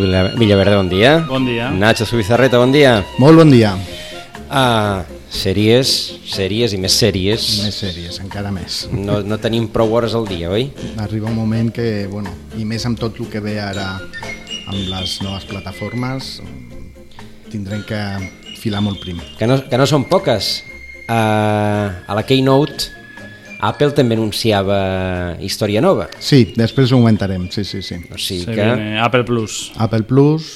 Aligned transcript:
Villa- 0.00 0.32
Villaverde, 0.36 0.76
bon 0.76 0.88
dia. 0.88 1.18
Bon 1.28 1.44
dia. 1.46 1.70
Nacho 1.70 2.06
Subizarreta, 2.06 2.58
bon 2.58 2.72
dia. 2.72 3.04
Molt 3.18 3.36
bon 3.38 3.50
dia. 3.50 3.74
Ah, 4.50 5.04
sèries, 5.30 5.90
sèries 6.30 6.72
i 6.74 6.78
més 6.78 6.92
sèries. 7.00 7.46
Més 7.64 7.74
sèries, 7.82 8.20
encara 8.22 8.52
més. 8.54 8.84
No, 8.92 9.20
no 9.22 9.38
tenim 9.42 9.66
prou 9.72 9.92
hores 9.96 10.14
al 10.14 10.26
dia, 10.28 10.50
oi? 10.50 10.68
Arriba 11.02 11.28
un 11.30 11.34
moment 11.36 11.72
que, 11.74 12.06
bueno, 12.10 12.30
i 12.58 12.64
més 12.64 12.84
amb 12.86 12.98
tot 13.00 13.18
el 13.20 13.26
que 13.32 13.40
ve 13.42 13.58
ara 13.60 13.96
amb 14.68 14.78
les 14.92 15.18
noves 15.22 15.44
plataformes, 15.50 16.38
tindrem 17.50 17.82
que 17.88 18.00
filar 18.60 18.80
molt 18.84 19.00
prim. 19.02 19.18
Que 19.38 19.46
no, 19.50 19.58
que 19.68 19.78
no 19.80 19.86
són 19.86 20.06
poques. 20.10 20.62
Uh, 21.04 21.90
a 22.08 22.14
la 22.16 22.22
Keynote, 22.24 22.86
Apple 23.68 23.92
també 23.96 24.16
anunciava 24.18 24.78
història 25.44 25.80
nova. 25.84 26.08
Sí, 26.20 26.52
després 26.56 26.92
ho 26.92 26.98
comentarem, 27.00 27.46
sí, 27.54 27.64
sí, 27.64 27.82
sí. 27.82 27.98
O 28.12 28.18
sigui 28.18 28.44
Se 28.44 28.54
que... 28.54 28.60
viene 28.64 28.98
Apple 29.00 29.24
Plus. 29.28 29.70
Apple 29.80 30.02
Plus, 30.08 30.48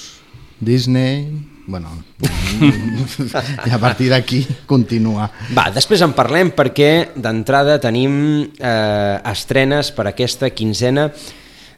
Disney, 0.60 1.27
bueno, 1.68 1.91
i 3.68 3.70
a 3.70 3.78
partir 3.78 4.08
d'aquí 4.12 4.41
continua. 4.66 5.28
Va, 5.55 5.68
després 5.74 6.00
en 6.06 6.14
parlem 6.16 6.50
perquè 6.56 7.10
d'entrada 7.16 7.78
tenim 7.83 8.14
eh, 8.58 9.18
estrenes 9.28 9.92
per 9.94 10.08
aquesta 10.11 10.48
quinzena 10.50 11.08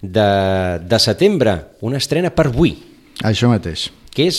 de, 0.00 0.28
de 0.86 0.98
setembre. 1.02 1.56
Una 1.84 1.98
estrena 2.00 2.30
per 2.30 2.46
avui, 2.52 2.77
Això 3.27 3.50
mateix. 3.52 3.88
que 4.14 4.28
és 4.30 4.38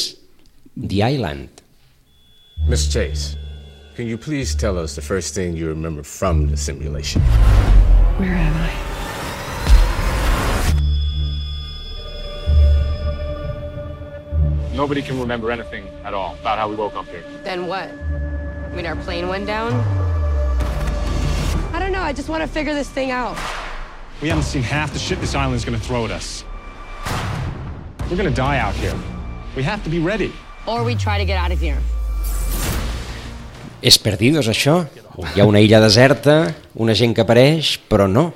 The 0.79 1.03
Island. 1.11 1.61
Miss 2.69 2.87
Chase, 2.93 3.35
can 4.01 4.07
you 4.07 4.17
please 4.17 4.55
tell 4.55 4.79
us 4.79 4.95
the 4.95 5.01
first 5.01 5.35
thing 5.35 5.55
you 5.55 5.67
remember 5.67 6.01
from 6.01 6.49
the 6.49 6.57
simulation? 6.57 7.21
Where 8.17 8.33
am 8.33 8.55
I? 8.57 8.71
Nobody 14.73 15.03
can 15.03 15.19
remember 15.19 15.51
anything 15.51 15.87
at 16.03 16.15
all 16.15 16.33
about 16.33 16.57
how 16.57 16.67
we 16.67 16.75
woke 16.75 16.95
up 16.95 17.05
here. 17.09 17.23
Then 17.43 17.67
what? 17.67 17.89
I 17.89 18.73
mean, 18.73 18.87
our 18.87 18.95
plane 18.95 19.27
went 19.27 19.45
down? 19.45 19.71
I 21.71 21.77
don't 21.77 21.91
know. 21.91 22.01
I 22.01 22.11
just 22.11 22.27
want 22.27 22.41
to 22.41 22.47
figure 22.47 22.73
this 22.73 22.89
thing 22.89 23.11
out. 23.11 23.37
We 24.19 24.29
haven't 24.29 24.45
seen 24.45 24.63
half 24.63 24.93
the 24.93 24.97
shit 24.97 25.21
this 25.21 25.35
island's 25.35 25.63
gonna 25.63 25.77
throw 25.77 26.05
at 26.05 26.11
us. 26.11 26.43
We're 28.09 28.17
gonna 28.17 28.31
die 28.31 28.57
out 28.57 28.73
here. 28.73 28.95
We 29.55 29.61
have 29.61 29.83
to 29.83 29.91
be 29.91 29.99
ready. 29.99 30.33
Or 30.65 30.83
we 30.83 30.95
try 30.95 31.19
to 31.19 31.25
get 31.25 31.37
out 31.37 31.51
of 31.51 31.59
here. 31.59 31.77
És 33.81 33.97
Perdidos, 33.99 34.47
això? 34.51 34.83
Hi 35.35 35.41
ha 35.41 35.45
una 35.49 35.59
illa 35.61 35.79
deserta, 35.81 36.53
una 36.75 36.93
gent 36.97 37.15
que 37.17 37.23
apareix, 37.25 37.79
però 37.89 38.05
no, 38.09 38.27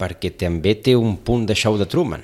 perquè 0.00 0.30
també 0.36 0.74
té 0.80 0.94
un 0.96 1.18
punt 1.24 1.44
de 1.48 1.54
show 1.56 1.76
de 1.78 1.86
Truman. 1.86 2.22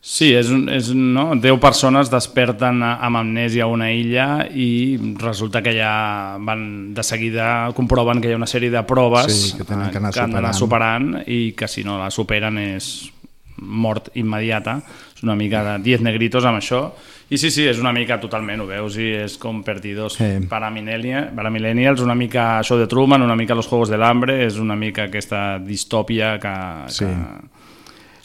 Sí, 0.00 0.30
és, 0.32 0.48
un- 0.48 0.68
és, 0.72 0.88
no? 0.94 1.34
10 1.36 1.58
persones 1.60 2.08
desperten 2.08 2.82
a- 2.82 2.94
amb 3.04 3.18
amnèsia 3.18 3.64
a 3.64 3.66
una 3.66 3.90
illa 3.92 4.46
i 4.48 4.96
resulta 5.20 5.60
que 5.60 5.74
ja 5.76 6.38
van 6.40 6.94
de 6.94 7.02
seguida 7.02 7.68
comproven 7.74 8.20
que 8.22 8.28
hi 8.30 8.32
ha 8.32 8.36
una 8.40 8.46
sèrie 8.46 8.70
de 8.70 8.82
proves 8.84 9.26
Sí, 9.34 9.56
que 9.58 9.64
tenen 9.64 9.90
que 9.90 9.98
anar 9.98 10.12
han 10.16 10.30
d'anar 10.32 10.54
superant 10.54 11.10
i 11.26 11.52
que 11.52 11.68
si 11.68 11.84
no 11.84 11.98
la 11.98 12.10
superen 12.10 12.56
és 12.58 13.10
mort 13.60 14.08
immediata. 14.14 14.80
És 15.16 15.22
una 15.24 15.34
mica 15.34 15.64
de 15.64 15.82
10 15.82 16.00
negritos 16.00 16.44
amb 16.46 16.58
això. 16.62 16.92
I 17.30 17.36
sí, 17.36 17.50
sí, 17.50 17.66
és 17.68 17.76
una 17.78 17.92
mica 17.92 18.16
totalment, 18.20 18.62
ho 18.62 18.66
veus, 18.66 18.94
i 18.96 19.10
és 19.20 19.34
com 19.36 19.62
Perdidos 19.62 20.14
Sí. 20.16 20.46
para, 20.48 20.70
millennia- 20.70 21.26
para 21.36 21.50
millennials, 21.50 22.00
una 22.00 22.14
mica 22.14 22.58
això 22.60 22.78
de 22.78 22.86
Truman, 22.86 23.20
una 23.22 23.36
mica 23.36 23.54
Los 23.54 23.66
Juegos 23.68 23.90
del 23.90 24.02
Hambre, 24.02 24.46
és 24.46 24.56
una 24.56 24.76
mica 24.76 25.04
aquesta 25.04 25.58
distòpia 25.58 26.38
que... 26.40 26.54
Sí. 26.88 27.04
que 27.04 27.57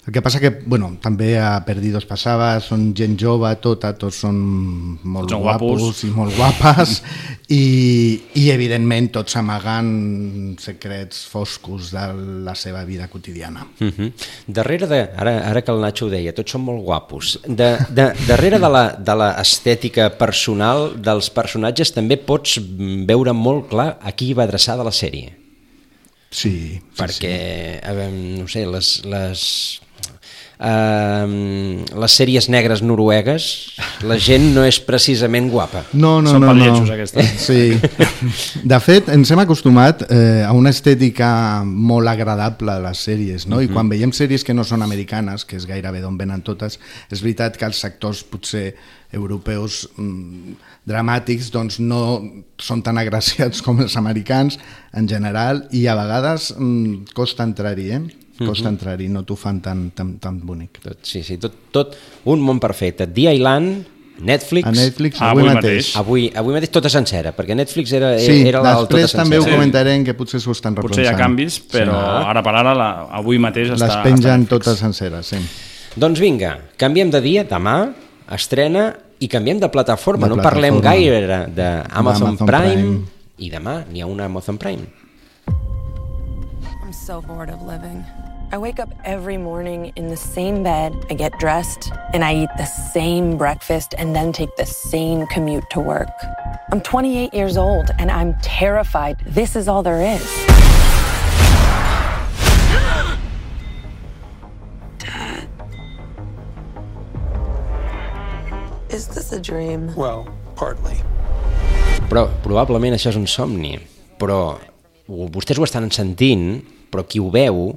El 0.06 0.12
que 0.12 0.22
passa 0.22 0.42
que, 0.44 0.50
bueno, 0.68 0.90
també 1.00 1.38
a 1.40 1.62
Perdidos 1.64 2.04
passava, 2.04 2.50
són 2.60 2.90
gent 2.98 3.14
jove, 3.16 3.48
tota, 3.64 3.94
tots 3.96 4.18
són 4.26 4.40
molt 5.00 5.32
Són 5.32 5.44
guapos, 5.46 5.80
guapos. 5.80 6.02
i 6.04 6.10
molt 6.12 6.36
guapes 6.36 6.96
i, 7.56 7.62
i 8.42 8.50
evidentment 8.52 9.08
tots 9.16 9.38
amagant 9.40 10.58
secrets 10.60 11.22
foscos 11.32 11.94
de 11.96 12.04
la 12.44 12.56
seva 12.60 12.82
vida 12.84 13.08
quotidiana. 13.08 13.64
Uh 13.80 13.88
-huh. 13.88 14.12
Darrere 14.46 14.88
de, 14.88 15.00
ara, 15.16 15.38
ara 15.48 15.62
que 15.62 15.72
el 15.72 15.80
Nacho 15.80 16.08
ho 16.08 16.10
deia, 16.10 16.34
tots 16.36 16.52
són 16.52 16.66
molt 16.66 16.84
guapos, 16.84 17.40
de, 17.48 17.78
de, 17.90 18.12
darrere 18.28 18.60
de 18.60 18.70
la, 18.70 18.98
de 19.00 19.16
la 19.16 19.32
estètica 19.40 20.10
personal 20.18 21.02
dels 21.02 21.30
personatges 21.30 21.94
també 21.94 22.18
pots 22.18 22.60
veure 23.08 23.32
molt 23.32 23.70
clar 23.70 24.00
a 24.02 24.12
qui 24.12 24.34
va 24.34 24.44
adreçada 24.44 24.84
la 24.84 24.92
sèrie. 24.92 25.38
Sí, 26.30 26.50
sí, 26.50 26.82
perquè, 26.98 27.80
a 27.84 27.94
veure, 27.94 28.12
no 28.12 28.48
sé, 28.48 28.66
les, 28.66 29.06
les, 29.06 29.82
uh, 30.08 31.26
les 32.04 32.16
sèries 32.18 32.48
negres 32.52 32.84
noruegues, 32.86 33.48
la 34.08 34.18
gent 34.22 34.50
no 34.56 34.64
és 34.68 34.80
precisament 34.84 35.50
guapa. 35.52 35.84
No, 35.94 36.18
no, 36.24 36.34
Són 36.36 36.44
no, 36.46 36.50
no. 36.50 36.54
pal·lletxos, 36.54 36.94
aquestes. 36.96 37.32
Sí. 37.44 38.64
De 38.74 38.80
fet, 38.84 39.12
ens 39.14 39.32
hem 39.34 39.44
acostumat 39.44 40.06
eh, 40.08 40.44
a 40.46 40.52
una 40.56 40.72
estètica 40.74 41.30
molt 41.66 42.10
agradable 42.12 42.78
de 42.78 42.88
les 42.88 43.06
sèries, 43.08 43.48
no? 43.52 43.62
I 43.64 43.70
quan 43.72 43.92
veiem 43.92 44.14
sèries 44.16 44.46
que 44.46 44.56
no 44.56 44.66
són 44.68 44.86
americanes, 44.86 45.46
que 45.48 45.58
és 45.60 45.68
gairebé 45.70 46.04
d'on 46.04 46.18
venen 46.20 46.44
totes, 46.46 46.80
és 47.12 47.24
veritat 47.24 47.58
que 47.60 47.68
els 47.68 47.80
sectors 47.84 48.24
potser 48.28 48.72
europeus 49.14 49.84
mm, 49.94 50.56
dramàtics 50.90 51.52
doncs 51.54 51.80
no 51.84 52.02
són 52.62 52.82
tan 52.86 52.98
agraciats 52.98 53.62
com 53.66 53.84
els 53.84 53.96
americans 54.00 54.58
en 54.98 55.08
general 55.10 55.66
i 55.72 55.86
a 55.88 55.96
vegades 56.00 56.52
mm, 56.58 57.14
costa 57.14 57.46
entrar-hi, 57.46 57.90
eh? 57.94 58.23
Costa 58.40 58.70
entrar-hi, 58.70 59.08
no 59.14 59.22
t'ho 59.24 59.36
fan 59.38 59.60
tan, 59.62 59.92
tan, 59.94 60.16
tan 60.20 60.40
bonic. 60.42 60.80
Tot, 60.82 60.98
sí, 61.06 61.22
sí, 61.24 61.38
tot, 61.38 61.54
tot 61.72 61.94
un 62.26 62.42
món 62.42 62.60
perfecte. 62.60 63.06
The 63.08 63.28
Island, 63.36 63.86
Netflix... 64.26 64.66
A 64.68 64.72
Netflix 64.72 65.22
Ah, 65.22 65.30
avui, 65.32 65.44
avui 65.44 65.54
mateix. 65.54 65.74
mateix. 65.74 65.92
Avui, 66.02 66.24
avui 66.36 66.54
mateix 66.54 66.72
tota 66.74 66.90
sencera, 66.90 67.32
perquè 67.38 67.56
Netflix 67.56 67.92
era, 67.94 68.12
Sí, 68.20 68.40
era 68.48 68.62
la 68.62 68.74
tota 68.82 68.98
després 68.98 69.12
també 69.18 69.38
ho 69.38 69.42
sencera. 69.44 69.58
comentarem 69.60 70.04
que 70.06 70.14
potser 70.18 70.42
s'ho 70.42 70.52
estan 70.52 70.74
Potser 70.76 71.04
hi 71.04 71.08
ha 71.08 71.12
repensant. 71.12 71.22
canvis, 71.24 71.60
però 71.72 71.94
Sí. 71.94 72.26
ara 72.34 72.44
per 72.44 72.56
ara, 72.56 72.74
la, 72.78 72.90
avui 73.22 73.38
mateix 73.38 73.70
està... 73.74 73.88
Les 73.88 73.96
pengen 74.04 74.44
està 74.46 74.50
totes 74.50 74.80
senceres, 74.80 75.26
sí. 75.28 75.38
Doncs 75.96 76.20
vinga, 76.20 76.58
canviem 76.78 77.12
de 77.14 77.22
dia, 77.22 77.44
demà, 77.46 77.94
estrena, 78.34 78.96
i 79.20 79.28
canviem 79.30 79.60
de 79.60 79.70
plataforma. 79.70 80.28
De 80.28 80.36
no 80.36 80.42
parlem 80.42 80.82
plataforma. 80.82 80.90
gaire 80.90 81.46
d'Amazon 81.54 82.36
D'Amazon 82.36 82.48
Prime, 82.48 82.74
Prime. 82.74 83.00
i 83.38 83.50
demà 83.54 83.84
n'hi 83.92 84.02
ha 84.02 84.08
una 84.10 84.26
Amazon 84.26 84.58
Prime. 84.58 84.88
I'm 86.84 86.92
so 86.94 87.22
bored 87.22 87.50
of 87.50 87.62
living. 87.66 88.04
I 88.54 88.58
wake 88.60 88.80
up 88.80 88.94
every 89.04 89.38
morning 89.38 89.92
in 89.96 90.10
the 90.10 90.16
same 90.16 90.62
bed, 90.62 90.94
I 91.10 91.16
get 91.16 91.40
dressed, 91.40 91.92
and 92.14 92.24
I 92.24 92.36
eat 92.36 92.50
the 92.56 92.66
same 92.68 93.36
breakfast 93.36 93.96
and 93.98 94.16
then 94.16 94.32
take 94.32 94.56
the 94.58 94.66
same 94.68 95.26
commute 95.26 95.68
to 95.72 95.80
work. 95.80 96.10
I'm 96.72 96.80
28 96.80 97.34
years 97.34 97.58
old 97.58 97.90
and 97.98 98.12
I'm 98.12 98.36
terrified 98.44 99.18
this 99.26 99.56
is 99.56 99.68
all 99.68 99.82
there 99.82 100.04
is. 100.04 100.22
Dad. 105.00 105.48
Is 108.90 109.08
this 109.08 109.32
a 109.32 109.40
dream? 109.42 109.94
Well, 109.96 110.28
partly. 110.56 111.02
Però 112.06 112.28
probablement 112.46 112.94
això 112.94 113.10
és 113.10 113.18
un 113.18 113.26
somni. 113.26 113.80
Però 114.22 114.54
ho- 115.10 115.30
vostès 115.34 115.58
ho 115.58 115.66
estan 115.66 115.90
sentint, 115.90 116.62
però 116.94 117.02
qui 117.02 117.18
ho 117.18 117.32
veu, 117.34 117.72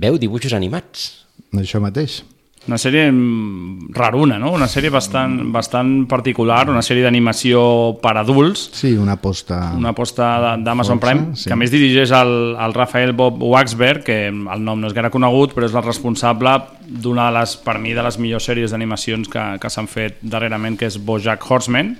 veu 0.00 0.18
dibuixos 0.18 0.52
animats. 0.56 1.10
Això 1.56 1.80
mateix. 1.80 2.22
Una 2.66 2.80
sèrie 2.82 3.04
mm, 3.12 3.92
raruna, 3.94 4.40
no? 4.42 4.48
Una 4.56 4.66
sèrie 4.66 4.90
bastant, 4.90 5.36
bastant 5.54 5.92
particular, 6.10 6.64
una 6.72 6.82
sèrie 6.82 7.04
d'animació 7.04 7.60
per 8.02 8.16
adults, 8.18 8.64
Sí, 8.74 8.90
una 8.98 9.14
aposta... 9.14 9.60
una 9.78 9.92
aposta 9.94 10.32
de- 10.42 10.64
d'Amazon 10.66 10.98
Prime, 10.98 11.36
sí. 11.38 11.46
que 11.46 11.54
a 11.54 11.56
més 11.60 11.70
dirigeix 11.70 12.10
el, 12.10 12.56
el 12.58 12.74
Rafael 12.74 13.12
Bob 13.14 13.38
Waxberg, 13.40 14.02
que 14.08 14.18
el 14.32 14.64
nom 14.66 14.80
no 14.82 14.90
és 14.90 14.96
gaire 14.98 15.12
conegut, 15.14 15.54
però 15.54 15.68
és 15.70 15.76
el 15.78 15.86
responsable 15.86 16.56
d'una 16.88 17.28
de 17.30 17.38
les, 17.38 17.54
per 17.62 17.78
mi, 17.78 17.94
de 17.94 18.02
les 18.02 18.18
millors 18.18 18.50
sèries 18.50 18.74
d'animacions 18.74 19.30
que, 19.30 19.46
que 19.62 19.70
s'han 19.70 19.86
fet 19.86 20.18
darrerament, 20.26 20.74
que 20.76 20.90
és 20.90 20.98
Bojack 20.98 21.46
Horseman. 21.46 21.94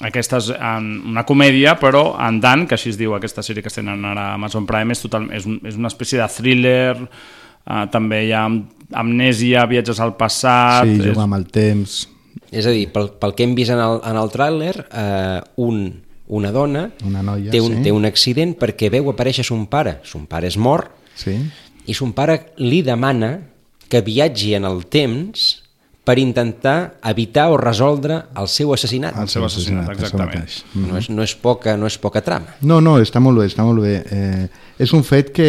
Aquesta 0.00 0.38
és 0.40 0.48
en, 0.56 0.86
una 1.12 1.22
comèdia, 1.28 1.74
però 1.78 2.14
en 2.26 2.40
Dan, 2.40 2.64
que 2.66 2.74
així 2.74 2.90
es 2.90 2.96
diu 2.98 3.12
aquesta 3.14 3.42
sèrie 3.44 3.62
que 3.62 3.70
tenen 3.70 4.04
ara 4.08 4.30
a 4.30 4.34
Amazon 4.38 4.64
Prime, 4.66 4.92
és, 4.96 5.02
total, 5.04 5.28
és, 5.36 5.44
un, 5.46 5.60
és 5.68 5.76
una 5.78 5.90
espècie 5.92 6.18
de 6.18 6.26
thriller, 6.32 6.96
uh, 7.02 7.84
també 7.92 8.24
hi 8.26 8.32
ha 8.32 8.46
am- 8.48 8.64
amnèsia, 8.92 9.66
viatges 9.68 10.00
al 10.00 10.16
passat... 10.16 10.88
Sí, 10.88 10.96
és- 10.98 11.06
jugar 11.12 11.28
amb 11.28 11.36
el 11.38 11.46
temps... 11.52 12.08
És 12.52 12.66
a 12.68 12.72
dir, 12.72 12.86
pel, 12.92 13.10
pel 13.20 13.32
que 13.36 13.44
hem 13.46 13.54
vist 13.56 13.70
en 13.72 13.78
el, 13.80 14.00
en 14.04 14.16
el 14.20 14.28
tràiler, 14.32 14.74
eh, 14.92 15.38
un, 15.64 15.78
una 16.28 16.50
dona 16.52 16.82
Una 17.04 17.22
noia, 17.24 17.48
té, 17.52 17.60
un, 17.64 17.78
sí. 17.78 17.82
té 17.86 17.92
un 17.96 18.04
accident 18.04 18.52
perquè 18.60 18.90
veu 18.92 19.08
aparèixer 19.08 19.44
son 19.46 19.62
pare. 19.72 19.98
Son 20.04 20.26
pare 20.28 20.50
és 20.50 20.58
mort 20.60 20.90
Sí. 21.16 21.38
i 21.88 21.94
son 21.96 22.12
pare 22.16 22.38
li 22.60 22.82
demana 22.84 23.38
que 23.88 24.00
viatgi 24.04 24.52
en 24.56 24.64
el 24.68 24.84
temps 24.92 25.61
per 26.04 26.18
intentar 26.18 26.98
evitar 27.06 27.46
o 27.54 27.56
resoldre 27.56 28.16
el 28.34 28.48
seu 28.50 28.72
assassinat. 28.74 29.14
El 29.22 29.28
seu 29.30 29.44
assassinat, 29.46 29.92
exactament. 29.94 30.48
No 30.74 30.98
és, 30.98 31.08
no 31.12 31.22
és, 31.22 31.34
poca, 31.38 31.76
no 31.78 31.86
és 31.86 31.96
poca 32.02 32.24
trama. 32.26 32.56
No, 32.66 32.80
no, 32.82 32.96
està 32.98 33.22
molt 33.22 33.38
bé, 33.38 33.46
està 33.46 33.62
molt 33.62 33.84
bé. 33.84 33.94
Eh, 34.10 34.48
és 34.82 34.92
un 34.96 35.04
fet 35.06 35.30
que 35.36 35.46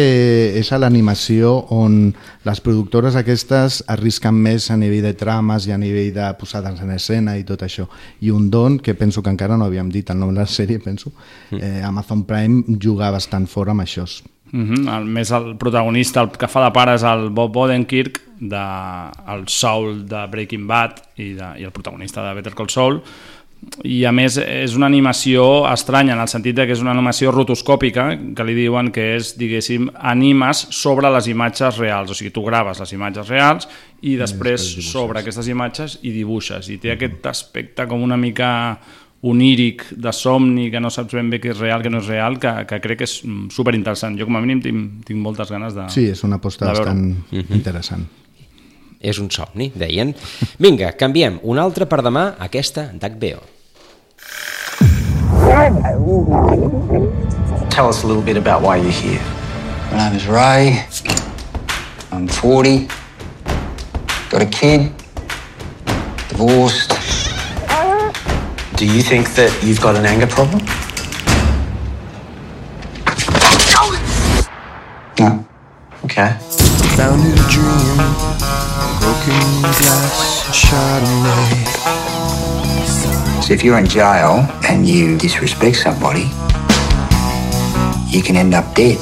és 0.54 0.70
a 0.70 0.78
l'animació 0.78 1.56
on 1.74 2.12
les 2.46 2.62
productores 2.62 3.18
aquestes 3.18 3.80
arrisquen 3.90 4.36
més 4.46 4.68
a 4.70 4.78
nivell 4.78 5.02
de 5.08 5.14
trames 5.18 5.66
i 5.66 5.74
a 5.74 5.80
nivell 5.80 6.12
de 6.14 6.28
posades 6.38 6.78
en 6.84 6.92
escena 6.94 7.34
i 7.40 7.42
tot 7.48 7.64
això. 7.66 7.88
I 8.22 8.30
un 8.30 8.46
don, 8.50 8.78
que 8.78 8.94
penso 8.94 9.24
que 9.24 9.34
encara 9.34 9.58
no 9.58 9.66
havíem 9.66 9.90
dit 9.90 10.14
el 10.14 10.22
nom 10.22 10.30
de 10.30 10.38
la 10.38 10.46
sèrie, 10.46 10.78
penso, 10.78 11.10
eh, 11.50 11.82
Amazon 11.82 12.22
Prime 12.30 12.78
juga 12.78 13.10
bastant 13.10 13.50
fort 13.50 13.74
amb 13.74 13.82
això. 13.82 14.06
Mm 14.54 14.66
-hmm. 14.70 14.96
el, 14.96 15.04
més 15.04 15.30
el 15.34 15.56
protagonista, 15.56 16.20
el 16.22 16.30
que 16.30 16.46
fa 16.46 16.62
de 16.64 16.70
pare 16.70 16.94
és 16.94 17.02
el 17.02 17.30
Bob 17.30 17.56
Odenkirk, 17.56 18.20
de, 18.38 18.66
el 19.34 19.48
Saul 19.48 20.06
de 20.06 20.26
Breaking 20.30 20.66
Bad 20.66 21.00
i, 21.16 21.32
de, 21.34 21.48
i 21.58 21.64
el 21.64 21.72
protagonista 21.72 22.22
de 22.22 22.34
Better 22.34 22.54
Call 22.54 22.70
Saul, 22.70 23.00
i 23.82 24.04
a 24.04 24.12
més 24.12 24.36
és 24.38 24.76
una 24.76 24.86
animació 24.86 25.66
estranya 25.72 26.14
en 26.14 26.20
el 26.20 26.28
sentit 26.28 26.56
que 26.56 26.72
és 26.72 26.80
una 26.80 26.92
animació 26.92 27.32
rotoscòpica 27.32 28.34
que 28.36 28.44
li 28.44 28.54
diuen 28.54 28.90
que 28.92 29.16
és, 29.16 29.34
diguéssim, 29.40 29.88
animes 29.98 30.66
sobre 30.70 31.10
les 31.10 31.26
imatges 31.26 31.78
reals, 31.78 32.10
o 32.10 32.14
sigui, 32.14 32.30
tu 32.30 32.44
graves 32.44 32.78
les 32.78 32.92
imatges 32.92 33.28
reals 33.28 33.68
i 34.02 34.16
després 34.20 34.60
sobre 34.84 35.18
aquestes 35.18 35.48
imatges 35.48 35.98
i 36.02 36.12
dibuixes, 36.12 36.68
i 36.68 36.78
té 36.78 36.92
aquest 36.92 37.26
aspecte 37.26 37.88
com 37.88 38.02
una 38.02 38.16
mica 38.16 38.78
oníric, 39.24 39.86
de 39.96 40.12
somni, 40.12 40.68
que 40.70 40.80
no 40.82 40.90
saps 40.92 41.14
ben 41.16 41.30
bé 41.32 41.40
què 41.40 41.54
és 41.54 41.60
real, 41.60 41.82
que 41.84 41.92
no 41.92 42.02
és 42.02 42.10
real, 42.10 42.36
que, 42.40 42.50
que 42.68 42.80
crec 42.84 43.00
que 43.00 43.08
és 43.08 43.14
mm, 43.24 43.48
superinteressant. 43.54 44.18
Jo 44.20 44.28
com 44.28 44.36
a 44.36 44.42
mínim 44.44 44.60
tinc, 44.64 45.06
tinc 45.08 45.20
moltes 45.24 45.52
ganes 45.54 45.76
de... 45.76 45.86
Sí, 45.94 46.06
és 46.12 46.20
una 46.28 46.36
aposta 46.42 46.66
de 46.68 46.74
veure-ho. 46.74 46.92
bastant 46.92 47.56
interessant. 47.56 48.04
És 49.04 49.20
un 49.20 49.30
somni, 49.32 49.70
deien. 49.76 50.14
Vinga, 50.60 50.92
canviem. 51.00 51.38
Una 51.44 51.64
altra 51.64 51.88
per 51.88 52.00
demà, 52.04 52.34
aquesta 52.40 52.88
d'HBO. 52.92 53.42
Tell 57.74 57.88
us 57.88 58.04
a 58.04 58.06
little 58.06 58.22
bit 58.22 58.36
about 58.36 58.62
why 58.62 58.76
you're 58.76 58.90
here. 58.90 59.20
My 59.90 60.08
name 60.08 60.16
is 60.16 60.26
Ray. 60.26 60.84
I'm 62.12 62.28
40. 62.28 62.88
Got 64.30 64.42
a 64.42 64.46
kid. 64.46 64.92
Divorced. 66.28 67.03
Do 68.76 68.86
you 68.86 69.02
think 69.02 69.34
that 69.36 69.56
you've 69.62 69.80
got 69.80 69.94
an 69.94 70.04
anger 70.04 70.26
problem? 70.26 70.58
No. 75.16 75.46
Okay. 76.04 76.36
Found 76.98 77.22
in 77.22 77.32
a 77.38 77.46
dream, 77.46 77.96
broken 78.98 79.62
glass, 79.78 80.42
Chardonnay. 80.50 81.54
So 83.44 83.52
if 83.54 83.62
you're 83.62 83.78
in 83.78 83.86
jail 83.86 84.44
and 84.68 84.84
you 84.84 85.16
disrespect 85.18 85.76
somebody, 85.76 86.28
you 88.10 88.22
can 88.24 88.34
end 88.34 88.54
up 88.54 88.74
dead. 88.74 88.98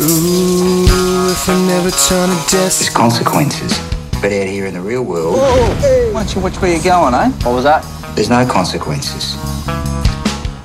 Ooh, 0.00 1.30
if 1.30 1.48
I 1.48 1.54
never 1.68 1.92
turn 1.92 2.28
to 2.28 2.56
There's 2.56 2.90
consequences. 2.90 3.78
But 4.20 4.32
out 4.32 4.48
here 4.48 4.66
in 4.66 4.74
the 4.74 4.80
real 4.80 5.04
world, 5.04 5.38
Why 5.38 6.24
don't 6.24 6.34
you 6.34 6.40
watch 6.40 6.60
where 6.60 6.72
you're 6.74 6.82
going, 6.82 7.14
eh? 7.14 7.30
What 7.44 7.54
was 7.54 7.64
that? 7.64 8.01
There's 8.14 8.30
no 8.30 8.46
consequences. 8.46 9.36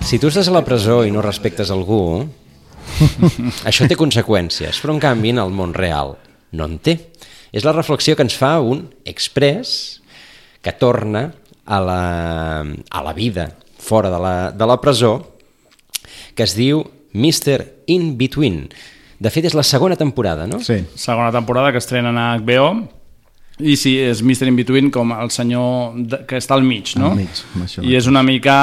Si 0.01 0.19
tu 0.19 0.29
estàs 0.31 0.47
a 0.47 0.55
la 0.55 0.63
presó 0.63 1.01
i 1.05 1.11
no 1.11 1.23
respectes 1.23 1.71
algú, 1.71 2.23
això 3.67 3.87
té 3.87 3.97
conseqüències, 3.99 4.79
però 4.81 4.95
en 4.95 5.01
canvi 5.03 5.33
en 5.35 5.41
el 5.43 5.53
món 5.55 5.75
real 5.75 6.15
no 6.55 6.67
en 6.67 6.77
té. 6.79 6.97
És 7.51 7.65
la 7.67 7.75
reflexió 7.75 8.15
que 8.15 8.25
ens 8.27 8.35
fa 8.37 8.57
un 8.63 8.87
express 9.07 10.01
que 10.63 10.73
torna 10.75 11.31
a 11.65 11.79
la, 11.83 12.03
a 12.63 13.03
la 13.03 13.13
vida 13.15 13.51
fora 13.77 14.11
de 14.11 14.19
la, 14.19 14.35
de 14.51 14.67
la 14.67 14.79
presó, 14.81 15.15
que 16.35 16.43
es 16.43 16.55
diu 16.55 16.83
Mr. 17.13 17.63
In 17.87 18.15
Between. 18.19 18.67
De 19.17 19.31
fet, 19.33 19.47
és 19.49 19.55
la 19.57 19.65
segona 19.65 19.97
temporada, 19.97 20.45
no? 20.47 20.59
Sí. 20.63 20.83
segona 20.95 21.31
temporada 21.33 21.71
que 21.71 21.81
estrenen 21.81 22.19
a 22.19 22.35
HBO 22.37 22.96
i 23.57 23.73
sí, 23.73 23.95
és 23.97 24.19
Mr. 24.21 24.51
In 24.51 24.57
Between 24.57 24.91
com 24.93 25.09
el 25.15 25.31
senyor 25.33 25.95
que 26.29 26.37
està 26.37 26.53
al 26.53 26.61
mig, 26.61 26.91
no? 26.99 27.11
Al 27.15 27.21
mig, 27.23 27.39
això 27.65 27.81
I 27.81 27.95
és 27.97 28.05
una 28.09 28.21
mica 28.25 28.57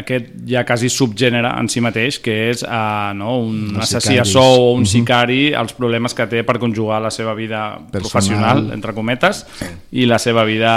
aquest 0.00 0.32
ja 0.50 0.64
quasi 0.66 0.90
subgènere 0.90 1.52
en 1.60 1.68
si 1.70 1.82
mateix, 1.84 2.18
que 2.24 2.34
és 2.50 2.64
uh, 2.66 3.12
no, 3.14 3.36
un 3.44 3.76
Els 3.76 3.84
assassí 3.84 4.18
a 4.18 4.24
sou 4.26 4.64
o 4.64 4.72
un 4.74 4.86
sicari, 4.88 5.52
els 5.54 5.76
problemes 5.78 6.16
que 6.16 6.26
té 6.30 6.42
per 6.46 6.56
conjugar 6.58 6.98
la 7.04 7.12
seva 7.14 7.36
vida 7.38 7.76
Personal. 7.76 8.00
professional, 8.00 8.64
entre 8.74 8.96
cometes, 8.96 9.44
i 9.94 10.08
la 10.10 10.18
seva 10.18 10.42
vida 10.48 10.72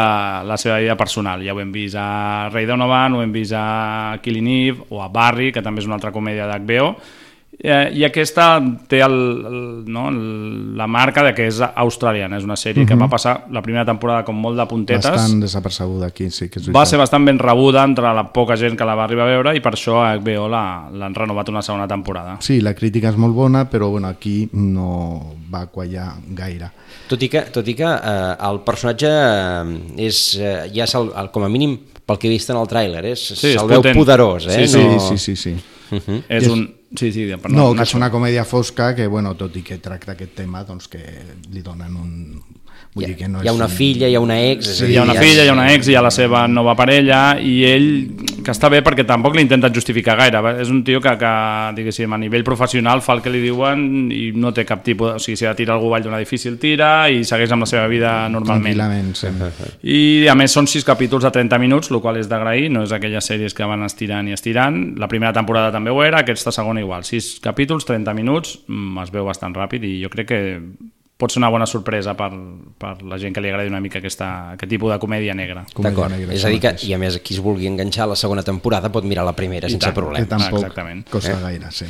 la 0.45 0.57
seva 0.61 0.77
vida 0.77 0.97
personal. 0.99 1.41
Ja 1.41 1.57
ho 1.57 1.63
hem 1.63 1.71
vist 1.73 1.97
a 1.97 2.49
Ray 2.53 2.69
Donovan, 2.69 3.17
ho 3.17 3.23
hem 3.25 3.33
vist 3.33 3.57
a 3.57 4.19
Killing 4.21 4.51
Eve, 4.59 4.85
o 4.93 5.01
a 5.01 5.09
Barry, 5.09 5.49
que 5.51 5.65
també 5.65 5.81
és 5.81 5.89
una 5.89 5.97
altra 5.97 6.13
comèdia 6.13 6.45
d'HBO, 6.45 6.93
Eh, 7.61 7.89
I 7.99 8.05
aquesta 8.07 8.53
té 8.87 9.01
el, 9.03 9.11
el, 9.11 9.55
no, 9.91 10.05
el, 10.07 10.77
la 10.79 10.85
marca 10.87 11.25
de 11.25 11.33
que 11.35 11.43
és 11.49 11.57
australiana, 11.59 12.37
és 12.39 12.45
una 12.47 12.55
sèrie 12.55 12.85
que 12.87 12.95
va 12.95 13.09
passar 13.11 13.33
la 13.51 13.59
primera 13.61 13.83
temporada 13.83 14.23
com 14.23 14.37
molt 14.39 14.55
de 14.55 14.63
puntetes, 14.69 15.03
Bastant 15.11 15.41
desapercebuda 15.43 16.07
aquí, 16.07 16.29
sí 16.31 16.47
que 16.47 16.61
és 16.61 16.69
va 16.71 16.85
ser 16.87 16.97
bastant 17.01 17.25
ben 17.27 17.37
rebuda 17.37 17.83
entre 17.83 18.13
la 18.15 18.23
poca 18.31 18.55
gent 18.55 18.77
que 18.79 18.87
la 18.87 18.95
va 18.95 19.03
arribar 19.03 19.25
a 19.27 19.33
veure 19.33 19.53
i 19.57 19.59
per 19.59 19.73
això 19.75 19.97
HBO 20.21 20.47
la- 20.47 20.87
l'han 20.93 21.13
renovat 21.13 21.49
una 21.51 21.61
segona 21.61 21.85
temporada. 21.85 22.37
Sí, 22.39 22.61
la 22.63 22.73
crítica 22.73 23.09
és 23.11 23.17
molt 23.19 23.35
bona, 23.35 23.65
però 23.69 23.89
bueno, 23.91 24.07
aquí 24.07 24.47
no 24.53 25.35
va 25.53 25.65
quallar 25.67 26.13
gaire. 26.29 26.71
Tot 27.11 27.21
i 27.23 27.27
que, 27.27 27.41
tot 27.51 27.67
i 27.67 27.75
que 27.75 27.83
eh, 27.91 28.35
el 28.49 28.61
personatge 28.63 29.11
eh, 29.11 29.77
és, 30.07 30.23
eh, 30.39 30.71
ja 30.73 30.87
se'l, 30.87 31.11
el, 31.11 31.27
com 31.35 31.43
a 31.43 31.49
mínim 31.51 31.75
pel 32.07 32.17
que 32.17 32.27
he 32.31 32.31
vist 32.31 32.49
en 32.49 32.57
el 32.63 32.67
tràiler, 32.71 33.03
és, 33.11 33.19
Sí, 33.19 33.35
sí, 33.35 33.47
és 33.51 33.59
se'l 33.59 33.67
veu 33.67 33.81
potent. 33.83 33.97
poderós, 33.99 34.47
eh? 34.47 34.61
Sí, 34.63 34.67
Sí, 34.79 34.83
no... 34.87 34.99
sí, 35.11 35.17
sí, 35.17 35.35
sí. 35.35 35.55
És 35.91 36.43
És- 36.45 36.47
un... 36.55 36.69
Sí, 36.97 37.11
sí, 37.13 37.27
per 37.37 37.51
No, 37.53 37.67
que 37.77 37.85
és 37.85 37.93
una 37.97 38.09
comèdia 38.09 38.45
fosca 38.49 38.93
que, 38.97 39.05
bueno, 39.07 39.35
tot 39.37 39.55
i 39.59 39.61
que 39.65 39.77
tracta 39.83 40.15
aquest 40.15 40.33
tema, 40.39 40.63
doncs 40.65 40.89
que 40.89 41.03
li 41.53 41.61
donen 41.65 41.97
un... 41.99 42.13
Vull 42.95 43.03
Hi 43.05 43.07
dir 43.11 43.17
que 43.19 43.27
no 43.29 43.43
hi 43.43 43.47
ha 43.47 43.53
una 43.53 43.67
un- 43.67 43.71
filla, 43.71 44.07
hi 44.09 44.15
ha 44.17 44.19
una 44.19 44.35
ex... 44.49 44.79
dir, 44.81 44.89
hi 44.89 44.97
ha 44.97 45.03
una 45.03 45.13
filla, 45.13 45.43
hi 45.45 45.49
ha 45.51 45.53
una 45.53 45.67
ex, 45.75 45.87
hi 45.91 45.93
ha 45.95 46.01
la 46.01 46.09
seva 46.09 46.47
nova 46.49 46.73
parella 46.75 47.35
i 47.37 47.59
ell, 47.69 47.85
que 48.41 48.49
està 48.49 48.65
bé 48.73 48.79
perquè 48.81 49.05
tampoc 49.05 49.35
li 49.37 49.43
intenten 49.45 49.71
justificar 49.75 50.15
gaire, 50.17 50.41
és 50.63 50.71
un 50.73 50.79
tio 50.83 50.97
que, 51.03 51.13
que 51.21 51.33
diguéssim, 51.77 52.11
a 52.11 52.17
nivell 52.17 52.43
professional 52.47 53.03
fa 53.05 53.13
el 53.13 53.21
que 53.21 53.29
li 53.29 53.43
diuen 53.43 54.09
i 54.11 54.31
no 54.33 54.49
té 54.57 54.65
cap 54.65 54.81
tipus, 54.83 55.13
o 55.13 55.21
sigui, 55.21 55.37
si 55.37 55.45
ha 55.45 55.53
de 55.53 55.59
tirar 55.61 55.75
algú 55.77 55.91
avall 55.91 56.07
d'un 56.07 56.17
edifici 56.17 56.49
el 56.49 56.57
tira 56.57 56.89
i 57.13 57.21
segueix 57.29 57.53
amb 57.53 57.67
la 57.67 57.69
seva 57.69 57.85
vida 57.93 58.15
normalment. 58.33 58.73
Tranquil·lament, 58.73 59.13
sí. 59.13 59.71
I 59.93 60.27
a 60.27 60.33
més 60.41 60.51
són 60.57 60.65
sis 60.67 60.83
capítols 60.87 61.23
de 61.29 61.31
30 61.37 61.61
minuts, 61.61 61.93
el 61.93 62.01
qual 62.01 62.17
és 62.17 62.27
d'agrair, 62.31 62.71
no 62.73 62.87
és 62.89 62.91
aquelles 62.97 63.23
sèries 63.29 63.53
que 63.53 63.69
van 63.69 63.85
estirant 63.85 64.27
i 64.27 64.33
estirant. 64.33 64.81
La 64.97 65.07
primera 65.07 65.31
temporada 65.37 65.69
també 65.71 65.93
ho 65.93 66.01
era, 66.03 66.25
aquesta 66.25 66.51
segona 66.51 66.81
igual. 66.81 67.05
Sis 67.05 67.35
capítols, 67.39 67.85
30 67.85 68.17
minuts, 68.17 68.57
mm, 68.67 68.97
es 69.05 69.13
veu 69.13 69.29
bastant 69.29 69.53
ràpid 69.53 69.85
i 69.85 69.99
jo 70.01 70.09
crec 70.09 70.33
que 70.33 70.41
pot 71.19 71.33
ser 71.33 71.41
una 71.41 71.49
bona 71.51 71.65
sorpresa 71.67 72.13
per, 72.15 72.29
per 72.79 72.93
la 73.03 73.17
gent 73.19 73.33
que 73.35 73.41
li 73.43 73.49
agradi 73.51 73.67
una 73.67 73.81
mica 73.83 73.99
aquesta, 73.99 74.53
aquest 74.55 74.69
tipus 74.71 74.93
de 74.93 74.97
comèdia 75.03 75.33
negra. 75.35 75.65
Comèdia 75.75 76.07
D'acord, 76.07 76.31
és 76.31 76.45
a 76.47 76.51
dir 76.53 76.61
que, 76.63 76.71
i 76.87 76.93
a 76.95 76.97
més, 77.01 77.17
qui 77.19 77.35
es 77.35 77.41
vulgui 77.43 77.67
enganxar 77.67 78.05
a 78.07 78.13
la 78.13 78.15
segona 78.15 78.41
temporada 78.47 78.87
pot 78.93 79.03
mirar 79.03 79.25
la 79.27 79.33
primera 79.35 79.67
sense 79.67 79.83
tant, 79.83 79.91
Que 79.93 79.99
problema. 79.99 80.27
tampoc 80.31 80.61
Exactament. 80.63 81.03
costa 81.11 81.35
Eh? 81.35 81.41
gaire, 81.43 81.71
sí. 81.75 81.85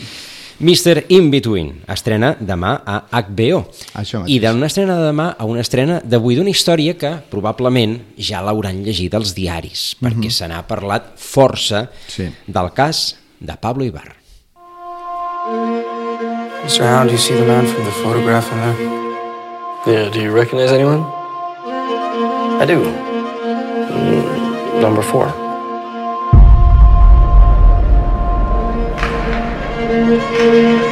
Mr. 0.59 1.05
In 1.15 1.29
Between 1.31 1.83
estrena 1.87 2.33
demà 2.41 2.81
a 2.83 2.97
HBO. 3.21 3.61
Això 3.95 4.19
mateix. 4.25 4.33
I 4.33 4.39
d'una 4.43 4.65
estrena 4.67 4.97
de 4.97 5.05
demà 5.07 5.29
a 5.39 5.45
una 5.45 5.61
estrena 5.61 6.01
d'avui 6.03 6.35
d'una 6.35 6.49
història 6.49 6.97
que 6.97 7.13
probablement 7.29 7.99
ja 8.17 8.41
l'hauran 8.41 8.81
llegit 8.83 9.13
als 9.15 9.31
diaris, 9.37 9.95
perquè 10.01 10.29
se 10.29 10.47
n'ha 10.49 10.65
parlat 10.67 11.13
força 11.15 11.83
Mhm. 11.83 11.89
Sí. 12.07 12.27
del 12.47 12.73
cas 12.73 13.15
de 13.39 13.55
Pablo 13.55 13.85
Ibar. 13.85 14.15
Mr. 16.65 16.81
Hound, 16.83 17.07
do 17.09 17.13
you 17.13 17.17
see 17.17 17.35
the 17.35 17.45
man 17.45 17.65
from 17.65 17.85
the 17.85 17.91
photograph 18.03 18.51
in 18.51 18.59
there? 18.59 19.08
Yeah, 19.85 20.09
do 20.09 20.21
you 20.21 20.31
recognize 20.31 20.71
anyone? 20.71 21.05
I 22.59 22.65
do. 22.67 22.83
Mm, 23.95 24.81
number 24.81 25.01
four. 25.01 25.27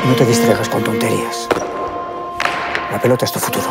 No 0.08 0.15
te 0.15 0.25
distraigas 0.25 0.70
con 0.70 0.84
tonterías. 0.84 1.50
La 2.91 3.00
pelota 3.01 3.25
es 3.25 3.32
tu 3.34 3.39
futuro. 3.39 3.65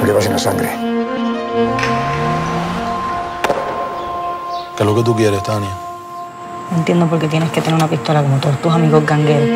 Lo 0.00 0.04
llevas 0.06 0.26
en 0.26 0.32
la 0.32 0.38
sangre. 0.38 0.68
¿Qué 4.76 4.82
es 4.82 4.86
lo 4.86 4.94
que 4.96 5.02
tú 5.04 5.14
quieres, 5.14 5.42
Tania? 5.44 5.70
No 6.72 6.78
entiendo 6.78 7.06
por 7.06 7.20
qué 7.20 7.28
tienes 7.28 7.50
que 7.50 7.60
tener 7.60 7.76
una 7.76 7.86
pistola 7.88 8.22
como 8.22 8.38
todos 8.38 8.60
tus 8.60 8.72
amigos 8.72 9.06
gangueros. 9.06 9.48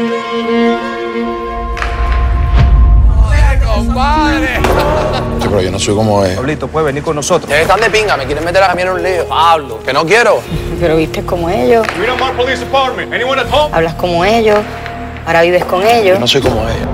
Sí, 3.80 5.46
pero 5.48 5.62
yo 5.62 5.70
no 5.70 5.78
soy 5.78 5.94
como 5.94 6.24
él. 6.24 6.36
Pablito, 6.36 6.68
puedes 6.68 6.86
venir 6.86 7.02
con 7.02 7.16
nosotros. 7.16 7.50
Que 7.50 7.62
están 7.62 7.80
de 7.80 7.90
pinga, 7.90 8.16
me 8.16 8.26
quieren 8.26 8.44
meter 8.44 8.62
a 8.62 8.74
mí 8.74 8.82
en 8.82 8.88
un 8.90 9.02
lío. 9.02 9.26
Pablo, 9.28 9.80
que 9.84 9.92
no 9.92 10.04
quiero. 10.04 10.40
Pero 10.78 10.96
vistes 10.96 11.24
como 11.24 11.48
ellos, 11.50 11.86
Freedom 11.88 12.36
Police 12.36 12.60
Department. 12.64 13.12
Anyone 13.12 13.40
at 13.40 13.48
home? 13.52 13.74
hablas 13.74 13.94
como 13.94 14.24
ellos, 14.24 14.58
ahora 15.26 15.42
vives 15.42 15.64
con 15.64 15.82
Yo 15.82 15.88
ellos. 15.88 16.20
no 16.20 16.26
soy 16.26 16.40
como 16.40 16.62
ella. 16.62 16.86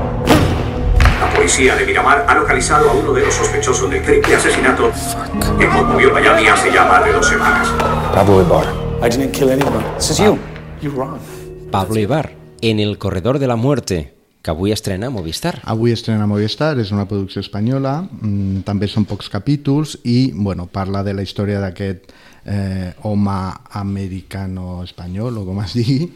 La 1.21 1.31
policía 1.35 1.75
de 1.77 1.85
Miramar 1.87 2.25
ha 2.29 2.35
localizado 2.35 2.91
a 2.91 2.93
uno 2.93 3.13
de 3.13 3.23
los 3.23 3.35
sospechosos 3.35 3.91
del 3.91 4.03
triple 4.03 4.37
asesinato 4.37 4.91
que 5.59 5.67
conmovió 5.69 6.13
Miami 6.13 6.47
hace 6.47 6.71
ya 6.73 6.85
más 6.85 7.05
de 7.05 7.13
dos 7.13 7.27
semanas. 7.27 7.69
Pablo 8.15 8.41
Ibar. 8.43 8.65
I 9.03 9.09
didn't 9.11 9.33
kill 9.33 9.51
anyone. 9.51 9.85
This 9.97 10.11
is 10.11 10.19
you. 10.19 10.39
You're 10.81 10.95
wrong. 10.97 11.19
Pablo 11.71 11.99
Ibar, 11.99 12.33
en 12.63 12.81
El 12.81 12.99
corredor 12.99 13.39
de 13.39 13.47
la 13.47 13.57
muerte, 13.57 14.16
que 14.47 14.53
avui 14.53 14.71
estrena 14.71 15.11
Movistar. 15.11 15.59
Avui 15.67 15.91
estrena 15.91 16.29
Movistar, 16.31 16.77
és 16.79 16.93
una 16.95 17.09
producció 17.11 17.43
espanyola, 17.43 17.97
mm, 18.07 18.61
també 18.63 18.87
són 18.87 19.03
pocs 19.05 19.27
capítols 19.29 19.97
i 20.07 20.31
bueno, 20.31 20.69
parla 20.71 21.03
de 21.03 21.15
la 21.19 21.25
història 21.27 21.59
d'aquest 21.59 22.13
eh, 22.47 22.93
home 23.03 23.35
americano-espanyol, 23.83 25.41
o 25.41 25.45
com 25.49 25.59
es 25.65 25.75
digui, 25.75 26.13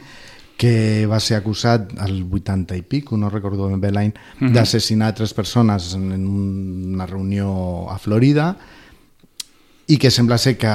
que 0.60 1.08
va 1.10 1.18
ser 1.18 1.40
acusat 1.40 1.90
al 1.98 2.22
80 2.22 2.78
i 2.78 2.86
pic, 2.86 3.10
no 3.18 3.32
recordo 3.34 3.66
ben 3.66 3.80
bé 3.80 3.90
l'any, 3.90 4.14
uh 4.14 4.46
-huh. 4.46 4.52
d'assassinar 4.52 5.12
tres 5.12 5.34
persones 5.34 5.94
en 5.94 6.26
una 6.28 7.06
reunió 7.06 7.90
a 7.90 7.98
Florida 7.98 8.56
i 9.88 9.98
que 9.98 10.10
sembla 10.10 10.38
ser 10.38 10.56
que, 10.56 10.70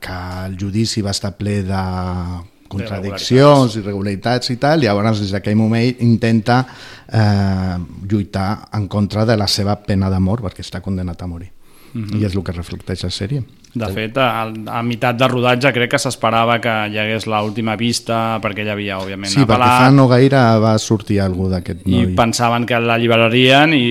que 0.00 0.46
el 0.46 0.56
judici 0.60 1.02
va 1.02 1.10
estar 1.10 1.36
ple 1.36 1.64
de 1.64 2.53
contradiccions, 2.74 3.78
irregularitats 3.80 4.52
i 4.54 4.58
tal, 4.60 4.82
i 4.82 4.88
llavors 4.88 5.22
des 5.24 5.32
d'aquell 5.34 5.56
moment 5.58 6.04
intenta 6.04 6.60
eh, 7.08 7.76
lluitar 8.10 8.68
en 8.74 8.88
contra 8.88 9.24
de 9.24 9.36
la 9.36 9.48
seva 9.48 9.76
pena 9.82 10.10
de 10.10 10.20
mort 10.20 10.44
perquè 10.44 10.64
està 10.64 10.82
condenat 10.84 11.22
a 11.22 11.26
morir. 11.26 11.50
Mm 11.94 12.04
-hmm. 12.04 12.20
I 12.20 12.24
és 12.24 12.34
el 12.34 12.42
que 12.42 12.52
reflecteix 12.52 13.02
la 13.02 13.10
sèrie. 13.10 13.42
De 13.74 13.88
fet, 13.90 14.18
a, 14.22 14.44
a 14.46 14.82
meitat 14.86 15.18
de 15.18 15.28
rodatge 15.28 15.72
crec 15.74 15.90
que 15.94 15.98
s'esperava 15.98 16.60
que 16.62 16.72
hi 16.92 16.98
hagués 17.02 17.26
l'última 17.26 17.74
vista 17.76 18.38
perquè 18.42 18.62
hi 18.62 18.70
havia, 18.70 18.98
òbviament, 19.02 19.32
Sí, 19.32 19.42
perquè 19.42 19.70
fa 19.82 19.90
no 19.90 20.06
gaire 20.10 20.42
va 20.62 20.76
sortir 20.78 21.18
algú 21.24 21.48
d'aquest 21.50 21.82
noi. 21.86 22.04
I 22.04 22.14
pensaven 22.14 22.66
que 22.70 22.78
l'alliberarien 22.78 23.74
i, 23.74 23.82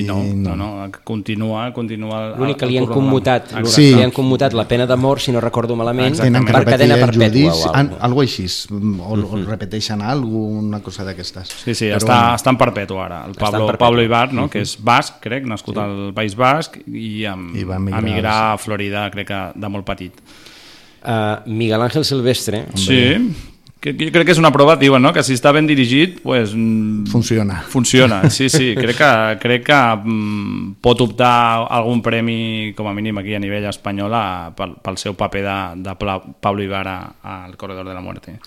I 0.00 0.02
no, 0.08 0.22
no, 0.32 0.56
no, 0.56 0.70
continua, 1.04 1.68
continua... 1.76 2.22
L'únic 2.36 2.62
que 2.62 2.70
li 2.70 2.78
han 2.80 2.88
commutat, 2.88 3.52
sí. 3.68 3.90
li 3.98 4.04
han 4.04 4.14
commutat 4.16 4.56
la 4.56 4.64
pena 4.68 4.86
de 4.88 4.96
mort, 4.96 5.20
si 5.20 5.34
no 5.36 5.42
recordo 5.44 5.76
malament, 5.76 6.16
Tenen 6.16 6.48
per 6.48 6.64
cadena 6.64 6.96
perpètua 7.02 7.52
o 7.52 7.74
alguna 7.74 8.06
algo 8.06 8.24
així, 8.24 8.46
o, 8.70 8.76
o 8.76 9.12
uh 9.12 9.24
-huh. 9.24 9.44
repeteixen 9.46 10.02
alguna 10.02 10.80
cosa 10.80 11.04
d'aquestes. 11.04 11.48
Sí, 11.64 11.74
sí, 11.74 11.86
Però 11.90 11.98
està, 11.98 12.16
bueno, 12.20 12.36
està 12.36 12.50
en 12.50 12.56
perpètua 12.56 13.04
ara. 13.04 13.24
El 13.26 13.34
Pablo, 13.34 13.66
perpètua. 13.66 13.86
Pablo 13.86 14.02
Ibar, 14.02 14.32
no? 14.32 14.42
Uh 14.42 14.46
-huh. 14.46 14.50
que 14.50 14.60
és 14.60 14.76
basc, 14.82 15.20
crec, 15.20 15.44
nascut 15.44 15.74
sí. 15.74 15.80
al 15.80 16.12
País 16.14 16.34
Basc 16.34 16.78
i, 16.86 17.24
amb, 17.26 17.54
I 17.54 17.64
va 17.64 17.76
emigrar, 17.76 18.02
emigrar 18.02 18.52
a 18.52 18.58
Florida, 18.58 19.10
crec 19.10 19.25
que 19.26 19.42
de 19.54 19.72
molt 19.72 19.86
petit. 19.88 20.24
Uh, 21.06 21.44
Miguel 21.46 21.82
Ángel 21.82 22.04
Silvestre. 22.04 22.64
Sí, 22.74 23.02
que, 23.86 23.92
jo 23.92 24.10
crec 24.10 24.26
que 24.26 24.34
és 24.34 24.40
una 24.40 24.50
prova, 24.50 24.74
diuen, 24.80 25.02
no? 25.04 25.12
que 25.14 25.22
si 25.22 25.36
està 25.36 25.52
ben 25.54 25.66
dirigit, 25.68 26.16
pues, 26.24 26.54
mm, 26.56 27.06
funciona. 27.12 27.60
Funciona, 27.70 28.18
sí, 28.34 28.48
sí. 28.50 28.72
crec 28.82 28.96
que, 28.98 29.10
crec 29.42 29.66
que 29.68 29.78
mm, 29.78 30.78
pot 30.82 31.04
optar 31.04 31.66
algun 31.70 32.02
premi, 32.02 32.72
com 32.76 32.88
a 32.90 32.94
mínim 32.96 33.20
aquí 33.22 33.36
a 33.36 33.42
nivell 33.42 33.68
espanyol, 33.70 34.16
a, 34.16 34.24
pel, 34.56 34.74
pel 34.82 34.98
seu 34.98 35.14
paper 35.18 35.44
de, 35.46 35.58
de 35.86 35.94
Pablo 36.00 36.64
Ibarra 36.64 36.96
al 37.22 37.56
Corredor 37.60 37.86
de 37.86 37.94
la 37.94 38.02
Muerte. 38.02 38.38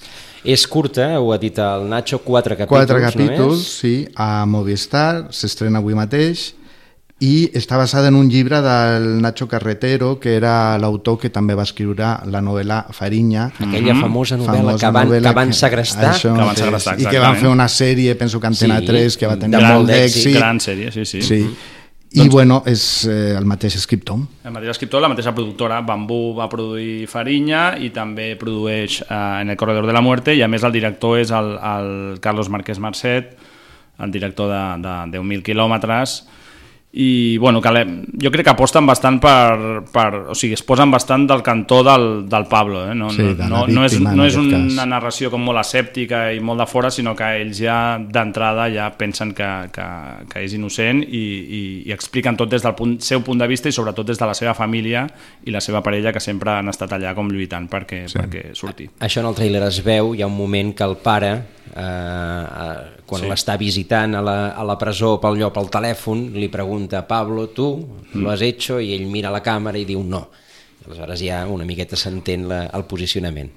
És 0.43 0.65
curta, 0.67 1.13
ho 1.19 1.31
ha 1.31 1.39
dit 1.39 1.55
el 1.63 1.88
Nacho, 1.88 2.19
quatre 2.25 2.57
capítols 2.59 2.89
Quatre 2.89 3.01
capítols, 3.07 3.63
sí, 3.79 3.93
a 4.15 4.45
Movistar, 4.50 5.29
s'estrena 5.36 5.79
avui 5.79 5.95
mateix, 5.95 6.50
i 7.19 7.49
està 7.57 7.75
basada 7.75 8.07
en 8.07 8.15
un 8.15 8.29
llibre 8.31 8.61
del 8.63 9.21
Nacho 9.21 9.47
Carretero, 9.51 10.13
que 10.23 10.38
era 10.38 10.77
l'autor 10.79 11.17
que 11.19 11.31
també 11.35 11.55
va 11.57 11.65
escriure 11.67 12.13
la 12.31 12.39
novel·la 12.39 12.85
Farinya. 12.95 13.49
Aquella 13.57 13.91
mm-hmm. 13.91 14.05
famosa 14.05 14.38
novel·la 14.39 14.61
famosa 14.61 14.85
que 14.85 14.93
van, 14.95 15.09
novel·la 15.09 15.33
que 15.33 15.39
van 15.41 15.51
segrestar. 15.57 16.13
Això, 16.13 16.31
que 16.31 16.45
van 16.47 16.61
segrestar, 16.61 16.95
I 16.95 17.09
que 17.09 17.19
van 17.19 17.35
fer 17.41 17.51
una 17.51 17.67
sèrie, 17.67 18.15
penso 18.15 18.39
que 18.39 18.47
Antena 18.47 18.79
sí, 18.79 18.88
3, 18.88 19.19
que 19.19 19.27
va 19.27 19.35
tenir 19.41 19.59
gran, 19.59 19.75
molt 19.75 19.91
d'èxit. 19.91 20.38
Gran 20.38 20.63
sèrie, 20.63 20.93
sí, 20.95 21.03
sí. 21.03 21.21
sí. 21.27 21.41
I 22.09 22.23
doncs, 22.23 22.31
bueno, 22.33 22.63
és 22.65 22.83
eh, 23.05 23.35
el 23.38 23.45
mateix 23.45 23.75
escriptor. 23.77 24.23
El 24.47 24.55
mateix 24.55 24.71
escriptor, 24.71 25.03
la 25.03 25.11
mateixa 25.11 25.35
productora. 25.35 25.83
Bambú 25.85 26.33
va 26.39 26.47
produir 26.49 27.03
Farinya 27.11 27.75
i 27.77 27.91
també 27.93 28.31
produeix 28.39 29.03
eh, 29.03 29.13
en 29.43 29.51
el 29.51 29.59
Corredor 29.59 29.85
de 29.85 29.93
la 29.93 30.01
Muerte 30.01 30.33
i 30.33 30.41
a 30.41 30.47
més 30.49 30.63
el 30.63 30.73
director 30.73 31.19
és 31.19 31.35
el, 31.35 31.51
el 31.59 32.17
Carlos 32.23 32.49
Márquez 32.49 32.79
Marcet, 32.79 33.35
el 33.99 34.15
director 34.15 34.49
de, 34.49 34.63
de 34.88 35.19
10.000 35.19 35.45
quilòmetres, 35.45 36.21
i 36.91 37.38
bueno, 37.38 37.62
que 37.62 37.69
jo 38.19 38.31
crec 38.31 38.48
que 38.48 38.53
aposten 38.55 38.88
bastant 38.89 39.19
per, 39.22 39.84
per... 39.93 40.08
O 40.34 40.36
sigui, 40.36 40.55
es 40.58 40.63
posen 40.65 40.89
bastant 40.89 41.27
del 41.29 41.43
cantó 41.46 41.84
del, 41.86 42.25
del 42.29 42.48
Pablo. 42.50 42.81
Eh? 42.89 42.96
No, 42.98 43.12
sí, 43.13 43.27
no, 43.38 43.67
no, 43.67 43.84
és, 43.86 44.00
no 44.01 44.25
és 44.25 44.38
una 44.39 44.63
cas. 44.65 44.88
narració 44.89 45.29
com 45.29 45.43
molt 45.46 45.62
escèptica 45.62 46.24
i 46.34 46.41
molt 46.41 46.63
de 46.63 46.67
fora, 46.69 46.89
sinó 46.89 47.13
que 47.17 47.29
ells 47.43 47.62
ja 47.62 48.00
d'entrada 48.01 48.65
ja 48.74 48.89
pensen 48.98 49.36
que, 49.38 49.50
que, 49.75 49.88
que 50.34 50.43
és 50.48 50.58
innocent 50.58 51.03
i, 51.05 51.22
i, 51.22 51.62
i 51.86 51.93
expliquen 51.93 52.39
tot 52.39 52.50
des 52.50 52.65
del 52.65 52.74
punt, 52.79 52.98
seu 53.05 53.22
punt 53.22 53.38
de 53.38 53.50
vista 53.51 53.69
i 53.69 53.75
sobretot 53.75 54.10
des 54.10 54.17
de 54.17 54.29
la 54.31 54.34
seva 54.38 54.55
família 54.58 55.05
i 55.46 55.53
la 55.53 55.62
seva 55.62 55.84
parella 55.86 56.13
que 56.15 56.24
sempre 56.24 56.58
han 56.58 56.74
estat 56.74 56.98
allà 56.98 57.13
com 57.13 57.29
lluitant 57.29 57.69
perquè, 57.69 58.08
sí. 58.10 58.17
perquè 58.17 58.48
surti. 58.58 58.89
Això 59.05 59.22
en 59.22 59.29
el 59.29 59.38
trailer 59.38 59.62
es 59.69 59.84
veu, 59.86 60.15
hi 60.17 60.25
ha 60.25 60.31
un 60.31 60.38
moment 60.38 60.74
que 60.74 60.89
el 60.89 60.98
pare 61.05 61.36
eh, 61.38 61.84
eh, 61.86 62.98
quan 63.09 63.23
sí. 63.25 63.29
l'està 63.31 63.55
visitant 63.57 64.13
a 64.19 64.21
la, 64.21 64.37
a 64.53 64.65
la 64.67 64.77
presó 64.79 65.15
pel 65.21 65.39
llop 65.39 65.57
al 65.57 65.71
telèfon, 65.73 66.29
li 66.37 66.51
pregunta 66.53 67.01
Pablo, 67.09 67.47
tu 67.55 67.71
mm. 67.79 68.21
lo 68.21 68.29
has 68.31 68.43
hecho? 68.45 68.77
I 68.79 68.93
ell 68.95 69.09
mira 69.09 69.33
la 69.33 69.41
càmera 69.45 69.81
i 69.81 69.87
diu 69.89 70.03
no. 70.05 70.27
Aleshores 70.85 71.21
ja 71.21 71.41
una 71.51 71.65
miqueta 71.67 71.97
s'entén 71.99 72.47
el 72.49 72.85
posicionament. 72.89 73.49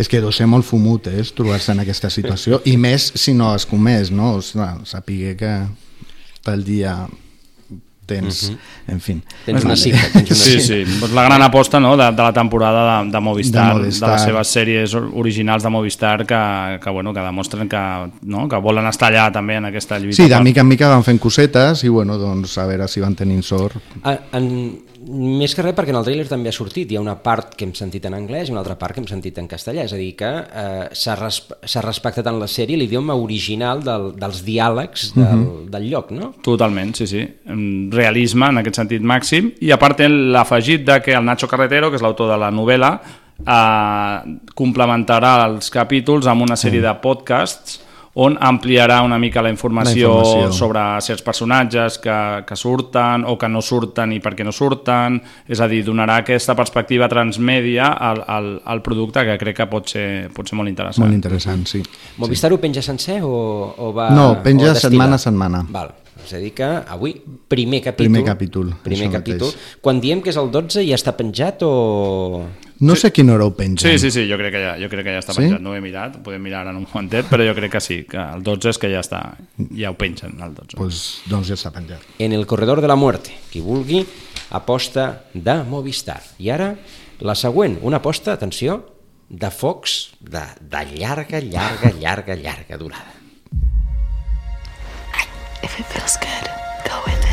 És 0.00 0.08
que 0.10 0.22
deu 0.22 0.32
ser 0.34 0.48
molt 0.50 0.66
fumut, 0.66 1.10
eh, 1.10 1.22
trobar-se 1.36 1.74
en 1.74 1.82
aquesta 1.84 2.10
situació, 2.10 2.62
i 2.66 2.76
més 2.80 3.10
si 3.20 3.34
no 3.36 3.50
has 3.52 3.66
comès, 3.68 4.10
no? 4.10 4.36
O 4.38 4.42
sigui, 4.42 4.70
sàpiga 4.88 5.34
que 5.38 5.52
pel 6.46 6.64
dia 6.64 6.94
tens, 8.10 8.42
uh 8.42 8.54
-huh. 8.54 8.92
en 8.94 9.00
fi. 9.00 9.16
Tens 9.46 9.64
una 9.64 9.76
cita. 9.76 9.98
Tens 10.12 10.30
una 10.30 10.40
sí, 10.44 10.60
sí, 10.60 10.84
pues 10.98 11.12
la 11.12 11.24
gran 11.24 11.42
aposta 11.42 11.80
no, 11.80 11.96
de, 11.96 12.10
de 12.10 12.22
la 12.22 12.32
temporada 12.32 13.02
de, 13.02 13.10
de, 13.10 13.20
Movistar, 13.20 13.74
de 13.74 13.80
Movistar, 13.80 14.10
de 14.10 14.14
les 14.16 14.24
seves 14.24 14.52
sèries 14.56 14.94
originals 14.94 15.62
de 15.62 15.70
Movistar 15.70 16.26
que, 16.26 16.78
que, 16.82 16.90
bueno, 16.90 17.14
que 17.14 17.20
demostren 17.20 17.68
que, 17.68 18.10
no, 18.22 18.48
que 18.48 18.56
volen 18.56 18.86
estar 18.86 19.12
allà 19.12 19.30
també 19.32 19.56
en 19.56 19.70
aquesta 19.70 19.98
lluita. 19.98 20.22
Sí, 20.22 20.28
de 20.28 20.40
mica 20.40 20.60
en 20.60 20.68
mica 20.68 20.88
van 20.88 21.04
fent 21.04 21.18
cosetes 21.18 21.84
i 21.84 21.88
bueno, 21.88 22.18
doncs 22.18 22.58
a 22.58 22.66
veure 22.66 22.88
si 22.88 23.00
van 23.00 23.14
tenint 23.14 23.42
sort. 23.42 23.76
En, 24.04 24.18
en 24.32 24.50
més 25.10 25.54
que 25.54 25.64
res 25.64 25.74
perquè 25.76 25.92
en 25.92 25.98
el 25.98 26.06
trailer 26.06 26.26
també 26.30 26.50
ha 26.50 26.54
sortit, 26.54 26.90
hi 26.90 26.98
ha 26.98 27.02
una 27.02 27.16
part 27.22 27.54
que 27.58 27.66
hem 27.66 27.72
sentit 27.76 28.06
en 28.08 28.14
anglès 28.16 28.48
i 28.48 28.54
una 28.54 28.60
altra 28.62 28.76
part 28.78 28.94
que 28.94 29.02
hem 29.02 29.08
sentit 29.10 29.38
en 29.42 29.48
castellà, 29.50 29.84
és 29.88 29.94
a 29.94 29.98
dir 30.00 30.12
que 30.18 30.28
eh, 30.28 30.86
s'ha 30.96 31.16
res 31.18 31.40
respectat 31.84 32.28
en 32.30 32.38
la 32.40 32.48
sèrie 32.50 32.78
l'idioma 32.78 33.16
original 33.18 33.82
del, 33.84 34.10
dels 34.20 34.44
diàlegs 34.46 35.10
del, 35.16 35.24
mhm. 35.24 35.44
-huh. 35.44 35.70
del 35.70 35.90
lloc, 35.90 36.10
no? 36.12 36.32
Totalment, 36.42 36.94
sí, 36.94 37.06
sí. 37.06 37.26
Realisme 37.90 38.48
en 38.48 38.58
aquest 38.58 38.76
sentit 38.76 39.02
màxim 39.02 39.52
i 39.60 39.70
a 39.72 39.78
part 39.78 40.00
l'afegit 40.00 40.84
de 40.86 41.00
que 41.02 41.12
el 41.12 41.24
Nacho 41.24 41.48
Carretero, 41.48 41.90
que 41.90 41.96
és 41.96 42.02
l'autor 42.02 42.30
de 42.30 42.38
la 42.38 42.50
novel·la, 42.50 43.00
eh, 43.46 44.38
complementarà 44.54 45.46
els 45.46 45.70
capítols 45.70 46.26
amb 46.26 46.42
una 46.42 46.56
sèrie 46.56 46.80
-huh. 46.80 46.94
de 46.94 47.00
podcasts 47.00 47.80
on 48.14 48.36
ampliarà 48.40 49.00
una 49.06 49.18
mica 49.18 49.42
la 49.42 49.50
informació, 49.52 50.14
la 50.14 50.22
informació. 50.22 50.52
sobre 50.56 50.80
certs 51.06 51.22
personatges 51.22 51.98
que, 52.02 52.16
que 52.46 52.56
surten 52.56 53.24
o 53.24 53.36
que 53.38 53.48
no 53.48 53.62
surten 53.62 54.12
i 54.12 54.18
per 54.20 54.34
què 54.34 54.46
no 54.46 54.52
surten, 54.52 55.20
és 55.46 55.62
a 55.62 55.68
dir, 55.70 55.84
donarà 55.86 56.18
aquesta 56.24 56.56
perspectiva 56.58 57.08
transmèdia 57.08 57.92
al, 57.94 58.24
al, 58.26 58.50
al 58.64 58.82
producte 58.82 59.24
que 59.28 59.38
crec 59.38 59.60
que 59.62 59.68
pot 59.70 59.94
ser, 59.94 60.08
pot 60.34 60.48
ser 60.48 60.58
molt 60.58 60.72
interessant. 60.72 61.06
Molt 61.06 61.14
interessant, 61.14 61.64
sí. 61.70 61.84
Movistar 62.18 62.50
sí. 62.50 62.58
ho 62.58 62.60
penja 62.62 62.82
sencer 62.82 63.20
o, 63.22 63.34
o 63.78 63.92
va... 63.94 64.10
No, 64.14 64.32
penja 64.42 64.74
setmana 64.74 65.20
a 65.20 65.22
setmana. 65.22 65.64
Val. 65.70 65.94
És 66.24 66.32
a 66.36 66.40
dir 66.42 66.50
que 66.56 66.66
avui, 66.66 67.14
primer 67.50 67.80
capítol. 67.84 68.08
Primer 68.08 68.24
capítol. 68.26 68.72
Primer 68.84 69.10
capítol. 69.12 69.52
Mateix. 69.52 69.78
Quan 69.84 70.00
diem 70.02 70.22
que 70.24 70.32
és 70.32 70.38
el 70.40 70.50
12 70.52 70.84
ja 70.88 70.98
està 70.98 71.14
penjat 71.18 71.64
o... 71.66 71.72
No 72.80 72.96
sé 72.96 73.10
quina 73.12 73.34
hora 73.34 73.44
ho 73.48 73.52
pengen. 73.56 73.80
Sí, 73.82 73.98
sí, 74.00 74.10
sí, 74.14 74.24
jo 74.28 74.38
crec 74.40 74.54
que 74.54 74.62
ja, 74.62 74.76
jo 74.80 74.88
crec 74.92 75.04
que 75.08 75.16
ja 75.16 75.20
està 75.20 75.34
penjat. 75.36 75.58
Sí? 75.58 75.64
No 75.64 75.74
ho 75.74 75.76
he 75.76 75.82
mirat, 75.84 76.16
ho 76.16 76.22
podem 76.24 76.40
mirar 76.44 76.62
en 76.70 76.78
un 76.80 76.86
momentet, 76.86 77.28
però 77.28 77.44
jo 77.44 77.56
crec 77.58 77.74
que 77.76 77.82
sí, 77.84 77.98
que 78.08 78.20
el 78.20 78.44
12 78.46 78.72
és 78.72 78.80
que 78.80 78.92
ja 78.92 79.02
està, 79.04 79.20
ja 79.76 79.92
ho 79.92 79.98
pengen, 80.00 80.38
el 80.40 80.56
12. 80.56 80.78
Pues, 80.80 81.02
doncs 81.28 81.52
ja 81.52 81.58
està 81.60 81.74
penjat. 81.74 82.06
En 82.18 82.36
el 82.36 82.46
corredor 82.48 82.80
de 82.80 82.88
la 82.88 82.96
muerte, 82.96 83.36
qui 83.52 83.60
vulgui, 83.64 84.00
aposta 84.56 85.10
de 85.34 85.60
Movistar. 85.68 86.22
I 86.40 86.54
ara, 86.56 86.72
la 87.20 87.36
següent, 87.36 87.76
una 87.84 88.00
aposta, 88.00 88.32
atenció, 88.32 88.80
de 89.30 89.50
Fox 89.50 90.10
de, 90.20 90.42
de 90.60 90.84
llarga, 90.96 91.38
llarga, 91.40 91.92
llarga, 91.92 92.34
llarga 92.44 92.76
durada. 92.76 93.19
If 95.72 95.78
it 95.78 95.86
feels 95.86 96.16
good, 96.16 96.50
go 96.84 97.00
with 97.06 97.14
it. 97.14 97.26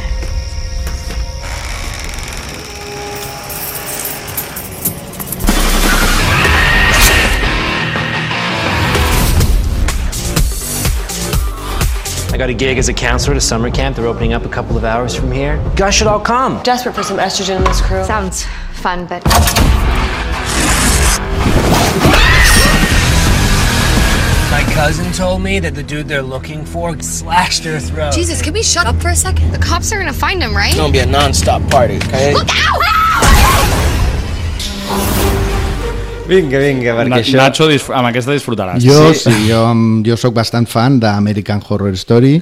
I 12.32 12.38
got 12.38 12.50
a 12.52 12.54
gig 12.54 12.78
as 12.78 12.90
a 12.90 12.94
counselor 12.94 13.32
at 13.32 13.38
a 13.38 13.42
summer 13.42 13.72
camp. 13.72 13.96
They're 13.96 14.06
opening 14.06 14.34
up 14.34 14.46
a 14.46 14.50
couple 14.50 14.78
of 14.78 14.84
hours 14.84 15.16
from 15.16 15.32
here. 15.32 15.56
You 15.56 15.76
guys 15.76 15.96
should 15.96 16.06
all 16.06 16.20
come. 16.20 16.62
Desperate 16.62 16.94
for 16.94 17.02
some 17.02 17.18
estrogen 17.18 17.58
in 17.58 17.64
this 17.64 17.82
crew. 17.82 18.04
Sounds 18.04 18.46
fun, 18.74 19.08
but. 19.08 19.24
Cousin 24.78 25.12
told 25.12 25.42
me 25.42 25.60
that 25.60 25.74
the 25.74 25.82
dude 25.82 26.08
they're 26.08 26.22
looking 26.22 26.64
for 26.64 26.94
slashed 27.02 27.64
their 27.64 27.80
throat. 27.80 28.14
Jesus, 28.14 28.44
can 28.44 28.54
we 28.54 28.62
shut 28.62 28.86
up 28.86 28.96
for 29.02 29.10
a 29.10 29.16
second? 29.16 29.52
The 29.52 29.58
cops 29.58 29.92
are 29.92 29.98
gonna 29.98 30.14
find 30.14 30.40
him, 30.40 30.56
right? 30.56 30.70
It's 30.70 30.78
gonna 30.78 30.94
be 30.94 31.00
a 31.00 31.06
non-stop 31.06 31.68
party, 31.72 31.98
okay? 31.98 32.32
Look 32.32 32.48
out! 32.54 32.78
Vinga, 36.30 36.60
vinga, 36.62 36.94
perquè 36.94 37.10
Na 37.10 37.22
això... 37.24 37.40
Nacho, 37.40 37.68
amb 37.96 38.12
aquesta 38.12 38.36
disfrutaràs. 38.36 38.84
Jo 38.86 39.16
sí, 39.18 39.34
jo, 39.48 39.64
jo 40.06 40.18
sóc 40.20 40.36
bastant 40.38 40.70
fan 40.70 41.00
d'American 41.02 41.64
Horror 41.66 41.98
Story 41.98 42.36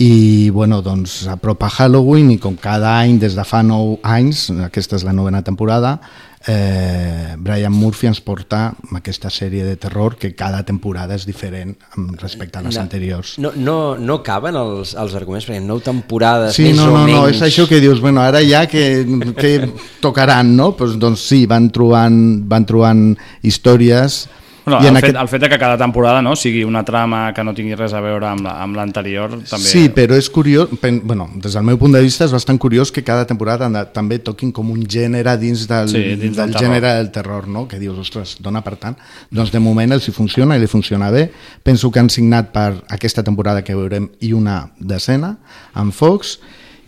i 0.00 0.12
bueno, 0.54 0.80
doncs 0.80 1.26
apropa 1.28 1.68
Halloween 1.68 2.30
i 2.32 2.38
com 2.40 2.56
cada 2.56 2.94
any 3.02 3.18
des 3.20 3.36
de 3.36 3.44
fa 3.44 3.60
9 3.66 3.98
anys, 4.16 4.46
aquesta 4.64 4.96
és 4.96 5.04
la 5.04 5.12
novena 5.16 5.42
temporada, 5.44 5.98
eh, 6.46 7.34
Brian 7.38 7.72
Murphy 7.74 8.06
ens 8.06 8.20
porta 8.22 8.74
aquesta 8.94 9.30
sèrie 9.30 9.64
de 9.66 9.74
terror 9.76 10.14
que 10.16 10.34
cada 10.38 10.62
temporada 10.64 11.16
és 11.18 11.26
diferent 11.26 11.74
respecte 12.20 12.58
a 12.58 12.62
les 12.62 12.76
No. 12.76 12.82
anteriors. 12.82 13.34
No, 13.42 13.50
no, 13.56 13.96
no 13.98 14.22
caben 14.22 14.54
els, 14.56 14.94
els 14.94 15.14
arguments, 15.18 15.46
perquè 15.48 15.60
nou 15.64 15.80
temporades, 15.80 16.54
Sí, 16.54 16.68
més 16.70 16.76
no, 16.78 16.84
o 16.84 16.90
no, 16.94 17.06
no, 17.06 17.22
menys... 17.24 17.36
és 17.36 17.42
això 17.48 17.66
que 17.68 17.80
dius, 17.82 18.00
bueno, 18.00 18.22
ara 18.22 18.40
ja 18.46 18.66
que, 18.70 19.04
que 19.36 19.72
tocaran, 20.00 20.54
no? 20.56 20.72
Pues, 20.76 20.98
doncs 21.02 21.26
sí, 21.28 21.44
van 21.46 21.70
trobant, 21.74 22.42
van 22.48 22.64
trobant 22.66 23.16
històries 23.42 24.26
Bueno, 24.66 24.80
i 24.82 24.88
el, 24.88 24.96
en 24.96 24.96
fet, 24.96 25.04
aquest... 25.04 25.20
el 25.22 25.28
fet 25.30 25.40
de 25.44 25.48
que 25.48 25.58
cada 25.62 25.76
temporada 25.78 26.20
no, 26.26 26.32
sigui 26.34 26.64
una 26.66 26.82
trama 26.84 27.32
que 27.32 27.44
no 27.46 27.52
tingui 27.54 27.76
res 27.78 27.92
a 27.94 28.00
veure 28.02 28.26
amb 28.26 28.42
la- 28.42 28.66
l'anterior 28.66 29.30
també... 29.46 29.62
Sí, 29.62 29.84
però 29.94 30.16
és 30.18 30.26
curiós, 30.28 30.68
pen- 30.82 30.98
bueno, 31.06 31.28
des 31.38 31.54
del 31.54 31.62
meu 31.62 31.78
punt 31.78 31.94
de 31.94 32.00
vista 32.02 32.24
és 32.26 32.32
bastant 32.34 32.58
curiós 32.58 32.90
que 32.90 33.04
cada 33.06 33.24
temporada 33.30 33.68
també 33.94 34.18
toquin 34.18 34.50
com 34.50 34.72
un 34.74 34.82
gènere 34.90 35.36
dins 35.38 35.68
del, 35.70 35.88
Sí, 35.88 36.02
dins 36.18 36.34
del 36.34 36.50
del 36.50 36.52
terror. 36.56 36.64
gènere 36.66 36.94
del 36.98 37.12
terror, 37.14 37.46
no? 37.46 37.68
que 37.70 37.78
dius, 37.78 37.96
ostres, 38.02 38.36
dona 38.42 38.64
per 38.66 38.74
tant. 38.76 38.96
Doncs 39.30 39.52
de 39.54 39.60
moment 39.62 39.92
els 39.94 40.08
hi 40.08 40.12
funciona 40.12 40.56
i 40.56 40.60
li 40.60 40.66
funciona 40.66 41.12
bé. 41.14 41.28
Penso 41.62 41.92
que 41.94 42.00
han 42.02 42.10
signat 42.10 42.50
per 42.50 42.82
aquesta 42.90 43.22
temporada 43.22 43.62
que 43.62 43.74
veurem 43.78 44.10
i 44.20 44.32
una 44.34 44.64
decena 44.80 45.36
amb 45.74 45.94
Fox 45.94 46.40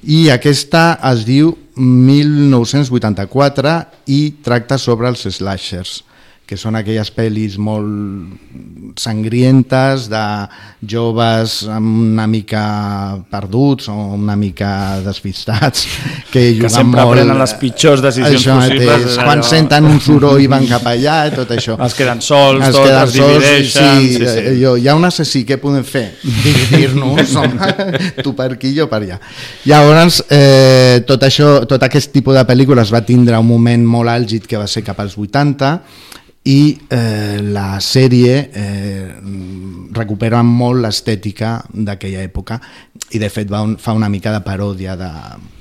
i 0.02 0.28
aquesta 0.30 0.98
es 1.12 1.22
diu 1.26 1.54
1984 1.78 3.72
i 4.06 4.20
tracta 4.42 4.78
sobre 4.78 5.08
els 5.10 5.22
slashers 5.30 6.02
que 6.48 6.56
són 6.56 6.78
aquelles 6.78 7.10
pel·lis 7.12 7.58
molt 7.60 8.96
sangrientes 8.96 10.06
de 10.08 10.22
joves 10.88 11.62
una 11.68 12.26
mica 12.26 13.18
perduts 13.30 13.88
o 13.92 13.94
una 14.16 14.36
mica 14.36 15.00
despistats 15.04 15.84
que 16.32 16.46
juguen 16.56 16.72
sempre 16.72 17.04
molt 17.04 17.18
prenen 17.18 17.38
les 17.42 17.52
pitjors 17.60 18.02
decisions 18.04 18.40
això 18.40 18.56
possibles, 18.56 18.88
mateix, 19.04 19.18
quan 19.20 19.42
allò- 19.42 19.48
senten 19.50 19.88
un 19.90 20.00
soroll 20.02 20.40
i 20.42 20.48
van 20.50 20.66
cap 20.70 20.88
allà 20.88 21.18
i 21.28 21.34
tot 21.36 21.52
això 21.54 21.76
Es 21.84 21.94
queden 21.98 22.22
sols, 22.24 22.64
es 22.64 22.74
tots, 22.74 22.86
queden 22.88 23.02
es 23.04 23.14
sols, 23.18 23.44
divideixen, 23.44 24.00
sí, 24.00 24.12
sí, 24.16 24.24
sí. 24.24 24.46
eh, 24.48 24.56
Jo, 24.62 24.74
hi 24.80 24.88
ha 24.88 24.96
un 24.98 25.04
assassí, 25.08 25.44
què 25.48 25.60
podem 25.62 25.84
fer? 25.86 26.06
dividir-nos 26.24 27.36
tu 28.24 28.32
per 28.38 28.50
aquí, 28.56 28.72
jo 28.76 28.88
per 28.90 29.02
allà 29.04 29.20
llavors 29.68 30.22
eh, 30.32 31.04
tot 31.08 31.22
això 31.28 31.58
tot 31.68 31.84
aquest 31.86 32.12
tipus 32.16 32.34
de 32.38 32.44
pel·lícules 32.48 32.92
va 32.94 33.04
tindre 33.06 33.38
un 33.38 33.46
moment 33.48 33.84
molt 33.86 34.10
àlgid 34.16 34.48
que 34.48 34.58
va 34.60 34.66
ser 34.70 34.82
cap 34.86 34.98
als 35.04 35.16
80 35.18 35.76
i 36.48 36.78
eh, 36.88 37.38
la 37.44 37.76
sèrie 37.84 38.38
eh, 38.56 39.08
recupera 39.92 40.42
molt 40.46 40.80
l'estètica 40.84 41.58
d'aquella 41.72 42.22
època 42.24 42.60
i 43.14 43.18
de 43.20 43.28
fet 43.32 43.48
va 43.48 43.62
un, 43.64 43.76
fa 43.80 43.94
una 43.96 44.08
mica 44.12 44.32
de 44.34 44.40
paròdia 44.44 44.94
de, 45.00 45.08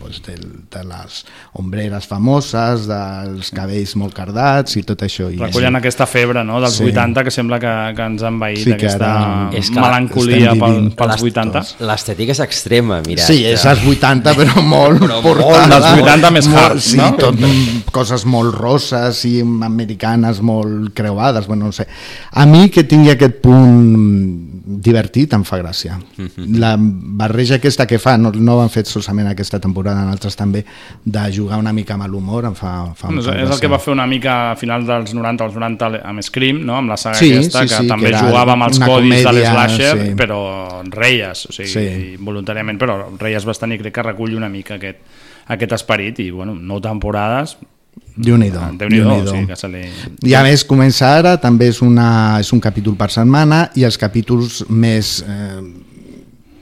doncs, 0.02 0.18
de, 0.26 0.34
de 0.74 0.82
les 0.84 1.20
ombreres 1.62 2.08
famoses, 2.10 2.84
dels 2.90 3.52
cabells 3.56 3.94
molt 4.00 4.12
cardats 4.18 4.76
i 4.76 4.84
tot 4.84 5.04
això. 5.06 5.30
I 5.32 5.38
Recullen 5.40 5.78
aquesta 5.80 6.08
febre 6.10 6.44
no, 6.44 6.58
dels 6.64 6.76
Sí. 6.78 6.90
80 6.92 7.24
que 7.24 7.32
sembla 7.32 7.60
que, 7.64 7.72
que 7.96 8.08
ens 8.12 8.24
ha 8.26 8.32
envaït 8.34 8.60
Sí, 8.66 8.72
que 8.74 8.76
aquesta 8.76 9.08
ara 9.14 9.62
melancolia 9.78 10.56
pel, 10.60 10.90
pels 10.98 11.14
l'est- 11.24 11.30
80. 11.32 11.64
L'estètica 11.88 12.36
és 12.36 12.42
extrema, 12.44 13.00
mira. 13.08 13.24
Sí, 13.24 13.40
és 13.48 13.64
als 13.70 13.86
80, 13.88 14.36
però 14.42 14.64
molt 14.68 15.00
Però 15.06 15.22
portada. 15.24 15.56
molt 15.56 15.74
dels 15.78 16.04
80 16.04 16.34
més 16.40 16.52
molt, 16.52 16.64
hard, 16.66 16.84
sí, 16.84 17.00
no? 17.00 17.12
tot, 17.22 17.40
coses 17.96 18.28
molt 18.28 18.56
roses 18.60 19.24
i 19.30 19.38
americanes 19.42 20.42
molt 20.44 20.77
creuades, 20.94 21.48
bueno, 21.48 21.66
no 21.66 21.72
sé. 21.72 21.88
A 22.32 22.46
mi 22.46 22.70
que 22.70 22.84
tingui 22.84 23.10
aquest 23.14 23.40
punt 23.42 24.64
divertit 24.84 25.34
em 25.34 25.44
fa 25.48 25.58
gràcia. 25.62 25.98
Mhm. 26.18 26.58
La 26.60 26.76
barreja 26.78 27.56
aquesta 27.56 27.86
que 27.88 28.00
fa, 28.00 28.18
no, 28.18 28.32
no 28.32 28.56
ho 28.58 28.62
han 28.62 28.70
fet 28.70 28.88
solament 28.88 29.28
aquesta 29.30 29.60
temporada, 29.60 30.04
en 30.04 30.10
altres 30.10 30.36
també, 30.36 30.66
de 31.06 31.24
jugar 31.34 31.58
una 31.60 31.74
mica 31.74 31.94
amb 31.96 32.08
l'humor 32.08 32.46
em 32.46 32.56
fa, 32.56 32.94
fa 32.96 33.08
Bueno, 33.08 33.22
és, 33.22 33.28
molta 33.28 33.40
és 33.40 33.44
el 33.44 33.48
gràcia. 33.54 33.62
que 33.62 33.68
va 33.68 33.80
fer 33.80 33.94
una 33.94 34.08
mica 34.08 34.52
a 34.52 34.56
final 34.56 34.86
dels 34.86 35.14
90 35.14 35.44
als 35.44 35.56
90 35.56 36.02
amb 36.04 36.22
Scream, 36.22 36.64
no? 36.66 36.76
amb 36.78 36.90
la 36.90 36.98
saga 36.98 37.16
Sí, 37.16 37.32
aquesta, 37.34 37.62
sí, 37.64 37.68
que 37.70 37.82
sí, 37.82 37.88
també 37.88 38.12
que 38.12 38.18
jugava 38.20 38.54
amb 38.54 38.64
els 38.68 38.80
codis 38.80 39.24
de 39.24 39.24
comèdia, 39.24 39.52
l'slasher, 39.52 39.98
sí. 40.08 40.14
però 40.16 40.84
reies, 40.90 41.46
o 41.48 41.52
sigui, 41.52 41.68
Sí. 41.72 42.18
voluntàriament, 42.20 42.78
però 42.80 43.00
reies 43.18 43.46
bastant 43.46 43.72
i 43.74 43.78
crec 43.80 43.94
que 43.94 44.04
recull 44.04 44.36
una 44.36 44.50
mica 44.50 44.76
aquest, 44.76 44.98
aquest 45.48 45.72
esperit 45.72 46.20
i, 46.20 46.30
bueno, 46.32 46.56
nou 46.56 46.82
temporades 46.82 47.58
Déu-n'hi-do. 48.18 48.60
Déu-n'hi-do, 48.80 49.10
Déu-n'hi-do. 49.10 49.30
o 49.30 49.34
sigui, 49.34 49.48
que 49.48 49.56
se 49.60 49.68
li... 49.70 49.84
I 50.26 50.34
a 50.38 50.44
més 50.46 50.64
comença 50.66 51.10
ara, 51.20 51.36
també 51.42 51.68
és, 51.70 51.82
una, 51.86 52.38
és 52.42 52.50
un 52.54 52.62
capítol 52.64 52.96
per 52.98 53.12
setmana 53.14 53.68
i 53.78 53.86
els 53.86 53.98
capítols 54.02 54.64
més 54.70 55.20
eh, 55.22 55.62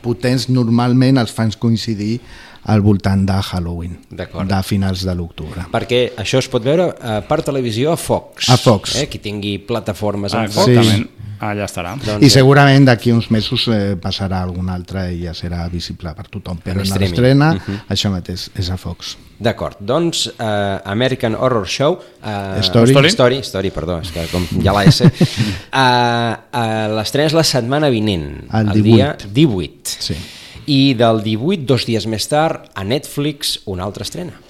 potents 0.03 0.49
normalment 0.51 1.21
els 1.21 1.31
fan 1.33 1.53
coincidir 1.59 2.19
al 2.65 2.81
voltant 2.81 3.25
de 3.27 3.33
Halloween, 3.51 3.97
de 4.09 4.61
finals 4.63 5.03
de 5.05 5.13
l'octubre. 5.15 5.67
Perquè 5.71 6.13
això 6.17 6.39
es 6.41 6.47
pot 6.49 6.63
veure 6.65 6.87
eh, 6.97 7.19
per 7.27 7.41
televisió 7.45 7.91
a 7.93 7.97
Fox. 7.97 8.49
A 8.49 8.57
Fox. 8.57 8.95
Eh? 9.01 9.07
Qui 9.09 9.19
tingui 9.19 9.57
plataformes 9.59 10.33
Ah, 10.33 10.45
en 10.45 10.51
Fox. 10.51 10.67
exactament, 10.69 11.09
allà 11.45 11.65
estarà. 11.67 11.91
Doncs, 12.01 12.23
I 12.25 12.29
segurament 12.33 12.85
d'aquí 12.87 13.11
uns 13.13 13.29
mesos 13.29 13.67
eh, 13.67 13.95
passarà 14.01 14.41
alguna 14.41 14.73
altra 14.73 15.05
i 15.11 15.21
ja 15.27 15.33
serà 15.37 15.67
visible 15.69 16.13
per 16.17 16.25
tothom, 16.27 16.57
però 16.63 16.81
En 16.81 16.87
en 16.87 16.99
l'estrena 16.99 17.53
Mhm. 17.53 17.81
això 17.89 18.09
mateix 18.09 18.49
és 18.55 18.69
a 18.71 18.77
Fox. 18.77 19.15
D'acord, 19.37 19.75
doncs 19.81 20.27
uh, 20.27 20.79
American 20.85 21.35
Horror 21.35 21.67
Show 21.67 21.97
uh, 21.99 22.61
Story. 22.63 22.91
Story, 22.93 23.09
Story, 23.11 23.39
Story 23.43 23.69
perdó, 23.69 23.99
és 24.01 24.09
que 24.09 24.23
com 24.31 24.45
ha 24.65 24.71
la 24.73 24.85
S 24.89 25.01
uh, 25.03 25.09
uh, 25.75 26.95
l'estrena 26.95 27.27
és 27.27 27.33
la 27.35 27.43
setmana 27.43 27.89
vinent 27.91 28.45
El 28.53 28.71
dia 28.81 29.11
18. 29.19 29.33
18 29.33 29.97
Sí. 29.99 30.15
I 30.65 30.95
del 30.97 31.21
18, 31.25 31.65
dos 31.69 31.85
dies 31.85 32.07
més 32.09 32.27
tard 32.31 32.69
a 32.73 32.83
Netflix 32.87 33.59
una 33.69 33.85
altra 33.85 34.05
estrena 34.07 34.44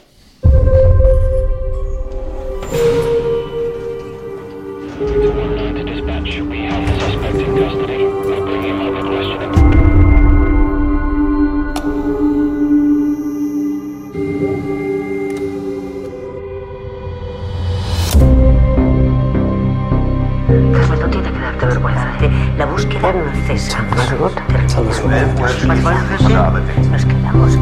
La 22.57 22.65
búsqueda 22.65 23.11
no 23.11 23.47
cesa. 23.47 23.81
Margot, 23.83 24.31
Nos 26.91 27.05
quedamos. 27.05 27.57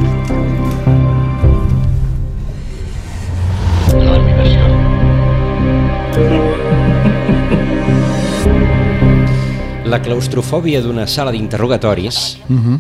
la 9.86 10.02
claustrofòbia 10.02 10.82
d'una 10.82 11.06
sala 11.08 11.32
d'interrogatoris 11.32 12.38
Mhm. 12.48 12.80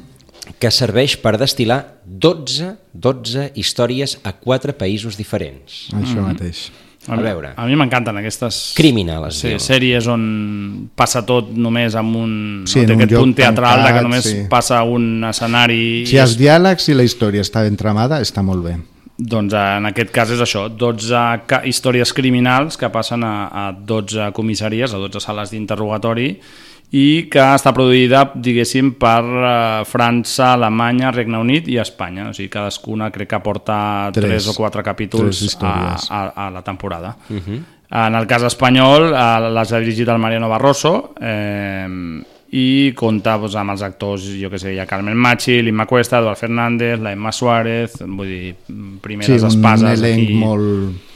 que 0.60 0.72
serveix 0.72 1.18
per 1.18 1.38
destil·lar 1.38 2.00
12, 2.06 2.76
12 2.94 3.52
històries 3.56 4.18
a 4.24 4.34
quatre 4.34 4.74
països 4.74 5.18
diferents 5.18 5.90
Això 5.94 6.20
Mhm. 6.22 6.28
mateix. 6.28 6.72
A 7.08 7.18
veure 7.20 7.50
A 7.58 7.66
mi 7.68 7.76
m'encanten 7.76 8.16
aquestes 8.22 8.74
Criminal, 8.78 9.26
es 9.28 9.42
sí, 9.42 9.50
diu. 9.50 9.60
sèries 9.60 10.08
on 10.08 10.90
passa 10.96 11.26
tot 11.28 11.50
només 11.52 11.96
amb 12.00 12.16
un, 12.16 12.64
Sí, 12.66 12.80
no, 12.80 12.84
en 12.84 12.88
té 12.88 12.94
un 12.96 13.02
aquest 13.04 13.20
punt 13.20 13.36
teatral 13.36 13.80
de 13.82 13.84
que 13.84 13.94
tancat, 13.94 14.04
només 14.08 14.24
sí. 14.30 14.38
passa 14.50 14.80
a 14.80 14.84
un 14.88 15.24
escenari 15.28 16.06
Si 16.08 16.16
i 16.16 16.20
els 16.24 16.38
diàlegs 16.40 16.88
i 16.90 16.96
la 16.96 17.04
història 17.04 17.42
està 17.44 17.64
ben 17.66 17.76
tramada, 17.76 18.22
està 18.24 18.42
molt 18.46 18.64
bé. 18.64 18.78
Doncs 19.18 19.54
eh, 19.54 19.64
en 19.78 19.86
aquest 19.92 20.10
cas 20.16 20.32
és 20.34 20.40
això, 20.42 20.66
12 20.70 21.20
ca- 21.46 21.62
històries 21.70 22.12
criminals 22.18 22.78
que 22.82 22.90
passen 22.90 23.24
a, 23.24 23.34
a 23.52 23.72
12 23.74 24.32
comissaries, 24.34 24.94
a 24.94 24.98
12 24.98 25.20
sales 25.22 25.52
d'interrogatori 25.54 26.40
i 26.94 27.26
que 27.32 27.42
està 27.42 27.72
produïda, 27.74 28.28
diguéssim, 28.36 28.92
per 29.02 29.22
eh, 29.26 29.86
França, 29.90 30.52
Alemanya, 30.54 31.10
Regne 31.12 31.40
Unit 31.42 31.70
i 31.74 31.80
Espanya. 31.82 32.28
O 32.30 32.34
sigui, 32.38 32.52
cadascuna 32.54 33.10
crec 33.14 33.32
que 33.32 33.40
porta 33.42 33.78
Tres. 34.14 34.46
3 34.46 34.50
o 34.52 34.58
4 34.60 34.84
capítols 34.86 35.40
Tres 35.40 35.58
a, 35.62 35.96
a, 36.10 36.22
a 36.48 36.50
la 36.54 36.62
temporada. 36.62 37.16
Uh 37.30 37.36
-huh. 37.36 37.62
En 37.94 38.16
el 38.16 38.26
cas 38.26 38.44
espanyol 38.44 39.14
eh, 39.14 39.50
les 39.54 39.72
ha 39.72 39.80
dirigit 39.80 40.08
el 40.08 40.18
Mariano 40.18 40.50
Barroso 40.50 41.14
eh, 41.22 41.88
i 42.52 42.94
compta 42.94 43.38
doncs, 43.38 43.56
amb 43.56 43.72
els 43.72 43.82
actors, 43.82 44.28
jo 44.40 44.50
que 44.50 44.60
sé, 44.60 44.74
hi 44.74 44.80
ha 44.80 44.86
Carmen 44.86 45.18
Machi, 45.18 45.62
l'Imma 45.62 45.86
Cuesta, 45.86 46.20
Eduard 46.20 46.38
Fernández, 46.38 47.00
la 47.00 47.12
Emma 47.12 47.32
Suárez, 47.32 47.98
vull 48.06 48.28
dir, 48.28 48.56
Sí, 48.68 49.00
primeres 49.02 49.42
un 49.42 49.50
espases 49.50 50.00
elenc 50.00 50.24
aquí. 50.24 50.34
molt... 50.34 51.13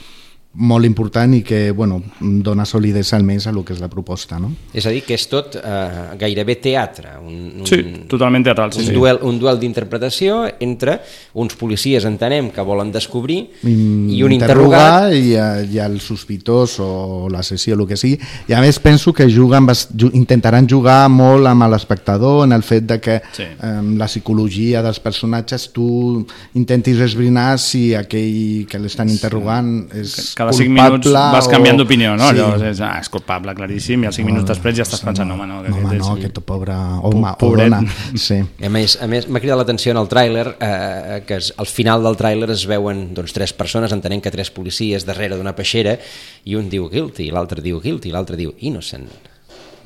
molt 0.54 0.84
important 0.88 1.34
i 1.36 1.42
que 1.44 1.70
bueno, 1.70 2.00
dona 2.20 2.64
solidesa 2.66 3.16
almenys 3.16 3.46
a 3.46 3.52
lo 3.52 3.62
que 3.64 3.74
és 3.74 3.80
la 3.80 3.86
proposta. 3.88 4.38
No? 4.40 4.48
És 4.74 4.86
a 4.88 4.90
dir, 4.90 5.02
que 5.06 5.14
és 5.14 5.26
tot 5.30 5.54
eh, 5.60 6.16
gairebé 6.18 6.56
teatre. 6.56 7.12
Un, 7.20 7.60
un, 7.60 7.66
Sí, 7.68 7.78
totalment 8.08 8.42
teatral, 8.46 8.72
sí, 8.72 8.80
un 8.80 8.86
sí. 8.88 8.92
Duel, 8.96 9.20
un 9.22 9.38
duel 9.38 9.60
d'interpretació 9.60 10.40
entre 10.64 10.96
uns 11.38 11.54
policies, 11.54 12.04
entenem, 12.08 12.48
que 12.50 12.64
volen 12.64 12.90
descobrir 12.90 13.36
i 13.62 14.22
un 14.24 14.32
interrogat. 14.34 15.12
interrogar 15.12 15.68
i, 15.70 15.76
i 15.76 15.78
el 15.84 16.00
sospitós 16.00 16.78
o 16.80 17.28
l'assassí 17.30 17.70
o 17.72 17.78
el 17.78 17.86
que 17.86 17.96
sigui. 18.00 18.18
I 18.48 18.56
a 18.56 18.62
més 18.64 18.80
penso 18.82 19.12
que 19.12 19.28
juguen, 19.30 19.68
intentaran 20.12 20.66
jugar 20.68 21.04
molt 21.12 21.46
amb 21.46 21.68
l'espectador 21.70 22.46
en 22.48 22.56
el 22.56 22.64
fet 22.66 22.88
de 22.88 22.98
que 23.00 23.20
Sí. 23.36 23.42
eh, 23.44 23.82
la 24.00 24.06
psicologia 24.08 24.82
dels 24.82 24.98
personatges 24.98 25.68
tu 25.72 26.24
intentis 26.54 26.98
esbrinar 27.04 27.58
si 27.60 27.92
aquell 27.94 28.66
que 28.66 28.78
l'estan 28.80 29.10
interrogant 29.12 29.86
és 29.94 30.34
Cada 30.38 30.52
5 30.54 30.68
culpable 30.70 30.98
minuts 30.98 31.12
vas 31.34 31.46
o- 31.48 31.50
canviant 31.50 31.78
d'opinió, 31.80 32.12
no? 32.16 32.28
Sí. 32.30 32.36
Allò 32.38 32.48
és, 32.70 32.80
ah, 32.84 32.92
és 33.02 33.08
culpable, 33.10 33.54
claríssim, 33.58 34.04
i 34.04 34.06
als 34.06 34.16
5 34.20 34.28
minuts 34.30 34.46
després 34.52 34.76
ja 34.78 34.84
estàs 34.86 35.02
pensant, 35.02 35.26
no, 35.28 35.34
home, 35.34 35.46
no, 35.50 35.62
que 35.64 35.72
No, 35.72 35.76
home, 35.80 35.88
aquest 35.88 36.04
no, 36.04 36.12
és... 36.16 36.24
aquest 36.24 36.38
pobre 36.46 36.76
home 37.10 37.32
o 37.42 37.50
dona. 37.58 37.80
Sí. 38.14 38.38
I 38.62 38.68
A 38.68 38.70
més, 38.70 38.94
a 39.02 39.08
més 39.10 39.26
m'ha 39.28 39.40
cridat 39.42 39.58
l'atenció 39.58 39.90
en 39.96 39.98
el 40.04 40.08
tràiler 40.12 40.46
eh, 40.60 41.22
que 41.26 41.40
es, 41.42 41.50
al 41.58 41.66
final 41.66 42.02
del 42.06 42.16
tràiler 42.20 42.50
es 42.54 42.62
veuen 42.70 43.08
doncs, 43.18 43.32
tres 43.34 43.52
persones, 43.52 43.92
entenent 43.92 44.22
que 44.22 44.30
tres 44.30 44.50
policies 44.54 45.04
darrere 45.08 45.36
d'una 45.36 45.56
peixera 45.58 45.96
i 46.44 46.54
un 46.54 46.68
diu 46.70 46.86
guilty, 46.88 47.30
l'altre 47.34 47.60
diu 47.64 47.80
guilty, 47.82 48.12
l'altre 48.14 48.36
diu 48.38 48.54
innocent. 48.60 49.08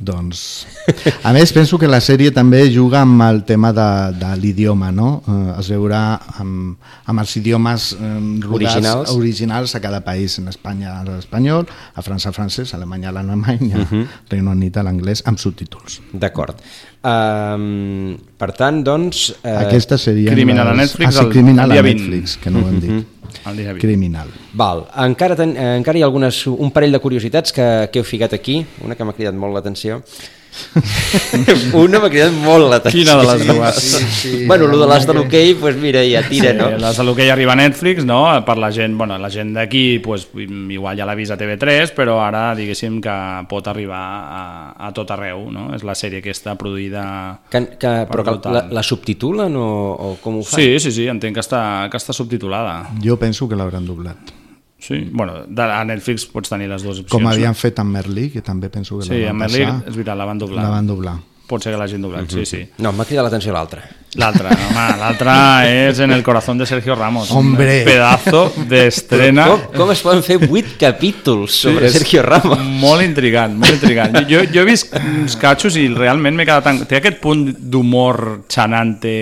Doncs, 0.03 0.67
a 1.23 1.31
més, 1.33 1.53
penso 1.55 1.79
que 1.79 1.87
la 1.87 2.01
sèrie 2.03 2.33
també 2.35 2.65
juga 2.75 3.03
amb 3.07 3.23
el 3.23 3.45
tema 3.47 3.71
de, 3.73 3.87
de 4.19 4.31
l'idioma, 4.41 4.91
no? 4.91 5.23
Eh, 5.23 5.61
es 5.61 5.69
veurà 5.71 6.01
amb, 6.43 6.75
amb 7.07 7.23
els 7.23 7.37
idiomes 7.39 7.93
eh, 7.95 8.11
rodats 8.43 8.75
Originals. 8.77 9.11
originals 9.15 9.75
a 9.79 9.81
cada 9.85 10.01
país. 10.03 10.39
En 10.43 10.49
Espanya 10.51 10.97
l'espanyol, 11.07 11.69
a 11.95 12.03
França 12.03 12.33
el 12.33 12.35
francès, 12.35 12.75
a 12.75 12.81
Alemanya 12.81 13.13
l'alemany, 13.15 13.73
a 13.75 13.79
Mhm. 13.85 14.03
Reino 14.31 14.51
Unit 14.51 14.77
l'anglès, 14.83 15.23
amb 15.27 15.39
subtítols. 15.39 16.01
D'acord. 16.13 16.57
Um, 17.03 18.17
per 18.39 18.53
tant, 18.57 18.83
doncs... 18.87 19.33
Eh, 19.43 19.55
Aquesta 19.67 19.99
seria... 19.99 20.31
Criminal 20.33 20.69
a 20.69 20.75
Netflix 20.75 21.09
Ah, 21.17 21.21
sí, 21.21 21.25
el- 21.27 21.33
Criminal 21.33 21.67
el 21.71 21.73
dia 21.77 21.81
a 21.81 21.83
20. 21.83 22.03
Netflix, 22.03 22.37
que 22.39 22.51
no 22.51 22.59
ho 22.61 22.69
hem 22.69 22.81
dit. 22.81 22.91
Mhm. 22.91 22.97
El 22.97 23.03
dia 23.03 23.09
20. 23.09 23.12
Criminal. 23.81 24.31
Val, 24.59 24.87
encara, 25.05 25.37
ten, 25.39 25.57
eh, 25.57 25.73
encara 25.79 25.99
hi 25.99 26.05
ha 26.05 26.09
algunes, 26.11 26.45
un 26.47 26.71
parell 26.75 26.93
de 26.93 27.01
curiositats 27.03 27.55
que, 27.55 27.67
que 27.93 28.03
heu 28.03 28.07
ficat 28.07 28.37
aquí, 28.37 28.61
una 28.85 28.97
que 28.99 29.05
m'ha 29.05 29.17
cridat 29.17 29.39
molt 29.39 29.57
l'atenció. 29.57 30.03
una 31.85 32.01
m'ha 32.03 32.11
cridat 32.13 32.35
molt 32.45 32.69
l'atenció. 32.71 33.03
Quina 33.03 33.17
de 33.21 33.27
les 33.29 33.45
dues? 33.49 33.79
Sí, 33.81 34.09
sí, 34.19 34.33
bueno, 34.47 34.69
el 34.69 34.83
de 34.83 34.89
les 34.91 35.07
de 35.09 35.15
l'hoquei, 35.17 35.55
doncs 35.59 35.79
mira, 35.81 36.03
ja 36.09 36.23
tira, 36.27 36.53
sí, 36.53 36.59
no? 36.59 36.69
Les 36.83 36.99
de 37.01 37.07
l'hoquei 37.07 37.33
arriba 37.33 37.55
a 37.55 37.59
Netflix, 37.61 38.05
no? 38.09 38.21
Per 38.47 38.57
la 38.61 38.71
gent, 38.75 38.97
bueno, 38.99 39.17
la 39.19 39.31
gent 39.33 39.55
d'aquí, 39.57 39.99
pues, 40.05 40.29
igual 40.37 40.99
ja 40.99 41.09
l'ha 41.09 41.17
vist 41.19 41.35
a 41.35 41.39
TV3, 41.41 41.95
però 41.97 42.19
ara, 42.25 42.45
diguéssim, 42.59 43.01
que 43.05 43.17
pot 43.51 43.73
arribar 43.73 44.03
a, 44.03 44.43
a 44.89 44.93
tot 44.97 45.15
arreu, 45.17 45.49
no? 45.55 45.71
És 45.77 45.87
la 45.89 45.97
sèrie 45.99 46.23
aquesta 46.23 46.57
produïda... 46.61 47.05
Que, 47.53 47.65
que, 47.81 47.95
però 48.11 48.27
que 48.27 48.37
la, 48.53 48.67
la 48.73 48.85
subtitulen 48.87 49.57
o, 49.57 49.73
o 49.93 50.13
com 50.23 50.41
ho 50.41 50.45
fan? 50.45 50.61
Sí, 50.61 50.77
sí, 50.85 50.95
sí, 51.01 51.09
entenc 51.13 51.41
que 51.41 51.45
està, 51.45 51.65
que 51.93 52.01
està 52.01 52.17
subtitulada. 52.17 52.83
Jo 53.05 53.19
penso 53.21 53.49
que 53.49 53.59
l'hauran 53.59 53.89
doblat. 53.89 54.42
Sí, 54.83 55.09
bueno, 55.13 55.45
de, 55.47 55.63
a 55.63 55.85
Netflix 55.87 56.25
pots 56.27 56.51
tenir 56.51 56.67
les 56.67 56.83
dues 56.83 56.99
opcions. 56.99 57.13
Com 57.13 57.29
havien 57.31 57.55
no? 57.55 57.59
fet 57.59 57.79
amb 57.79 57.95
Merlí, 57.95 58.31
que 58.35 58.43
també 58.43 58.67
penso 58.73 58.99
que 58.99 59.07
Sí, 59.07 59.21
la 59.21 59.29
van 59.29 59.37
amb 59.37 59.45
Merlí, 59.47 59.67
passar. 59.69 59.83
és 59.87 59.95
veritat, 59.95 60.19
la 60.19 60.27
van 60.27 60.41
doblar. 60.43 60.65
La 60.65 60.73
van 60.75 60.89
doblar. 60.91 61.19
Pot 61.47 61.63
ser 61.63 61.73
que 61.75 61.79
l'hagin 61.79 62.03
doblat, 62.03 62.31
sí, 62.33 62.47
sí. 62.49 62.63
No, 62.81 62.91
m'ha 62.97 63.05
cridat 63.05 63.27
l'atenció 63.27 63.53
l'altra. 63.53 63.83
L'altra, 64.19 64.51
home, 64.53 64.85
l'altra 65.01 65.35
és 65.69 65.99
En 66.05 66.13
el 66.13 66.23
corazón 66.23 66.59
de 66.59 66.67
Sergio 66.67 66.95
Ramos. 66.95 67.31
Hombre. 67.31 67.79
Un 67.81 67.85
pedazo 67.85 68.43
d'estrena. 68.69 69.47
Com, 69.49 69.63
com 69.77 69.93
es 69.95 70.03
poden 70.05 70.23
fer 70.25 70.39
vuit 70.43 70.75
capítols 70.81 71.63
sobre 71.65 71.87
és 71.89 71.97
Sergio 71.97 72.23
Ramos? 72.27 72.61
Molt 72.83 73.05
intrigant, 73.05 73.55
molt 73.59 73.79
intrigant. 73.79 74.19
Jo, 74.29 74.43
jo 74.53 74.65
he 74.65 74.69
vist 74.69 74.97
uns 74.99 75.37
catxos 75.41 75.77
i 75.81 75.87
realment 75.93 76.37
m'he 76.37 76.49
quedat... 76.49 76.73
En... 76.73 76.83
Té 76.89 76.99
aquest 77.01 77.21
punt 77.23 77.47
d'humor 77.57 78.43
xanante, 78.53 79.15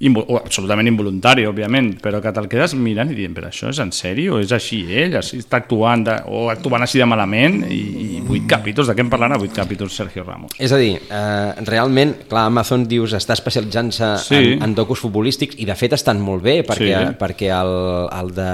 invo... 0.00 0.22
o 0.28 0.36
absolutament 0.38 0.88
involuntari, 0.88 1.44
òbviament, 1.48 1.96
però 2.02 2.20
que 2.22 2.30
te'l 2.34 2.46
quedes 2.50 2.74
mirant 2.78 3.10
i 3.10 3.16
dient, 3.18 3.34
però 3.34 3.48
això 3.50 3.70
és 3.72 3.80
en 3.82 3.90
sèrio? 3.94 4.38
És 4.42 4.52
així 4.54 4.84
ell? 4.94 5.16
Així 5.18 5.40
està 5.42 5.58
actuant 5.62 6.04
de... 6.06 6.14
o 6.30 6.46
actuant 6.52 6.82
així 6.86 7.00
de 7.02 7.06
malament? 7.10 7.60
I, 7.70 7.80
i 8.18 8.20
vuit 8.26 8.46
capítols, 8.50 8.88
de 8.90 8.94
què 8.98 9.02
em 9.06 9.10
parlant 9.10 9.34
a 9.34 9.40
vuit 9.42 9.52
capítols 9.54 9.96
Sergio 9.98 10.24
Ramos? 10.26 10.54
És 10.58 10.72
a 10.72 10.78
dir, 10.80 10.94
eh, 11.02 11.52
realment, 11.66 12.14
clar, 12.30 12.46
Amazon 12.52 12.86
dius 12.88 13.14
està 13.18 13.34
especialitzant-se 13.38 14.12
Sí. 14.28 14.34
en, 14.54 14.62
en 14.62 14.74
docus 14.78 15.00
futbolístics 15.02 15.58
i 15.58 15.66
de 15.68 15.74
fet 15.78 15.92
estan 15.98 16.20
molt 16.22 16.42
bé 16.46 16.60
perquè, 16.66 16.94
Sí. 16.98 17.14
perquè 17.18 17.50
el, 17.58 17.74
el 18.20 18.34
de 18.34 18.48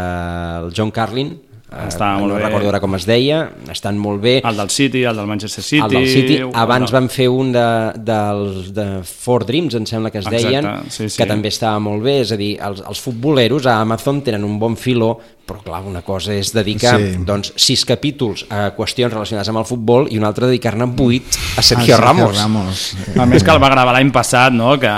el 0.65 0.73
John 0.77 0.91
Carlin 0.91 1.35
eh, 1.75 1.89
Està 1.89 2.13
molt 2.19 2.33
no 2.33 2.39
bé. 2.39 2.45
recordo 2.47 2.69
ara 2.71 2.81
com 2.81 2.95
es 2.95 3.07
deia, 3.07 3.51
estan 3.71 3.99
molt 3.99 4.23
bé. 4.23 4.37
El 4.45 4.57
del 4.57 4.71
City, 4.71 5.05
el 5.05 5.17
del 5.17 5.27
Manchester 5.27 5.65
City... 5.65 5.83
el 5.85 5.91
del 5.91 6.09
City. 6.09 6.39
Abans 6.53 6.91
del- 6.91 7.01
van 7.01 7.09
fer 7.11 7.29
un 7.29 7.53
de, 7.53 7.67
dels 7.99 8.73
de 8.75 8.89
Four 9.05 9.45
Dreams, 9.47 9.75
em 9.75 9.87
sembla 9.87 10.11
que 10.11 10.19
es 10.19 10.27
Exacte, 10.27 10.47
deien, 10.49 10.71
sí, 10.91 11.09
sí. 11.09 11.17
que 11.19 11.27
també 11.27 11.49
estava 11.49 11.79
molt 11.81 12.03
bé. 12.03 12.21
És 12.25 12.33
a 12.33 12.37
dir, 12.41 12.55
els, 12.63 12.81
els 12.87 13.01
futboleros 13.01 13.67
a 13.67 13.81
Amazon 13.81 14.23
tenen 14.23 14.45
un 14.45 14.59
bon 14.59 14.77
filó, 14.77 15.19
però 15.45 15.61
clar, 15.61 15.83
una 15.85 16.01
cosa 16.01 16.33
és 16.33 16.55
dedicar 16.55 16.95
Sí. 16.97 17.19
doncs, 17.27 17.51
sis 17.61 17.83
capítols 17.85 18.47
a 18.49 18.71
qüestions 18.77 19.13
relacionades 19.13 19.49
amb 19.53 19.59
el 19.61 19.67
futbol 19.69 20.07
i 20.11 20.17
una 20.17 20.29
altra 20.31 20.47
dedicar-ne 20.49 20.87
vuit 20.97 21.27
a 21.57 21.61
Ah, 21.61 21.63
Sergio 21.63 21.99
Ramos. 21.99 22.39
Ramos. 22.39 22.97
A 23.21 23.27
més 23.27 23.45
que 23.45 23.51
el 23.53 23.61
va 23.63 23.69
gravar 23.69 23.93
l'any 23.93 24.11
passat, 24.11 24.55
no? 24.57 24.79
que, 24.81 24.89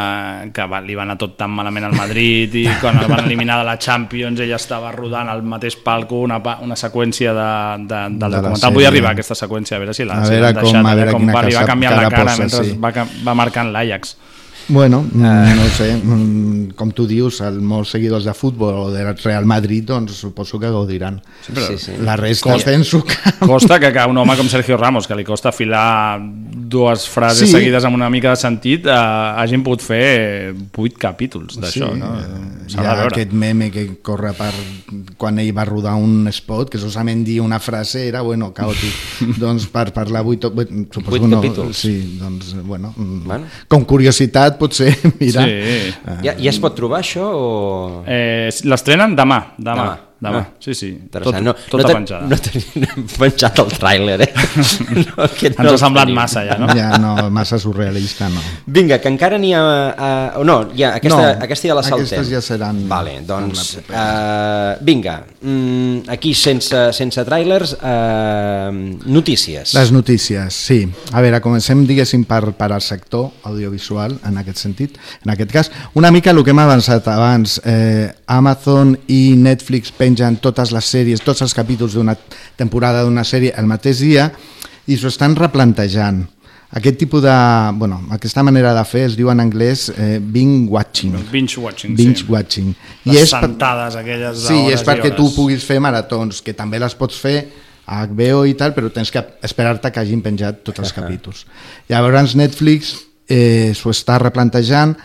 que 0.55 0.67
va, 0.71 0.79
li 0.81 0.95
va 0.95 1.03
anar 1.03 1.17
tot 1.19 1.35
tan 1.37 1.51
malament 1.51 1.89
al 1.89 1.97
Madrid 1.99 2.55
i 2.62 2.65
quan 2.81 2.97
el 3.03 3.09
van 3.11 3.25
eliminar 3.25 3.59
de 3.59 3.65
la 3.67 3.75
Champions 3.77 4.39
ella 4.41 4.55
estava 4.61 4.93
rodant 4.95 5.29
al 5.29 5.43
mateix 5.43 5.77
palco 5.83 6.21
una, 6.23 6.39
pa- 6.43 6.59
una 6.66 6.76
seqüència 6.76 7.33
de, 7.37 7.48
de, 7.87 8.00
del 8.18 8.31
De 8.37 8.37
documental. 8.37 8.74
Vull 8.76 8.87
arribar 8.90 9.12
a 9.12 9.16
aquesta 9.16 9.37
seqüència, 9.38 9.79
a 9.79 9.83
veure 9.83 9.94
si 9.96 10.05
l'han 10.05 10.24
com- 10.61 10.66
deixat, 10.66 10.87
a 10.92 10.94
veure 11.00 11.12
com 11.16 11.26
va 11.33 11.40
arribar 11.44 11.66
canviant 11.72 11.94
la 11.96 12.02
cara 12.05 12.11
cara 12.16 12.24
posa, 12.31 12.42
mentre 12.42 12.64
sí. 12.64 12.76
va, 12.83 13.07
va 13.31 13.35
marcant 13.42 13.72
l'Ajax. 13.74 14.16
Bueno, 14.68 15.02
mm, 15.12 15.20
no 15.22 15.68
sé, 15.76 15.94
mm, 15.96 16.70
com 16.74 16.90
tu 16.90 17.07
dius, 17.07 17.40
el, 17.46 17.61
molts 17.62 17.92
seguidors 17.94 18.24
de 18.26 18.33
futbol 18.35 18.74
o 18.74 18.90
del 18.90 19.12
Real 19.22 19.44
Madrid, 19.46 19.85
doncs 19.87 20.16
suposo 20.18 20.59
que 20.59 20.66
gaudiran. 20.70 21.20
Sí, 21.46 21.52
però- 21.52 21.68
Sí, 21.68 21.79
sí. 21.79 21.92
La 22.02 22.16
resta 22.16 22.50
Costa- 22.52 22.70
penso 22.72 23.05
que... 23.05 23.14
Costa 23.46 23.79
que, 23.79 23.92
que 23.92 24.05
un 24.11 24.18
home 24.18 24.37
com 24.37 24.48
Sergio 24.48 24.76
Ramos, 24.76 25.07
que 25.07 25.14
li 25.14 25.24
costa 25.24 25.52
filar 25.52 26.18
dues 26.20 27.07
frases 27.09 27.46
Sí. 27.48 27.55
seguides 27.55 27.85
amb 27.85 27.94
una 27.94 28.11
mica 28.11 28.31
de 28.31 28.37
sentit, 28.37 28.87
eh, 28.87 28.90
hagin 28.90 29.62
pogut 29.62 29.83
fer 29.83 30.52
vuit 30.74 30.96
capítols 30.98 31.61
d'això. 31.61 31.92
Sí, 31.92 31.98
no? 32.00 32.11
eh, 32.18 32.42
Hi 32.66 32.81
ha 32.83 33.05
aquest 33.07 33.31
meme 33.31 33.70
que 33.70 34.00
corre 34.02 34.33
per 34.35 34.50
quan 35.16 35.38
ell 35.38 35.52
va 35.57 35.64
rodar 35.64 35.94
un 35.94 36.26
spot, 36.33 36.68
que 36.70 36.79
solament 36.83 37.22
dir 37.24 37.40
una 37.40 37.61
frase 37.61 38.09
era, 38.09 38.22
bueno, 38.22 38.52
caòtic. 38.52 39.37
doncs 39.38 39.68
per 39.70 39.92
parlar 39.94 40.24
vuit, 40.26 40.42
vuit, 40.52 40.68
suposo 40.90 41.11
Vuit 41.14 41.22
no, 41.22 41.37
capítols. 41.40 41.76
Sí, 41.76 42.18
doncs, 42.18 42.57
bueno, 42.64 42.92
mm, 42.96 43.22
Bueno. 43.26 43.44
com 43.68 43.85
curiositat 43.85 44.56
potser, 44.59 44.92
mira. 45.21 45.45
Sí. 45.45 45.51
Eh, 45.51 46.19
Ja, 46.25 46.35
ja 46.38 46.51
es 46.53 46.59
pot 46.62 46.75
trobar 46.79 47.01
això 47.05 47.27
o... 47.37 47.47
Eh, 48.07 48.49
L'estrenen 48.64 49.14
demà, 49.19 49.40
demà, 49.59 49.75
demà. 49.75 49.97
Demà. 50.16 50.38
Ah. 50.38 50.46
Sí, 50.64 50.72
sí, 50.72 50.87
tot, 51.12 51.26
no, 51.44 51.52
tota 51.68 51.83
no, 51.83 51.88
ten- 51.90 51.96
penjada. 51.98 52.26
no 52.31 52.37
tenim 52.40 53.05
penjat 53.18 53.59
el 53.61 53.72
tràiler, 53.76 54.14
eh? 54.24 54.31
No, 54.96 55.26
aquest 55.26 55.59
Ens 55.59 55.68
el 55.68 55.74
ha 55.74 55.81
semblat 55.83 56.07
tenim. 56.07 56.16
massa 56.16 56.44
ja, 56.46 56.57
no? 56.57 56.68
Ja 56.72 56.87
no, 57.02 57.11
massa 57.31 57.59
surrealista, 57.61 58.31
no. 58.33 58.40
Vinga, 58.66 58.96
que 59.02 59.11
encara 59.12 59.37
n'hi 59.37 59.50
ha... 59.52 59.61
Uh, 60.38 60.44
no, 60.48 60.57
ja, 60.72 60.94
aquesta, 60.96 61.18
No, 61.37 61.44
aquesta 61.44 61.68
ja 61.68 61.76
la 61.76 61.83
saltem. 61.85 62.07
aquestes 62.07 62.31
ja 62.33 62.40
seran 62.40 62.81
Vale, 62.88 63.18
doncs, 63.29 63.74
uh, 63.90 64.79
vinga, 64.88 65.18
mm, 65.42 66.09
aquí 66.16 66.33
sense, 66.35 66.87
sense 66.96 67.24
tràilers, 67.29 67.76
uh, 67.76 68.72
notícies. 69.12 69.74
Les 69.76 69.92
notícies, 69.92 70.55
sí. 70.55 70.81
A 71.12 71.20
veure, 71.20 71.40
comencem, 71.44 71.85
diguéssim, 71.87 72.24
per, 72.24 72.52
per 72.57 72.70
al 72.72 72.81
sector 72.85 73.29
audiovisual, 73.48 74.16
en 74.26 74.40
aquest 74.40 74.64
sentit. 74.64 74.96
En 75.24 75.33
aquest 75.37 75.52
cas, 75.52 75.70
una 75.94 76.11
mica 76.11 76.33
el 76.33 76.42
que 76.44 76.57
hem 76.57 76.64
avançat 76.64 77.07
abans. 77.12 77.61
Eh, 77.64 78.09
Amazon 78.26 78.96
i 79.12 79.35
Netflix 79.38 79.92
pengen 80.07 80.38
totes 80.42 80.71
les 80.75 80.87
sèries, 80.95 81.23
tots 81.25 81.42
els 81.42 81.55
capítols 81.57 81.99
d'una 81.99 82.14
temporada 82.57 83.03
d'una 83.05 83.27
sèrie 83.27 83.53
el 83.59 83.66
mateix 83.66 84.01
dia 84.05 84.31
i 84.87 84.97
s'ho 84.97 85.11
estan 85.11 85.35
replantejant. 85.37 86.23
Aquest 86.77 86.99
tipus 86.99 87.23
de... 87.23 87.33
Bueno, 87.79 88.01
aquesta 88.11 88.42
manera 88.42 88.73
de 88.75 88.83
fer 88.87 89.05
es 89.07 89.14
diu 89.19 89.31
en 89.31 89.40
anglès 89.40 89.87
eh, 89.95 90.19
binge 90.21 90.66
watching. 90.71 91.14
Binge 91.31 91.61
watching, 91.62 91.95
Binge 91.97 92.25
sí. 92.25 92.27
watching. 92.29 92.73
Les 93.07 93.31
per- 93.31 93.45
sentades 93.47 93.97
aquelles 93.99 94.42
Sí, 94.49 94.59
és 94.75 94.83
perquè 94.87 95.12
i 95.12 95.16
tu 95.16 95.29
puguis 95.35 95.64
fer 95.64 95.79
maratons, 95.83 96.42
que 96.42 96.57
també 96.59 96.81
les 96.83 96.95
pots 96.99 97.19
fer 97.23 97.37
a 97.87 98.03
HBO 98.11 98.42
i 98.51 98.57
tal, 98.59 98.75
però 98.75 98.90
tens 98.90 99.12
que 99.14 99.23
esperar-te 99.47 99.92
que 99.95 100.03
hagin 100.03 100.23
penjat 100.25 100.64
tots 100.66 100.83
els 100.83 100.92
capítols. 100.95 101.45
Llavors 101.88 102.35
Netflix 102.38 102.97
eh, 103.31 103.71
s'ho 103.79 103.95
està 103.95 104.19
replantejant 104.23 104.97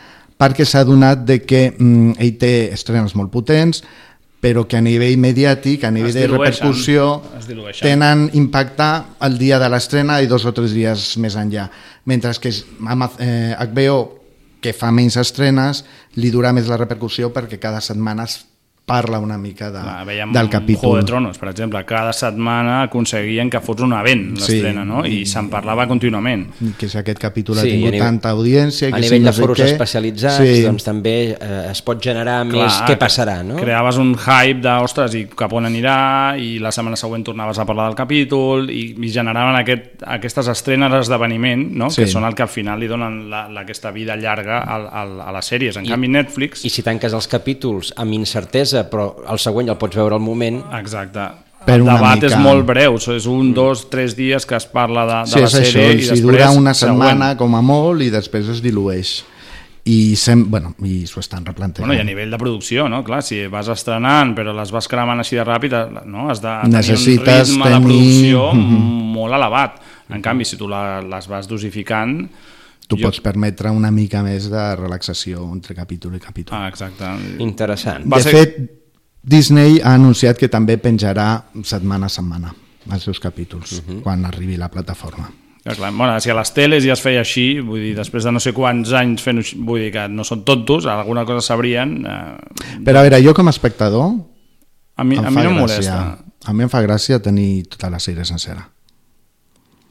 perquè 0.41 0.65
s'ha 0.65 0.81
donat 0.83 1.21
de 1.29 1.43
que 1.45 1.67
mm, 1.69 2.17
ell 2.17 2.37
té 2.41 2.53
estrenes 2.73 3.13
molt 3.13 3.29
potents, 3.29 3.83
però 4.41 4.65
que 4.67 4.77
a 4.77 4.81
nivell 4.81 5.17
mediàtic, 5.21 5.83
a 5.85 5.91
nivell 5.93 6.13
de 6.13 6.25
repercussió, 6.61 7.21
tenen 7.85 8.29
impacte 8.33 8.87
el 9.21 9.37
dia 9.37 9.59
de 9.61 9.69
l'estrena 9.69 10.19
i 10.21 10.27
dos 10.27 10.45
o 10.49 10.51
tres 10.53 10.73
dies 10.73 11.17
més 11.21 11.35
enllà. 11.37 11.69
Mentre 12.05 12.31
que 12.41 12.51
Ama- 12.87 13.11
eh, 13.19 13.53
HBO, 13.59 13.99
que 14.61 14.73
fa 14.73 14.91
menys 14.91 15.15
estrenes, 15.17 15.83
li 16.15 16.29
dura 16.31 16.51
més 16.53 16.67
la 16.67 16.77
repercussió 16.77 17.31
perquè 17.33 17.59
cada 17.59 17.81
setmana 17.81 18.23
es 18.25 18.39
parla 18.85 19.19
una 19.19 19.37
mica 19.37 19.69
de, 19.71 19.79
Clar, 19.79 20.05
veiem 20.05 20.33
del 20.33 20.47
Juego 20.47 20.51
capítol. 20.51 20.99
de 20.99 21.05
Tronos, 21.05 21.37
per 21.37 21.49
exemple, 21.49 21.85
cada 21.85 22.11
setmana 22.11 22.81
aconseguien 22.83 23.49
que 23.49 23.61
fos 23.61 23.79
un 23.79 23.93
event 23.93 24.33
l'estrena, 24.35 24.81
Sí. 24.81 24.87
no? 24.89 25.05
I 25.05 25.25
se'n 25.25 25.49
parlava 25.49 25.87
contínuament. 25.87 26.49
que 26.77 26.89
si 26.89 26.97
aquest 26.97 27.17
capítol 27.19 27.59
ha 27.59 27.61
Sí, 27.61 27.69
tingut 27.71 27.87
a 27.87 27.91
nivell- 27.91 28.01
tanta 28.03 28.29
audiència... 28.31 28.89
A 28.89 28.91
que 28.91 29.01
nivell 29.01 29.19
si 29.21 29.23
no 29.23 29.31
de 29.31 29.37
foros 29.41 29.59
què. 29.59 29.65
especialitzats, 29.71 30.37
sí. 30.43 30.61
doncs 30.63 30.83
també 30.83 31.37
eh, 31.39 31.67
es 31.71 31.81
pot 31.81 32.01
generar 32.03 32.43
més 32.45 32.81
què 32.87 32.97
passarà, 32.97 33.43
no? 33.45 33.55
Creaves 33.55 33.97
un 33.97 34.15
hype 34.17 34.59
de, 34.61 34.73
ostres, 34.83 35.15
i 35.15 35.25
cap 35.27 35.53
on 35.53 35.65
anirà, 35.69 36.35
i 36.41 36.59
la 36.59 36.71
setmana 36.71 36.97
següent 36.99 37.23
tornaves 37.23 37.59
a 37.59 37.65
parlar 37.65 37.85
del 37.87 37.95
capítol, 37.95 38.69
i, 38.69 38.95
i 38.99 39.09
generaven 39.13 39.55
aquest, 39.61 40.03
aquestes 40.05 40.47
estrenes 40.51 40.91
d'esdeveniment, 40.91 41.69
no? 41.77 41.89
Sí. 41.91 42.01
que 42.03 42.07
són 42.07 42.25
el 42.25 42.35
que 42.35 42.43
al 42.43 42.49
final 42.49 42.79
li 42.79 42.87
donen 42.87 43.29
la, 43.29 43.47
la, 43.47 43.61
aquesta 43.61 43.91
vida 43.91 44.15
llarga 44.17 44.63
al, 44.63 44.87
al, 44.91 45.15
a 45.21 45.31
les 45.31 45.45
sèries. 45.53 45.77
En 45.77 45.85
I- 45.85 45.89
canvi, 45.89 46.07
Netflix... 46.09 46.65
I 46.65 46.69
si 46.69 46.81
tanques 46.83 47.13
els 47.13 47.27
capítols 47.27 47.93
amb 47.95 48.11
incertesa, 48.13 48.70
però 48.89 49.09
el 49.29 49.39
següent 49.39 49.67
ja 49.69 49.73
el 49.75 49.79
pots 49.81 49.95
veure 49.99 50.15
al 50.17 50.21
moment... 50.23 50.61
Exacte. 50.79 51.27
Per 51.61 51.75
el 51.77 51.83
debat 51.85 52.15
mica- 52.17 52.25
és 52.31 52.37
molt 52.41 52.65
breu, 52.65 52.95
és 52.97 53.25
un, 53.29 53.51
dos, 53.53 53.83
tres 53.91 54.15
dies 54.17 54.47
que 54.49 54.55
es 54.57 54.65
parla 54.65 55.03
de, 55.05 55.17
de 55.27 55.33
Sí, 55.35 55.39
la 55.43 55.45
és 55.45 55.53
això, 55.59 55.73
sèrie 55.77 55.91
i 55.93 55.99
i 55.99 56.01
si 56.01 56.09
després... 56.15 56.21
dura 56.25 56.47
una 56.57 56.73
següent. 56.73 57.03
setmana 57.03 57.35
com 57.37 57.53
a 57.55 57.61
molt 57.61 58.01
i 58.01 58.09
després 58.09 58.47
es 58.49 58.63
dilueix 58.65 59.11
i, 59.85 60.15
sem 60.17 60.41
bueno, 60.49 60.73
i 60.85 61.05
s'ho 61.09 61.19
estan 61.21 61.45
replantejant. 61.45 61.85
Bueno, 61.87 61.97
i 61.97 62.01
a 62.01 62.05
nivell 62.07 62.29
de 62.33 62.37
producció, 62.41 62.87
no? 62.89 63.03
Clar, 63.05 63.21
si 63.25 63.43
vas 63.49 63.69
estrenant 63.73 64.33
però 64.37 64.53
les 64.57 64.71
vas 64.73 64.87
cremant 64.89 65.21
així 65.21 65.37
de 65.37 65.45
ràpid, 65.45 65.73
no? 66.09 66.27
has 66.33 66.41
de 66.41 66.55
Necessites 66.69 67.49
tenir 67.53 67.61
un 67.61 67.63
ritme 67.63 67.69
de 67.69 67.75
tenir- 67.75 67.87
producció 67.87 68.47
Mhm. 68.53 69.13
molt 69.19 69.33
elevat. 69.37 69.79
En 70.09 70.21
canvi, 70.21 70.45
si 70.45 70.57
tu 70.57 70.67
la, 70.67 71.01
les 71.01 71.27
vas 71.29 71.47
dosificant... 71.47 72.25
Tu 72.91 72.97
jo- 73.01 73.07
pots 73.07 73.21
permetre 73.23 73.71
una 73.71 73.89
mica 73.91 74.21
més 74.23 74.49
de 74.51 74.75
relaxació 74.75 75.43
entre 75.51 75.73
capítol 75.75 76.15
i 76.15 76.19
capítol. 76.19 76.57
Ah, 76.57 76.67
exacte. 76.67 77.05
Interessant. 77.39 78.05
Va 78.11 78.17
De 78.17 78.23
ser- 78.23 78.33
fet, 78.35 78.71
Disney 79.23 79.79
ha 79.83 79.93
anunciat 79.95 80.37
que 80.37 80.47
també 80.49 80.77
penjarà 80.81 81.43
setmana 81.63 82.07
a 82.07 82.09
setmana 82.09 82.53
els 82.91 83.03
seus 83.03 83.19
capítols, 83.21 83.83
Mhm. 83.85 84.01
quan 84.01 84.25
arribi 84.25 84.57
la 84.57 84.69
plataforma. 84.69 85.29
Ja, 85.63 85.75
clar, 85.75 85.91
bueno, 85.93 86.19
si 86.19 86.29
a 86.31 86.33
les 86.33 86.51
teles 86.55 86.83
ja 86.83 86.93
es 86.93 87.01
feia 87.01 87.19
així, 87.21 87.59
vull 87.59 87.79
dir, 87.79 87.95
després 87.95 88.23
de 88.23 88.31
no 88.31 88.39
sé 88.39 88.51
quants 88.51 88.91
anys 88.93 89.21
fent 89.21 89.43
vull 89.57 89.79
dir 89.79 89.91
que 89.91 90.07
no 90.09 90.23
són 90.23 90.43
tontos, 90.43 90.87
alguna 90.87 91.23
cosa 91.23 91.39
sabrien. 91.45 92.03
Eh, 92.03 92.79
Però 92.83 92.97
a 92.97 93.01
veure, 93.03 93.21
jo 93.23 93.33
com 93.35 93.45
a 93.45 93.51
espectador 93.51 94.15
A 94.97 95.03
mi- 95.03 95.17
em 95.17 95.25
a 95.25 95.29
mi 95.29 95.35
no 95.43 95.49
em 95.51 95.55
molesta. 95.59 96.17
A 96.43 96.53
mi 96.53 96.63
em 96.63 96.69
fa 96.69 96.81
gràcia 96.81 97.21
tenir 97.21 97.67
tota 97.69 97.91
la 97.91 97.97
sèrie 97.99 98.25
sencera. 98.25 98.67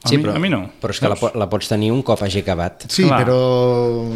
Sí, 0.03 0.15
a, 0.15 0.17
mi, 0.17 0.23
però, 0.23 0.33
a 0.35 0.39
mi 0.41 0.49
no. 0.49 0.59
Però 0.81 0.89
és 0.95 0.99
que 0.99 1.09
la, 1.11 1.15
la 1.37 1.45
pots 1.49 1.67
tenir 1.69 1.91
un 1.93 1.99
cop 2.01 2.21
hagi 2.25 2.39
acabat. 2.41 2.87
Sí, 2.89 3.03
Clar. 3.05 3.19
però 3.21 3.35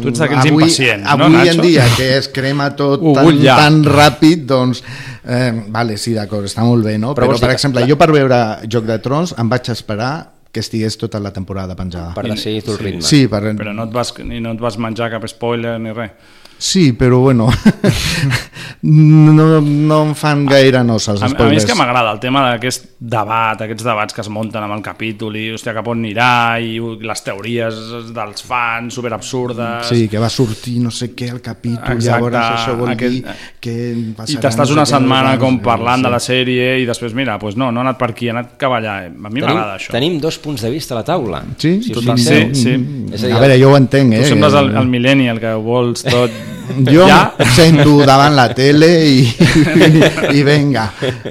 Tu 0.02 0.08
ets 0.10 0.18
d'aquells 0.18 0.48
avui, 0.48 0.64
impacients, 0.64 1.04
no, 1.04 1.10
avui 1.14 1.36
Nacho? 1.36 1.52
en 1.52 1.60
dia 1.62 1.84
que 1.96 2.08
es 2.16 2.26
crema 2.34 2.70
tot 2.74 3.00
Ho 3.06 3.12
tan, 3.18 3.38
ja. 3.42 3.54
tan 3.60 3.84
ràpid, 3.86 4.42
doncs, 4.50 4.80
eh, 5.22 5.52
vale, 5.70 5.96
sí, 5.96 6.12
d'acord, 6.16 6.44
està 6.50 6.64
molt 6.66 6.82
bé, 6.84 6.96
no? 6.98 7.12
Però 7.14 7.28
Però, 7.28 7.36
per 7.36 7.40
dir 7.44 7.52
que 7.52 7.58
exemple, 7.60 7.80
la- 7.84 7.86
jo 7.86 7.96
per 8.00 8.10
veure 8.10 8.40
Joc 8.66 8.84
de 8.90 8.98
Trons 9.04 9.36
em 9.38 9.48
vaig 9.52 9.70
esperar 9.70 10.14
que 10.50 10.60
estigués 10.64 10.96
tota 10.98 11.20
la 11.20 11.30
temporada 11.36 11.76
penjada. 11.76 12.14
Per 12.16 12.24
decidir 12.32 12.62
tu 12.64 12.72
el 12.72 12.78
ritme. 12.80 13.02
Sí, 13.04 13.26
per... 13.28 13.42
Però 13.54 13.74
no 13.76 13.84
et, 13.86 13.92
vas, 13.92 14.14
ni 14.24 14.40
no 14.40 14.54
et 14.56 14.60
vas 14.62 14.78
menjar 14.80 15.10
cap 15.12 15.26
spoiler 15.28 15.76
ni 15.78 15.92
res. 15.92 16.12
Sí, 16.58 16.92
però 16.92 17.18
bueno, 17.20 17.48
no, 18.82 19.60
no 19.60 19.98
em 20.06 20.12
fan 20.16 20.44
gaire 20.48 20.82
nosa 20.86 21.12
els 21.14 21.22
A, 21.24 21.28
a 21.28 21.48
mi 21.50 21.56
és 21.58 21.66
que 21.68 21.74
m'agrada 21.76 22.12
el 22.14 22.20
tema 22.22 22.42
d'aquest 22.46 22.86
debat, 23.00 23.60
aquests 23.66 23.84
debats 23.86 24.14
que 24.16 24.22
es 24.24 24.30
munten 24.32 24.62
amb 24.64 24.74
el 24.76 24.82
capítol 24.84 25.36
i 25.38 25.46
hòstia, 25.54 25.74
cap 25.76 25.88
on 25.92 26.00
anirà 26.02 26.28
i 26.62 26.78
les 26.80 27.22
teories 27.26 27.78
dels 28.16 28.44
fans 28.46 28.94
super 28.96 29.12
absurdes 29.16 29.88
Sí, 29.90 30.06
que 30.12 30.20
va 30.22 30.30
sortir 30.32 30.78
no 30.84 30.90
sé 30.94 31.10
què 31.16 31.30
al 31.32 31.40
capítol, 31.44 31.96
Exacte, 31.96 32.08
llavors 32.08 32.38
això 32.40 32.76
vol 32.78 32.92
aquest- 32.94 33.18
dir 33.18 33.36
que 33.60 33.76
i 33.76 34.04
passarà 34.16 34.44
t'estàs 34.46 34.64
no 34.64 34.66
sé 34.72 34.76
una 34.78 34.86
setmana 34.88 35.34
abans, 35.34 35.42
com 35.44 35.58
eh, 35.60 35.62
parlant 35.64 36.02
de 36.04 36.08
sí. 36.08 36.14
la 36.16 36.22
sèrie 36.28 36.68
i 36.82 36.88
després 36.88 37.14
mira, 37.16 37.38
doncs 37.42 37.56
no, 37.60 37.70
no 37.72 37.80
ha 37.82 37.86
anat 37.88 37.98
per 38.00 38.10
aquí, 38.14 38.28
ha 38.30 38.36
anat 38.36 38.56
cap 38.60 38.72
allà 38.78 38.96
a 39.06 39.10
mi 39.30 39.40
m'agrada 39.44 39.76
això 39.78 39.92
tenim 39.94 40.18
dos 40.20 40.38
punts 40.42 40.62
de 40.62 40.70
vista 40.72 40.94
a 40.94 41.00
la 41.00 41.04
taula. 41.04 41.42
Sí, 41.58 41.78
si 41.82 41.92
sí, 41.94 42.00
fixeu. 42.00 42.54
sí. 42.54 42.74
És 43.12 43.22
a 43.24 43.26
dir, 43.26 43.34
A 43.36 43.40
veure, 43.40 43.58
jo 43.60 43.70
ho 43.72 43.76
entenc, 43.76 44.12
eh? 44.14 44.22
tu 44.22 44.28
sembles 44.34 44.54
el, 44.54 44.72
el 44.76 44.86
millennial 44.88 45.40
que 45.40 45.52
ho 45.56 45.62
vols 45.64 46.02
tot 46.06 46.30
Jo 46.86 47.06
ja 47.08 47.20
sento 47.56 47.98
davant 48.06 48.34
la 48.36 48.48
tele 48.56 48.88
i, 49.06 49.20
i, 49.26 50.02
i 50.38 50.44
venga. 50.46 50.88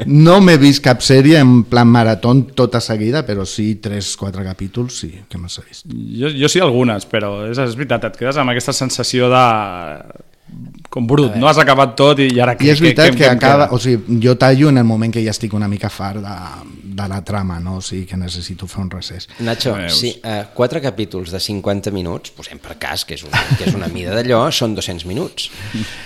No 0.07 0.39
m'he 0.43 0.57
vist 0.61 0.83
cap 0.85 1.03
sèrie 1.05 1.39
en 1.41 1.63
plan 1.69 1.89
marató 1.91 2.33
tota 2.55 2.81
seguida, 2.83 3.25
però 3.27 3.45
sí 3.47 3.75
3-4 3.83 4.45
capítols 4.45 5.01
sí 5.03 5.11
que 5.29 5.39
m'has 5.41 5.59
vist. 5.67 5.85
jo, 5.89 6.31
jo 6.33 6.51
sí 6.51 6.63
algunes, 6.63 7.05
però 7.09 7.37
és, 7.49 7.59
és 7.61 7.75
veritat, 7.77 8.09
et 8.09 8.17
quedes 8.19 8.39
amb 8.41 8.53
aquesta 8.53 8.73
sensació 8.75 9.29
de 9.33 9.45
com 10.95 11.03
brut, 11.09 11.35
no 11.35 11.49
has 11.51 11.57
acabat 11.59 11.91
tot 11.99 12.21
i, 12.23 12.29
i 12.31 12.39
ara 12.39 12.53
I 12.55 12.69
és 12.71 12.79
veritat 12.79 13.11
que, 13.11 13.19
què 13.19 13.27
em 13.27 13.35
acaba, 13.35 13.67
o 13.75 13.79
sigui, 13.83 14.15
jo 14.23 14.37
tallo 14.39 14.69
en 14.71 14.79
el 14.79 14.87
moment 14.87 15.11
que 15.11 15.23
ja 15.25 15.33
estic 15.35 15.51
una 15.57 15.67
mica 15.67 15.89
fart 15.91 16.21
de, 16.23 16.35
de 16.95 17.07
la 17.11 17.19
trama, 17.27 17.57
no? 17.59 17.77
O 17.81 17.83
sigui, 17.83 18.05
que 18.07 18.15
necessito 18.15 18.67
fer 18.71 18.79
un 18.85 18.89
recés. 18.93 19.27
Nacho, 19.43 19.73
Veus. 19.75 19.97
sí, 19.99 20.13
uh, 20.23 20.45
quatre 20.55 20.79
capítols 20.79 21.33
de 21.35 21.41
50 21.43 21.91
minuts, 21.91 22.31
posem 22.37 22.61
per 22.63 22.77
cas, 22.79 23.03
que 23.03 23.17
és 23.19 23.25
una, 23.27 23.41
que 23.59 23.67
és 23.67 23.75
una 23.75 23.89
mida 23.91 24.15
d'allò, 24.15 24.45
són 24.55 24.77
200 24.77 25.03
minuts. 25.11 25.49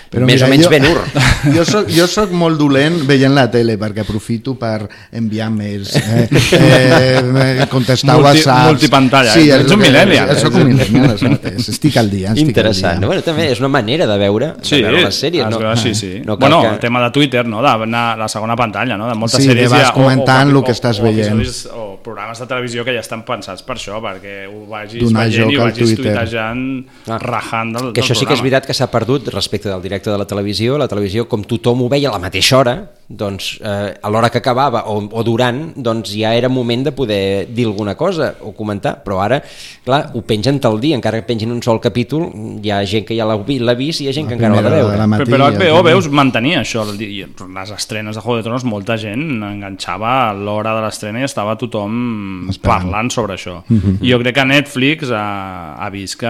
Però 0.09 0.25
Més 0.25 0.39
mira, 0.41 0.47
o 0.47 0.49
menys 0.55 0.65
jo, 0.65 0.71
ben 0.73 0.89
ur. 0.89 1.03
Jo 1.59 1.63
soc, 1.69 1.91
jo 1.93 2.07
soc 2.09 2.33
molt 2.35 2.57
dolent 2.59 2.97
veient 3.07 3.33
la 3.37 3.45
tele 3.53 3.77
perquè 3.79 4.01
aprofito 4.01 4.55
per 4.59 4.87
enviar 5.15 5.51
mails, 5.53 5.93
eh, 5.95 6.25
eh, 6.57 7.67
contestar 7.69 8.15
Multi- 8.17 8.25
whatsapps... 8.41 8.71
multipantalla, 8.73 9.35
eh? 9.37 9.45
Ets 9.59 9.71
un 9.77 9.79
millennial, 9.85 10.33
Eh, 10.33 10.39
soc 10.41 10.57
un 10.57 10.65
millennial. 10.73 11.15
Estic 11.59 11.97
al 12.01 12.09
dia. 12.09 12.33
Estic 12.33 12.49
Interessant. 12.49 12.95
Al 12.97 13.05
dia. 13.05 13.11
Bueno, 13.13 13.23
també 13.25 13.51
és 13.53 13.61
una 13.61 13.69
manera 13.69 14.07
de 14.09 14.17
veure, 14.17 14.53
Sí, 14.65 14.78
de 14.81 14.91
veure 14.91 15.03
les 15.05 15.19
sèries. 15.23 15.45
es 15.47 15.51
No? 15.51 15.59
veu 15.59 15.69
així, 15.69 15.93
sí. 15.95 16.21
No 16.25 16.37
bueno, 16.37 16.61
que... 16.61 16.67
el 16.67 16.79
tema 16.79 17.01
de 17.03 17.11
Twitter, 17.11 17.45
no? 17.45 17.61
d'anar 17.61 18.13
a 18.13 18.17
la 18.17 18.27
segona 18.27 18.55
pantalla, 18.55 18.97
no? 18.97 19.07
de 19.07 19.15
moltes 19.15 19.43
Sí, 19.43 19.49
sèries 19.49 19.69
vas 19.71 19.87
ja, 19.87 19.93
comentant 19.93 20.51
o, 20.53 20.57
el 20.57 20.63
que 20.65 20.71
estàs 20.71 20.99
o, 20.99 21.03
veient. 21.03 21.41
O, 21.73 21.79
o 21.79 21.97
programes 22.03 22.39
de 22.39 22.47
televisió 22.47 22.85
que 22.85 22.93
ja 22.93 22.99
estan 23.01 23.23
pensats 23.27 23.63
per 23.63 23.75
això, 23.77 23.99
perquè 24.03 24.47
ho 24.47 24.65
vagis 24.69 25.03
Donar 25.03 25.27
veient 25.27 25.51
i 25.51 25.57
ho 25.57 25.63
vagis 25.65 25.85
Twitter. 25.95 26.13
tuitejant, 26.13 26.85
rajant 27.07 27.73
del, 27.75 27.91
Que 27.93 28.01
del 28.01 28.03
això 28.03 28.15
sí 28.15 28.25
que 28.25 28.33
és 28.33 28.39
programa. 28.39 28.43
veritat 28.49 28.65
que 28.67 28.73
s'ha 28.73 28.87
perdut 28.91 29.27
respecte 29.33 29.69
del 29.69 29.81
directe 29.81 30.09
de 30.09 30.17
la 30.17 30.25
televisió. 30.25 30.77
La 30.77 30.87
televisió, 30.87 31.27
com 31.27 31.43
tothom 31.43 31.83
ho 31.83 31.89
veia 31.89 32.09
a 32.09 32.13
la 32.13 32.19
mateixa 32.19 32.57
hora, 32.57 32.77
doncs 33.09 33.57
eh, 33.65 33.97
a 34.01 34.09
l'hora 34.13 34.29
que 34.29 34.37
acabava 34.37 34.83
o, 34.93 34.99
o 35.11 35.23
durant, 35.25 35.71
doncs 35.75 36.11
ja 36.13 36.35
era 36.37 36.47
moment 36.47 36.83
de 36.85 36.91
poder 36.93 37.47
dir 37.49 37.65
alguna 37.65 37.95
cosa 37.97 38.35
o 38.45 38.51
comentar, 38.53 38.99
però 39.03 39.17
ara, 39.23 39.41
clar, 39.83 40.11
ho 40.13 40.21
pengen 40.21 40.59
tal 40.61 40.77
dia, 40.79 40.93
encara 40.95 41.17
que 41.19 41.25
pengin 41.25 41.49
un 41.51 41.61
sol 41.65 41.79
capítol, 41.81 42.27
hi 42.61 42.69
ha 42.69 42.83
gent 42.85 43.07
que 43.07 43.17
ja 43.17 43.25
l'ha 43.25 43.37
vi- 43.41 43.57
l'ha 43.59 43.73
vist 43.73 44.01
i 44.01 44.05
hi 44.05 44.09
ha 44.09 44.13
gent 44.13 44.27
que 44.29 44.35
encara 44.37 44.53
l'ha 44.55 44.61
de 44.61 44.75
veure. 44.75 44.97
la 44.97 45.05
Però, 45.05 45.07
matí, 45.07 45.31
però 45.31 45.47
el 45.47 45.55
HBO, 45.57 45.79
primer. 45.79 45.83
veus, 45.89 46.07
mantenia 46.09 46.61
això. 46.61 46.85
Les 46.85 47.71
estrenes 47.71 48.15
de 48.15 48.21
Juego 48.21 48.37
de 48.37 48.43
Tronos, 48.43 48.63
molta 48.63 48.95
gent 48.97 49.41
enganxava 49.41 50.29
a 50.29 50.33
l'hora 50.33 50.75
de 50.77 50.81
l'estrena 50.85 51.19
i 51.21 51.23
estava 51.25 51.55
tothom 51.57 52.47
Esperant. 52.49 52.83
parlant 52.85 53.09
sobre 53.11 53.33
això. 53.35 53.63
Mhm. 53.67 53.97
I 54.05 54.11
jo 54.13 54.19
crec 54.19 54.35
que 54.35 54.45
Netflix 54.45 55.09
ha, 55.11 55.75
ha 55.81 55.89
vist 55.89 56.19
que, 56.19 56.29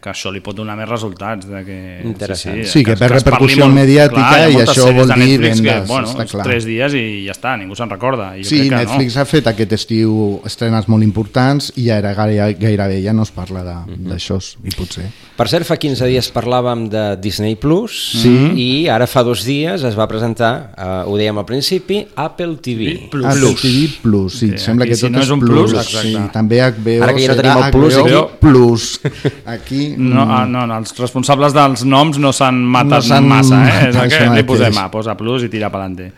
que 0.00 0.10
això 0.10 0.30
li 0.32 0.40
pot 0.40 0.54
donar 0.54 0.76
més 0.76 0.88
resultats. 0.88 1.46
De 1.48 1.64
que, 1.64 1.78
Interessant. 2.04 2.62
Sí, 2.64 2.84
que 2.84 2.94
per 2.96 3.10
es 3.16 3.24
parli 3.24 3.48
repercussió 3.48 3.68
mediàtica 3.68 4.30
hi 4.38 4.44
ha 4.44 4.48
i 4.48 4.62
això 4.62 4.88
vol 4.94 5.10
dir 5.18 5.38
vendes, 5.40 5.60
que, 5.60 5.80
bueno, 5.88 6.03
està 6.12 6.26
clar. 6.26 6.44
tres 6.44 6.64
dies 6.64 6.94
i 6.94 7.24
ja 7.26 7.32
està, 7.32 7.56
ningú 7.58 7.74
se'n 7.74 7.90
recorda. 7.90 8.36
I 8.36 8.42
jo 8.42 8.48
Sí, 8.48 8.58
crec 8.60 8.70
que 8.70 8.76
Netflix 8.84 9.16
no. 9.16 9.22
ha 9.22 9.24
fet 9.24 9.46
aquest 9.46 9.72
estiu 9.72 10.40
estrenes 10.44 10.88
molt 10.88 11.02
importants 11.02 11.72
i 11.76 11.90
ara 11.90 12.14
gaire, 12.14 12.54
gairebé 12.58 13.02
ja 13.02 13.12
no 13.12 13.22
es 13.22 13.30
parla 13.30 13.62
de- 13.64 13.92
Mhm. 13.96 14.08
d'això, 14.10 14.38
i 14.64 14.70
potser. 14.70 15.04
Per 15.36 15.48
cert, 15.48 15.64
fa 15.66 15.76
15 15.76 16.06
dies 16.06 16.32
parlàvem 16.32 16.88
de 16.88 17.16
Disney 17.20 17.56
Plus 17.56 18.20
Sí. 18.22 18.52
i 18.54 18.88
ara 18.88 19.06
fa 19.06 19.22
dos 19.24 19.42
dies 19.44 19.82
es 19.82 19.98
va 19.98 20.06
presentar, 20.06 20.72
eh, 20.76 21.02
ho 21.06 21.16
dèiem 21.16 21.36
al 21.38 21.44
principi, 21.44 22.06
Apple 22.14 22.56
TV. 22.62 23.08
Plus. 23.10 23.24
Apple 23.26 23.54
TV 23.60 23.88
Plus, 24.02 24.32
sí, 24.38 24.50
Sí, 24.50 24.58
sembla 24.58 24.86
que 24.86 24.94
si 24.94 25.02
tot 25.02 25.10
no 25.12 25.20
és 25.20 25.30
un 25.30 25.40
Plus. 25.40 25.70
plus, 25.70 25.72
exacte. 25.72 26.08
sí, 26.08 26.16
també 26.32 26.60
HBO 26.62 27.02
Ara 27.02 27.14
que 27.14 27.20
ja 27.22 27.28
no 27.34 27.42
tenim 27.42 27.64
el 27.64 27.70
Plus 27.72 27.94
HBO 27.96 28.20
aquí. 28.24 28.36
Plus. 28.40 29.00
Aquí... 29.46 29.94
No, 29.96 30.24
mm, 30.24 30.30
ah, 30.30 30.46
no, 30.46 30.66
no, 30.66 30.78
els 30.78 30.96
responsables 30.98 31.52
dels 31.52 31.84
noms 31.84 32.18
no 32.18 32.32
s'han 32.32 32.62
matat 32.64 33.04
No 33.08 33.20
massa, 33.22 33.60
eh? 33.68 33.88
És 33.90 33.94
matat 33.96 34.18
que 34.18 34.30
li 34.36 34.42
posem 34.44 34.78
A, 34.78 34.90
posa 34.90 35.14
plus 35.16 35.42
i 35.44 35.48
tira 35.48 35.70
pelante. 35.94 36.12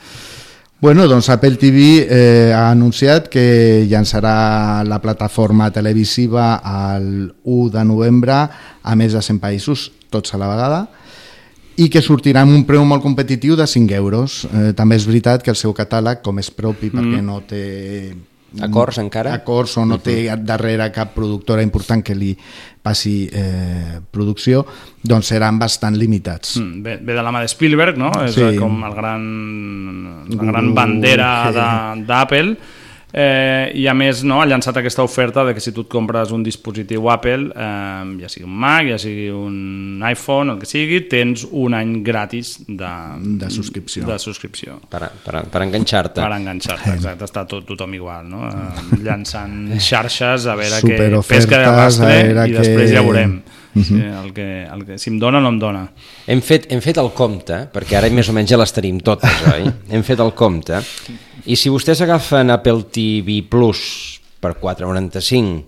Bueno, 0.79 1.09
doncs 1.09 1.31
Apple 1.31 1.57
TV 1.57 2.07
eh, 2.09 2.53
ha 2.53 2.71
anunciat 2.71 3.31
que 3.33 3.87
llançarà 3.89 4.85
la 4.85 5.01
plataforma 5.01 5.71
televisiva 5.73 6.61
el 6.97 7.33
1 7.45 7.71
de 7.73 7.85
novembre 7.85 8.37
a 8.83 8.95
més 8.95 9.17
de 9.17 9.23
100 9.25 9.41
països, 9.41 9.91
tots 10.13 10.35
a 10.35 10.39
la 10.39 10.51
vegada, 10.51 10.83
i 11.81 11.89
que 11.89 12.05
sortirà 12.05 12.45
amb 12.45 12.53
un 12.53 12.67
preu 12.69 12.85
molt 12.85 13.03
competitiu 13.03 13.57
de 13.57 13.67
5 13.67 13.97
euros. 13.97 14.45
Eh, 14.53 14.73
també 14.77 15.01
és 15.01 15.09
veritat 15.09 15.43
que 15.43 15.51
el 15.51 15.57
seu 15.57 15.73
catàleg, 15.73 16.21
com 16.23 16.39
és 16.39 16.53
propi 16.53 16.93
perquè 16.93 17.23
no 17.25 17.41
té 17.49 17.65
Acords 18.63 18.97
encara? 18.99 19.35
acords 19.35 19.77
o 19.77 19.85
no 19.85 19.99
té 19.99 20.31
darrere 20.39 20.91
cap 20.93 21.13
productora 21.15 21.63
important 21.63 22.03
que 22.05 22.15
li 22.15 22.31
passi 22.83 23.29
eh, 23.33 23.99
producció, 24.11 24.65
doncs 25.03 25.27
seran 25.27 25.59
bastant 25.59 25.97
limitats. 25.99 26.57
Mm, 26.57 26.83
ve, 26.83 26.97
ve 27.03 27.13
de 27.19 27.23
la 27.23 27.33
mà 27.35 27.41
de 27.43 27.49
Spielberg, 27.49 27.99
no? 27.99 28.13
És 28.25 28.35
Sí. 28.35 28.57
com 28.57 28.83
el 28.85 28.95
gran, 28.95 30.25
la 30.31 30.45
gran 30.53 30.75
bandera 30.75 31.31
sí. 31.51 31.55
de- 31.59 32.05
d'Apple. 32.07 32.57
Eh, 33.13 33.71
I 33.79 33.87
a 33.87 33.95
més 33.95 34.25
no, 34.27 34.41
ha 34.43 34.47
llançat 34.51 34.77
aquesta 34.81 35.05
oferta 35.07 35.45
de 35.47 35.55
que 35.55 35.63
si 35.63 35.71
tu 35.73 35.85
et 35.87 35.91
compres 35.93 36.33
un 36.35 36.43
dispositiu 36.45 37.07
Apple, 37.13 37.53
eh, 37.55 38.17
ja 38.21 38.31
sigui 38.33 38.45
un 38.49 38.57
Mac, 38.65 38.91
ja 38.91 38.99
sigui 39.01 39.29
un 39.31 40.03
iPhone, 40.05 40.53
el 40.53 40.59
que 40.61 40.69
sigui, 40.69 41.05
tens 41.11 41.47
un 41.47 41.77
any 41.79 42.01
gratis 42.07 42.57
de, 42.67 42.93
de 43.41 43.51
subscripció. 43.55 44.05
De 44.11 44.19
subscripció. 44.23 44.81
Per, 44.91 45.05
per, 45.25 45.45
per 45.53 45.63
enganxar-te. 45.65 46.21
Per 46.21 46.33
enganxar-te, 46.41 46.97
exacte. 46.99 47.31
Està 47.31 47.47
tot, 47.49 47.65
tothom 47.69 47.95
igual, 47.97 48.27
no? 48.29 48.51
Eh, 48.51 49.01
llançant 49.07 49.77
xarxes 49.79 50.51
a 50.51 50.59
veure 50.59 50.83
què 50.85 50.99
pesca 51.31 51.63
de 51.63 51.71
rastre 51.71 52.19
i 52.51 52.59
després 52.59 52.91
ja 52.91 53.07
veurem. 53.07 53.39
Uh 53.77 53.83
-huh. 53.83 54.25
el 54.25 54.33
que, 54.33 54.65
el 54.65 54.85
que, 54.87 54.99
si 54.99 55.11
em 55.11 55.19
dona 55.19 55.39
o 55.39 55.41
no 55.41 55.49
em 55.49 55.59
dona. 55.59 55.93
Hem 56.27 56.41
fet, 56.41 56.73
hem 56.73 56.81
fet 56.81 56.97
el 56.97 57.13
compte, 57.13 57.69
perquè 57.73 57.99
ara 57.99 58.09
més 58.11 58.29
o 58.29 58.33
menys 58.33 58.51
ja 58.51 58.57
les 58.57 58.73
tenim 58.73 59.01
totes, 59.01 59.31
oi? 59.53 59.69
hem 59.95 60.03
fet 60.03 60.19
el 60.19 60.33
compte. 60.33 60.81
I 61.45 61.57
si 61.57 61.69
vostès 61.69 62.01
agafen 62.01 62.51
Apple 62.51 62.85
TV 62.91 63.43
Plus 63.49 64.21
per 64.41 64.57
4,95 64.57 65.63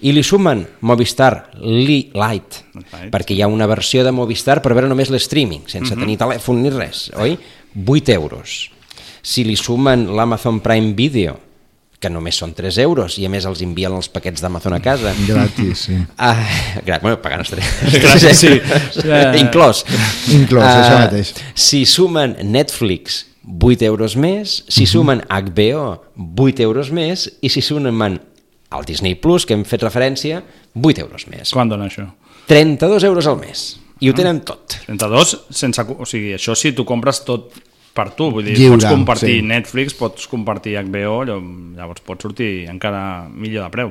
i 0.00 0.12
li 0.12 0.22
sumen 0.22 0.64
Movistar 0.80 1.50
Lite, 1.60 2.14
Lite, 2.14 3.10
perquè 3.10 3.34
hi 3.34 3.42
ha 3.42 3.48
una 3.48 3.66
versió 3.66 4.04
de 4.04 4.12
Movistar 4.12 4.62
per 4.62 4.72
veure 4.72 4.88
només 4.88 5.10
l'streaming, 5.10 5.66
sense 5.66 5.92
uh 5.92 5.96
-huh. 5.96 6.00
tenir 6.00 6.16
telèfon 6.18 6.62
ni 6.62 6.70
res, 6.70 7.10
oi? 7.16 7.38
8 7.74 8.08
euros. 8.12 8.70
Si 9.22 9.44
li 9.44 9.56
sumen 9.56 10.16
l'Amazon 10.16 10.60
Prime 10.60 10.94
Video, 10.94 11.49
que 12.00 12.08
només 12.08 12.38
són 12.40 12.54
3 12.56 12.78
euros 12.80 13.18
i 13.20 13.26
a 13.28 13.30
més 13.32 13.44
els 13.48 13.60
envien 13.64 13.92
els 13.92 14.08
paquets 14.08 14.40
d'Amazon 14.40 14.72
a 14.72 14.80
casa. 14.80 15.12
Gratis, 15.28 15.86
sí. 15.86 15.98
Ah, 16.16 16.40
gra 16.86 16.98
bueno, 17.02 17.18
pagant 17.20 17.44
els 17.44 17.52
3. 17.52 17.98
Gratis, 18.00 18.40
sí. 18.44 18.54
Inclòs. 19.40 19.84
Inclòs, 20.32 20.64
uh, 20.64 20.78
això 20.80 20.96
mateix. 21.04 21.34
Si 21.52 21.84
sumen 21.88 22.38
Netflix 22.48 23.26
8 23.44 23.84
euros 23.84 24.16
més, 24.16 24.64
si 24.68 24.82
uh 24.82 24.86
-huh. 24.86 24.92
sumen 24.92 25.22
HBO 25.28 25.84
8 26.16 26.62
euros 26.64 26.90
més 26.90 27.30
i 27.40 27.48
si 27.48 27.60
sumen 27.60 28.20
el 28.70 28.84
Disney 28.86 29.14
Plus, 29.14 29.44
que 29.46 29.54
hem 29.54 29.64
fet 29.64 29.82
referència, 29.82 30.42
8 30.74 31.00
euros 31.00 31.26
més. 31.26 31.50
Quan 31.50 31.68
dona 31.68 31.86
això? 31.86 32.06
32 32.46 33.04
euros 33.04 33.26
al 33.26 33.36
mes. 33.36 33.80
I 34.00 34.08
ho 34.08 34.14
tenen 34.14 34.40
tot. 34.40 34.78
32, 34.86 35.36
sense, 35.50 35.82
o 35.82 36.06
sigui, 36.06 36.32
això 36.34 36.54
si 36.56 36.72
tu 36.72 36.84
compres 36.84 37.24
tot 37.24 37.52
per 37.94 38.10
tu, 38.14 38.28
vull 38.30 38.46
dir, 38.46 38.54
Lliure, 38.54 38.76
pots 38.78 38.86
compartir 38.86 39.40
sí. 39.40 39.46
Netflix, 39.46 39.94
pots 39.98 40.28
compartir 40.30 40.76
HBO, 40.78 41.24
llavors 41.26 42.04
pots 42.06 42.26
sortir 42.26 42.50
encara 42.70 43.02
millor 43.28 43.66
de 43.66 43.74
preu. 43.74 43.90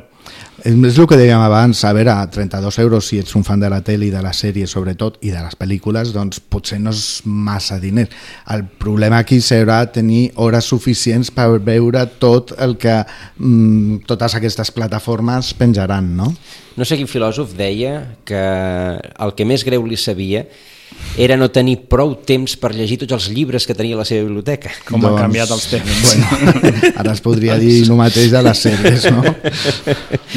És 0.63 0.97
el 0.99 1.07
que 1.07 1.17
dèiem 1.19 1.41
abans, 1.41 1.81
a 1.87 1.91
veure, 1.95 2.13
32 2.31 2.79
euros 2.83 3.09
si 3.09 3.19
ets 3.19 3.35
un 3.35 3.43
fan 3.47 3.59
de 3.59 3.69
la 3.71 3.81
tele 3.85 4.07
i 4.07 4.13
de 4.13 4.21
la 4.23 4.31
sèrie 4.35 4.67
sobretot 4.69 5.19
i 5.25 5.33
de 5.33 5.43
les 5.43 5.55
pel·lícules, 5.59 6.13
doncs 6.15 6.39
potser 6.39 6.79
no 6.79 6.93
és 6.95 7.21
massa 7.25 7.79
diner. 7.81 8.07
El 8.55 8.65
problema 8.79 9.19
aquí 9.23 9.41
serà 9.43 9.81
tenir 9.91 10.29
hores 10.39 10.71
suficients 10.71 11.31
per 11.35 11.49
veure 11.59 12.05
tot 12.21 12.55
el 12.59 12.77
que 12.79 13.01
mm, 13.03 14.03
totes 14.09 14.39
aquestes 14.39 14.71
plataformes 14.75 15.53
penjaran, 15.59 16.15
no? 16.15 16.33
No 16.79 16.87
sé 16.87 16.95
quin 16.95 17.09
filòsof 17.11 17.55
deia 17.59 18.19
que 18.23 18.39
el 18.39 19.35
que 19.35 19.47
més 19.47 19.65
greu 19.67 19.83
li 19.87 19.99
sabia 19.99 20.45
era 21.19 21.35
no 21.35 21.49
tenir 21.51 21.75
prou 21.91 22.13
temps 22.23 22.53
per 22.59 22.71
llegir 22.75 22.99
tots 23.01 23.17
els 23.17 23.27
llibres 23.33 23.65
que 23.67 23.75
tenia 23.75 23.97
a 23.97 24.01
la 24.01 24.05
seva 24.07 24.27
biblioteca. 24.27 24.71
Com 24.87 25.01
doncs, 25.01 25.17
han 25.17 25.25
canviat 25.25 25.51
els 25.55 25.65
temps. 25.71 25.97
Bueno, 26.05 26.93
ara 27.01 27.15
es 27.15 27.23
podria 27.25 27.57
dir 27.59 27.81
el 27.83 27.91
mateix 27.99 28.31
de 28.31 28.43
les 28.45 28.63
sèries, 28.67 29.09
no? 29.11 29.23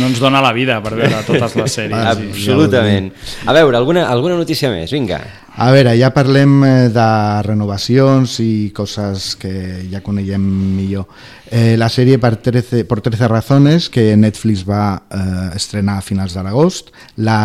No 0.01 0.09
ens 0.09 0.19
dona 0.23 0.43
la 0.43 0.51
vida 0.57 0.81
per 0.83 0.97
veure 0.97 1.23
totes 1.29 1.57
les 1.61 1.79
sèries. 1.79 1.99
Ah, 1.99 2.17
absolutament. 2.17 3.13
A 3.47 3.55
veure, 3.55 3.79
alguna, 3.79 4.09
alguna 4.11 4.39
notícia 4.41 4.73
més? 4.73 4.91
Vinga. 4.95 5.21
A 5.53 5.69
veure, 5.71 5.93
ja 6.01 6.09
parlem 6.15 6.63
eh, 6.65 6.75
de 6.93 7.09
renovacions 7.45 8.39
i 8.41 8.73
coses 8.75 9.35
que 9.37 9.53
ja 9.93 10.01
coneguem 10.05 10.43
millor. 10.79 11.05
Eh, 11.53 11.77
la 11.77 11.91
sèrie 11.93 12.17
per 12.19 12.39
13, 12.41 12.87
por 12.89 13.03
13 13.05 13.29
razones 13.29 13.91
que 13.93 14.15
Netflix 14.17 14.65
va 14.65 14.87
eh, 14.97 15.51
estrenar 15.59 16.01
a 16.01 16.07
finals 16.07 16.39
de 16.39 16.47
l'agost, 16.47 16.89
la 17.21 17.45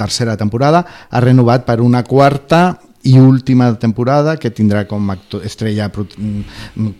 tercera 0.00 0.36
temporada, 0.40 0.84
ha 1.10 1.20
renovat 1.20 1.68
per 1.68 1.80
una 1.84 2.02
quarta 2.08 2.80
i 3.02 3.18
última 3.18 3.72
temporada 3.78 4.36
que 4.36 4.50
tindrà 4.52 4.84
com 4.84 5.08
actor, 5.08 5.40
estrella 5.46 5.86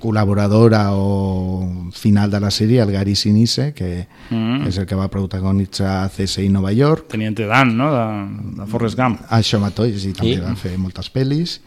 col·laboradora 0.01 0.87
o 0.97 1.91
final 1.93 2.33
de 2.33 2.41
la 2.41 2.49
sèrie 2.49 2.81
el 2.81 2.93
Gary 2.95 3.15
Sinise 3.15 3.75
que 3.75 4.07
mm 4.31 4.37
-hmm. 4.37 4.69
és 4.69 4.79
el 4.79 4.87
que 4.87 4.97
va 4.97 5.09
protagonitzar 5.09 6.09
CSI 6.09 6.49
Nova 6.49 6.73
York 6.73 7.09
Teniente 7.09 7.45
Dan, 7.45 7.77
no? 7.77 7.93
de, 7.93 8.63
de 8.63 8.67
Forrest 8.67 8.97
Gump 8.97 9.21
això 9.29 9.61
mateix, 9.61 10.05
i 10.05 10.13
també 10.13 10.35
sí. 10.35 10.41
va 10.41 10.57
fer 10.57 10.79
moltes 10.79 11.13
pel·lis 11.13 11.61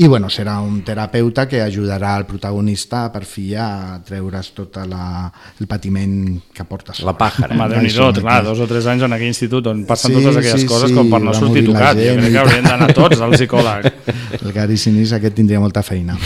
i 0.00 0.06
bueno, 0.08 0.30
serà 0.32 0.56
un 0.64 0.78
terapeuta 0.80 1.44
que 1.46 1.60
ajudarà 1.60 2.14
al 2.16 2.24
protagonista 2.24 3.02
per 3.12 3.20
fi 3.28 3.50
a 3.52 3.98
treure's 4.00 4.54
tot 4.56 4.78
la, 4.88 5.28
el 5.60 5.68
patiment 5.68 6.14
que 6.56 6.64
porta 6.64 6.94
la 7.04 7.12
pàjara 7.18 7.58
Madre 7.58 7.82
mia, 7.84 8.08
clar, 8.16 8.38
dos 8.46 8.62
o 8.64 8.68
tres 8.70 8.88
anys 8.88 9.04
en 9.04 9.12
aquell 9.12 9.28
institut 9.28 9.68
on 9.68 9.84
passen 9.88 10.14
sí, 10.14 10.16
totes 10.16 10.40
aquelles 10.40 10.64
sí, 10.64 10.70
coses 10.70 10.94
sí, 10.94 10.96
com 10.96 11.12
per 11.12 11.20
no 11.20 11.36
sortir 11.36 11.66
tocat 11.68 12.00
jo 12.00 12.16
crec 12.16 12.32
que 12.32 12.40
haurien 12.40 12.70
d'anar 12.70 12.88
tots 12.96 13.20
al 13.20 13.36
psicòleg. 13.36 13.90
El 14.40 14.56
Gary 14.56 14.80
Sinise 14.80 15.18
aquest 15.18 15.36
tindria 15.36 15.60
molta 15.60 15.84
feina. 15.84 16.16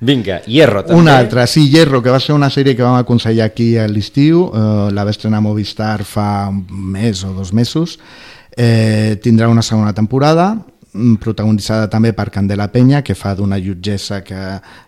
Vinga, 0.00 0.40
Hierro 0.48 0.86
també. 0.86 0.98
Una 0.98 1.18
altra, 1.20 1.46
sí, 1.46 1.68
Hierro, 1.68 2.00
que 2.02 2.10
va 2.10 2.18
ser 2.24 2.32
una 2.34 2.48
sèrie 2.50 2.74
que 2.78 2.82
vam 2.82 2.96
aconsellar 2.98 3.52
aquí 3.52 3.74
a 3.76 3.84
l'estiu, 3.90 4.48
eh, 4.48 4.88
la 4.96 5.04
va 5.04 5.12
estrenar 5.12 5.44
Movistar 5.44 6.06
fa 6.08 6.48
un 6.48 6.64
mes 6.96 7.20
o 7.28 7.36
dos 7.36 7.52
mesos, 7.52 7.98
eh, 8.56 9.20
tindrà 9.22 9.52
una 9.52 9.62
segona 9.62 9.92
temporada, 9.92 10.54
protagonitzada 10.92 11.88
també 11.88 12.12
per 12.12 12.28
Candela 12.30 12.66
Penya, 12.72 13.00
que 13.02 13.14
fa 13.16 13.32
d'una 13.34 13.56
jutgessa 13.62 14.20
que 14.24 14.38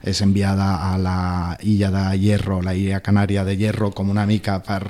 és 0.04 0.20
enviada 0.20 0.92
a 0.92 0.98
la 1.00 1.56
illa 1.64 1.90
de 1.90 2.04
Hierro, 2.20 2.60
la 2.62 2.74
illa 2.76 3.00
canària 3.00 3.44
de 3.44 3.56
Hierro, 3.56 3.90
com 3.90 4.10
una 4.10 4.26
mica 4.26 4.60
per... 4.60 4.82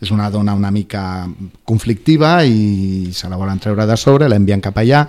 és 0.00 0.10
una 0.10 0.30
dona 0.30 0.54
una 0.56 0.70
mica 0.70 1.28
conflictiva 1.64 2.42
i 2.44 3.10
se 3.12 3.28
la 3.28 3.36
volen 3.36 3.58
treure 3.60 3.84
de 3.84 3.96
sobre, 4.00 4.28
l'envien 4.28 4.60
cap 4.64 4.78
allà, 4.80 5.02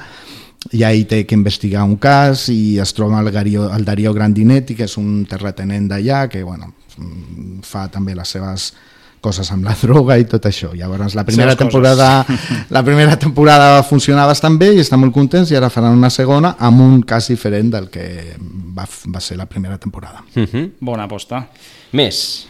i 0.76 0.84
ahí 0.84 1.06
té 1.06 1.24
que 1.26 1.38
investigar 1.38 1.86
un 1.88 1.96
cas 1.96 2.50
i 2.50 2.78
es 2.80 2.92
troba 2.94 3.22
el, 3.22 3.32
Gario, 3.32 3.70
el 3.74 3.86
Darío 3.86 4.14
Grandinetti, 4.14 4.76
que 4.76 4.90
és 4.90 4.98
un 4.98 5.24
terratenent 5.30 5.88
d'allà, 5.88 6.28
que 6.28 6.44
bueno, 6.44 6.74
fa 7.64 7.88
també 7.88 8.18
les 8.18 8.30
seves 8.30 8.74
coses 9.22 9.52
amb 9.54 9.66
la 9.68 9.76
droga 9.84 10.18
i 10.20 10.28
tot 10.30 10.46
això. 10.50 10.74
Llavors 10.76 11.16
la 11.16 11.26
primera 11.28 11.56
temporada 11.56 12.12
la 12.76 12.84
primera 12.84 13.18
temporada 13.20 13.72
va 13.78 13.88
funcionar 13.88 14.28
bastant 14.28 14.58
bé 14.60 14.74
i 14.76 14.84
està 14.84 15.00
molt 15.00 15.14
contents 15.16 15.52
i 15.52 15.60
ara 15.60 15.72
faran 15.74 15.98
una 15.98 16.12
segona 16.12 16.56
amb 16.60 16.82
un 16.82 17.02
cas 17.08 17.32
diferent 17.32 17.72
del 17.72 17.90
que 17.94 18.06
va, 18.76 18.88
va 19.14 19.22
ser 19.22 19.38
la 19.38 19.48
primera 19.48 19.78
temporada. 19.78 20.24
Uh 20.36 20.44
-huh. 20.44 20.72
Bona 20.80 21.04
aposta. 21.04 21.48
Més. 21.92 22.48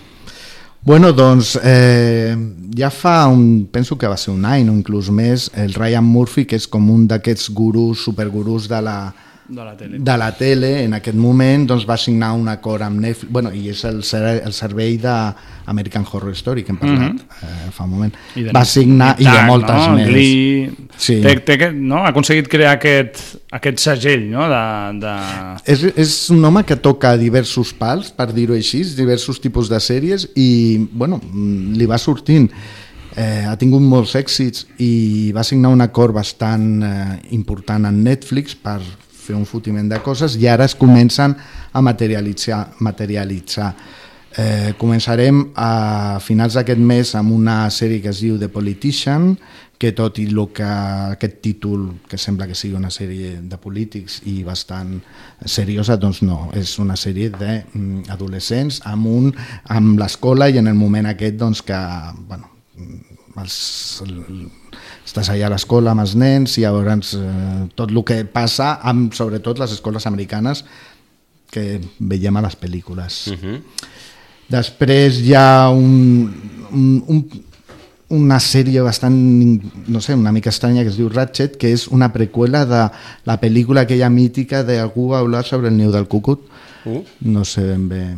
Bueno, 0.83 1.11
doncs 1.13 1.59
eh, 1.63 2.35
ja 2.75 2.89
fa 2.89 3.27
un, 3.27 3.67
penso 3.71 3.97
que 3.97 4.07
va 4.07 4.17
ser 4.17 4.33
un 4.33 4.45
any 4.45 4.67
o 4.67 4.73
inclús 4.73 5.11
més, 5.11 5.51
el 5.53 5.75
Ryan 5.75 6.03
Murphy, 6.03 6.45
que 6.45 6.55
és 6.55 6.65
com 6.67 6.89
un 6.89 7.03
d'aquests 7.07 7.51
gurus, 7.53 8.01
supergurus 8.03 8.67
de 8.67 8.81
la, 8.81 9.13
de 9.51 9.63
la 9.65 9.75
tele. 9.77 9.97
de 9.99 10.17
la 10.17 10.31
tele 10.31 10.83
en 10.83 10.93
aquest 10.95 11.17
moment 11.17 11.65
doncs, 11.67 11.85
va 11.87 11.97
signar 11.99 12.31
un 12.37 12.47
acord 12.47 12.85
amb 12.85 12.99
Netflix 13.03 13.31
bueno, 13.31 13.51
i 13.53 13.67
és 13.73 13.83
el, 13.85 13.99
el 14.31 14.53
servei 14.55 14.97
d'American 15.01 16.05
Horror 16.07 16.35
Story 16.39 16.63
que 16.63 16.71
hem 16.71 16.79
parlat 16.79 16.99
mm 16.99 17.17
-hmm. 17.17 17.67
eh, 17.67 17.71
fa 17.71 17.83
un 17.83 17.89
moment 17.89 18.13
I 18.35 18.43
va 18.51 18.65
signar 18.65 19.15
i 19.19 19.25
de 19.25 19.41
moltes 19.47 19.87
no? 19.87 19.95
més 19.95 20.07
Glee, 20.07 20.71
sí. 20.97 21.21
té, 21.21 21.35
té, 21.39 21.71
no? 21.71 21.97
ha 22.03 22.09
aconseguit 22.09 22.47
crear 22.47 22.73
aquest, 22.73 23.37
aquest 23.51 23.79
segell 23.79 24.29
no? 24.29 24.47
de, 24.47 24.99
de... 24.99 25.15
És, 25.65 25.83
és 25.95 26.29
un 26.29 26.43
home 26.45 26.63
que 26.63 26.75
toca 26.75 27.17
diversos 27.17 27.73
pals 27.73 28.11
per 28.11 28.31
dir-ho 28.33 28.53
així, 28.53 28.83
diversos 28.95 29.39
tipus 29.41 29.69
de 29.69 29.79
sèries 29.79 30.29
i 30.35 30.87
bueno, 30.91 31.21
li 31.33 31.85
va 31.85 31.97
sortint 31.97 32.49
eh, 33.15 33.45
ha 33.47 33.55
tingut 33.57 33.81
molts 33.81 34.15
èxits 34.15 34.65
i 34.79 35.31
va 35.35 35.43
signar 35.43 35.69
un 35.69 35.81
acord 35.81 36.13
bastant 36.15 36.83
eh, 36.83 37.19
important 37.31 37.85
en 37.85 38.03
Netflix 38.03 38.55
per 38.55 38.79
fer 39.21 39.37
un 39.37 39.45
fotiment 39.45 39.89
de 39.89 40.01
coses 40.03 40.37
i 40.41 40.47
ara 40.49 40.65
es 40.65 40.75
comencen 40.75 41.35
a 41.71 41.81
materialitzar. 41.81 42.65
materialitzar. 42.79 43.73
Eh, 44.31 44.71
començarem 44.79 45.41
a 45.59 46.19
finals 46.23 46.55
d'aquest 46.55 46.79
mes 46.79 47.09
amb 47.19 47.33
una 47.35 47.65
sèrie 47.69 47.99
que 47.99 48.13
es 48.13 48.21
diu 48.23 48.37
The 48.39 48.47
Politician, 48.47 49.35
que 49.81 49.91
tot 49.97 50.19
i 50.21 50.27
el 50.29 50.39
que 50.53 50.63
aquest 50.63 51.41
títol, 51.41 51.87
que 52.07 52.19
sembla 52.21 52.45
que 52.47 52.55
sigui 52.55 52.77
una 52.77 52.91
sèrie 52.93 53.39
de 53.41 53.57
polítics 53.57 54.19
i 54.29 54.43
bastant 54.45 54.99
seriosa, 55.43 55.97
doncs 55.97 56.21
no, 56.21 56.51
és 56.53 56.77
una 56.79 56.95
sèrie 56.95 57.31
d'adolescents 57.33 58.83
amb, 58.85 59.09
un, 59.09 59.31
amb 59.73 59.97
l'escola 59.99 60.51
i 60.51 60.61
en 60.61 60.69
el 60.69 60.77
moment 60.77 61.09
aquest 61.09 61.39
doncs, 61.41 61.63
que 61.65 61.81
bueno, 62.29 62.51
els, 63.41 63.57
el, 64.05 64.45
estàs 65.05 65.31
allà 65.33 65.49
a 65.49 65.53
l'escola 65.53 65.91
amb 65.91 66.03
els 66.05 66.15
nens 66.15 66.57
i 66.57 66.65
llavors 66.65 67.15
eh, 67.17 67.67
tot 67.75 67.91
el 67.91 68.03
que 68.07 68.21
passa 68.25 68.77
amb 68.87 69.13
sobretot 69.17 69.59
les 69.59 69.73
escoles 69.75 70.07
americanes 70.07 70.63
que 71.51 71.81
veiem 71.99 72.37
a 72.37 72.45
les 72.45 72.55
pel·lícules. 72.55 73.27
Uh 73.31 73.37
-huh. 73.37 73.61
Després 74.51 75.19
hi 75.19 75.33
ha 75.35 75.69
un, 75.69 76.31
un, 76.71 77.03
un, 77.07 77.19
una 78.11 78.39
sèrie 78.39 78.81
bastant, 78.81 79.15
no 79.87 80.01
sé, 80.01 80.15
una 80.15 80.31
mica 80.31 80.49
estranya 80.49 80.83
que 80.83 80.89
es 80.89 80.97
diu 80.97 81.09
Ratchet, 81.09 81.57
que 81.57 81.71
és 81.71 81.87
una 81.87 82.11
preqüela 82.11 82.65
de 82.65 82.89
la 83.25 83.39
pel·lícula 83.39 83.81
aquella 83.81 84.09
mítica 84.09 84.63
de 84.63 84.79
algú 84.79 85.09
va 85.09 85.19
hablar 85.19 85.45
sobre 85.45 85.69
el 85.69 85.77
niu 85.77 85.91
del 85.91 86.07
cucut. 86.07 86.47
Uh. 86.83 87.03
No 87.21 87.45
sé 87.45 87.61
ben 87.61 87.87
bé 87.89 88.17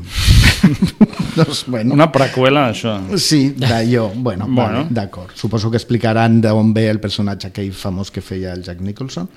doncs, 1.36 1.66
bueno. 1.68 1.94
Una 1.94 2.12
preqüela, 2.12 2.70
això. 2.72 2.98
Sí, 3.18 3.54
d'allò. 3.58 4.10
Bueno, 4.16 4.46
Bueno. 4.46 4.48
bueno. 4.48 4.78
Vale, 4.84 4.88
d'acord. 4.90 5.32
Suposo 5.36 5.70
que 5.72 5.78
explicaran 5.78 6.42
d'on 6.42 6.74
ve 6.74 6.90
el 6.90 7.00
personatge 7.00 7.48
aquell 7.48 7.72
famós 7.74 8.12
que 8.12 8.22
feia 8.22 8.54
el 8.54 8.64
Jack 8.64 8.82
Nicholson. 8.82 9.30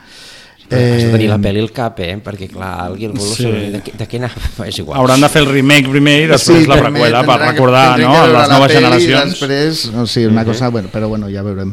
Eh... 0.68 0.96
Has 0.96 1.02
de 1.04 1.10
tenir 1.12 1.28
la 1.30 1.36
pel·li 1.38 1.60
al 1.62 1.70
cap, 1.70 2.00
eh? 2.02 2.16
Perquè, 2.18 2.48
clar, 2.50 2.72
alguien 2.88 3.12
vol 3.14 3.26
Sí. 3.28 3.44
sí. 3.44 3.50
de, 3.70 3.80
de 3.98 4.06
què 4.10 4.18
anava? 4.18 4.48
És 4.66 4.78
igual. 4.82 4.98
Hauran 4.98 5.20
de 5.22 5.28
fer 5.30 5.42
el 5.44 5.50
remake 5.52 5.88
primer 5.92 6.16
i 6.24 6.26
després 6.32 6.66
la 6.66 6.80
primer 6.80 6.90
preqüela 7.04 7.20
per 7.28 7.36
recordar 7.44 7.84
no, 8.00 8.14
les 8.26 8.32
la 8.34 8.46
noves 8.50 8.72
generacions. 8.74 9.36
Després, 9.38 9.84
o 9.94 10.06
sigui, 10.10 10.26
una 10.32 10.44
cosa, 10.44 10.68
bueno, 10.74 10.88
però 10.92 11.06
bueno, 11.08 11.28
ja 11.30 11.42
veurem. 11.46 11.70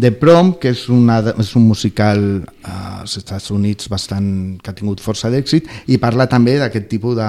The 0.00 0.12
Prom, 0.14 0.52
que 0.62 0.70
és, 0.70 0.84
una, 0.94 1.16
és 1.42 1.48
un 1.58 1.64
musical 1.66 2.20
eh, 2.46 3.00
als 3.00 3.16
Estats 3.18 3.48
Units 3.50 3.88
bastant, 3.90 4.28
que 4.62 4.70
ha 4.70 4.74
tingut 4.78 5.00
força 5.02 5.26
d'èxit 5.32 5.66
i 5.90 5.98
parla 5.98 6.28
també 6.30 6.54
d'aquest 6.60 6.86
tipus 6.92 7.16
de, 7.18 7.26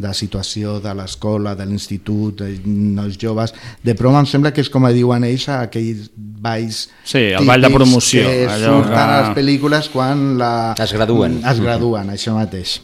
de 0.00 0.12
situació 0.16 0.78
de 0.80 0.94
l'escola, 0.96 1.52
de 1.58 1.66
l'institut, 1.68 2.40
de 2.40 2.54
nois 2.64 3.18
joves. 3.20 3.52
The 3.84 3.94
Prom 3.98 4.16
em 4.16 4.26
sembla 4.30 4.54
que 4.56 4.64
és 4.64 4.72
com 4.72 4.88
diuen 4.88 5.28
ells 5.28 5.44
aquells 5.52 6.08
balls 6.16 6.86
Sí, 7.04 7.26
el 7.36 7.44
ball 7.46 7.60
de 7.68 7.70
promoció, 7.74 8.24
que 8.24 8.46
allò 8.48 8.78
surten 8.78 8.92
que- 8.94 9.04
a 9.04 9.20
les 9.20 9.30
pel·lícules 9.36 9.88
quan 9.92 10.26
la... 10.40 10.52
Es 10.80 10.92
graduen. 10.96 11.42
Es 11.44 11.60
graduen, 11.60 12.14
això 12.16 12.32
mateix. 12.38 12.78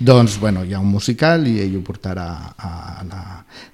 Doncs, 0.00 0.38
bueno, 0.40 0.62
hi 0.64 0.72
ha 0.72 0.78
un 0.80 0.88
musical 0.88 1.42
i 1.46 1.58
ell 1.60 1.74
ho 1.76 1.82
portarà 1.84 2.24
a 2.56 3.02
la... 3.04 3.18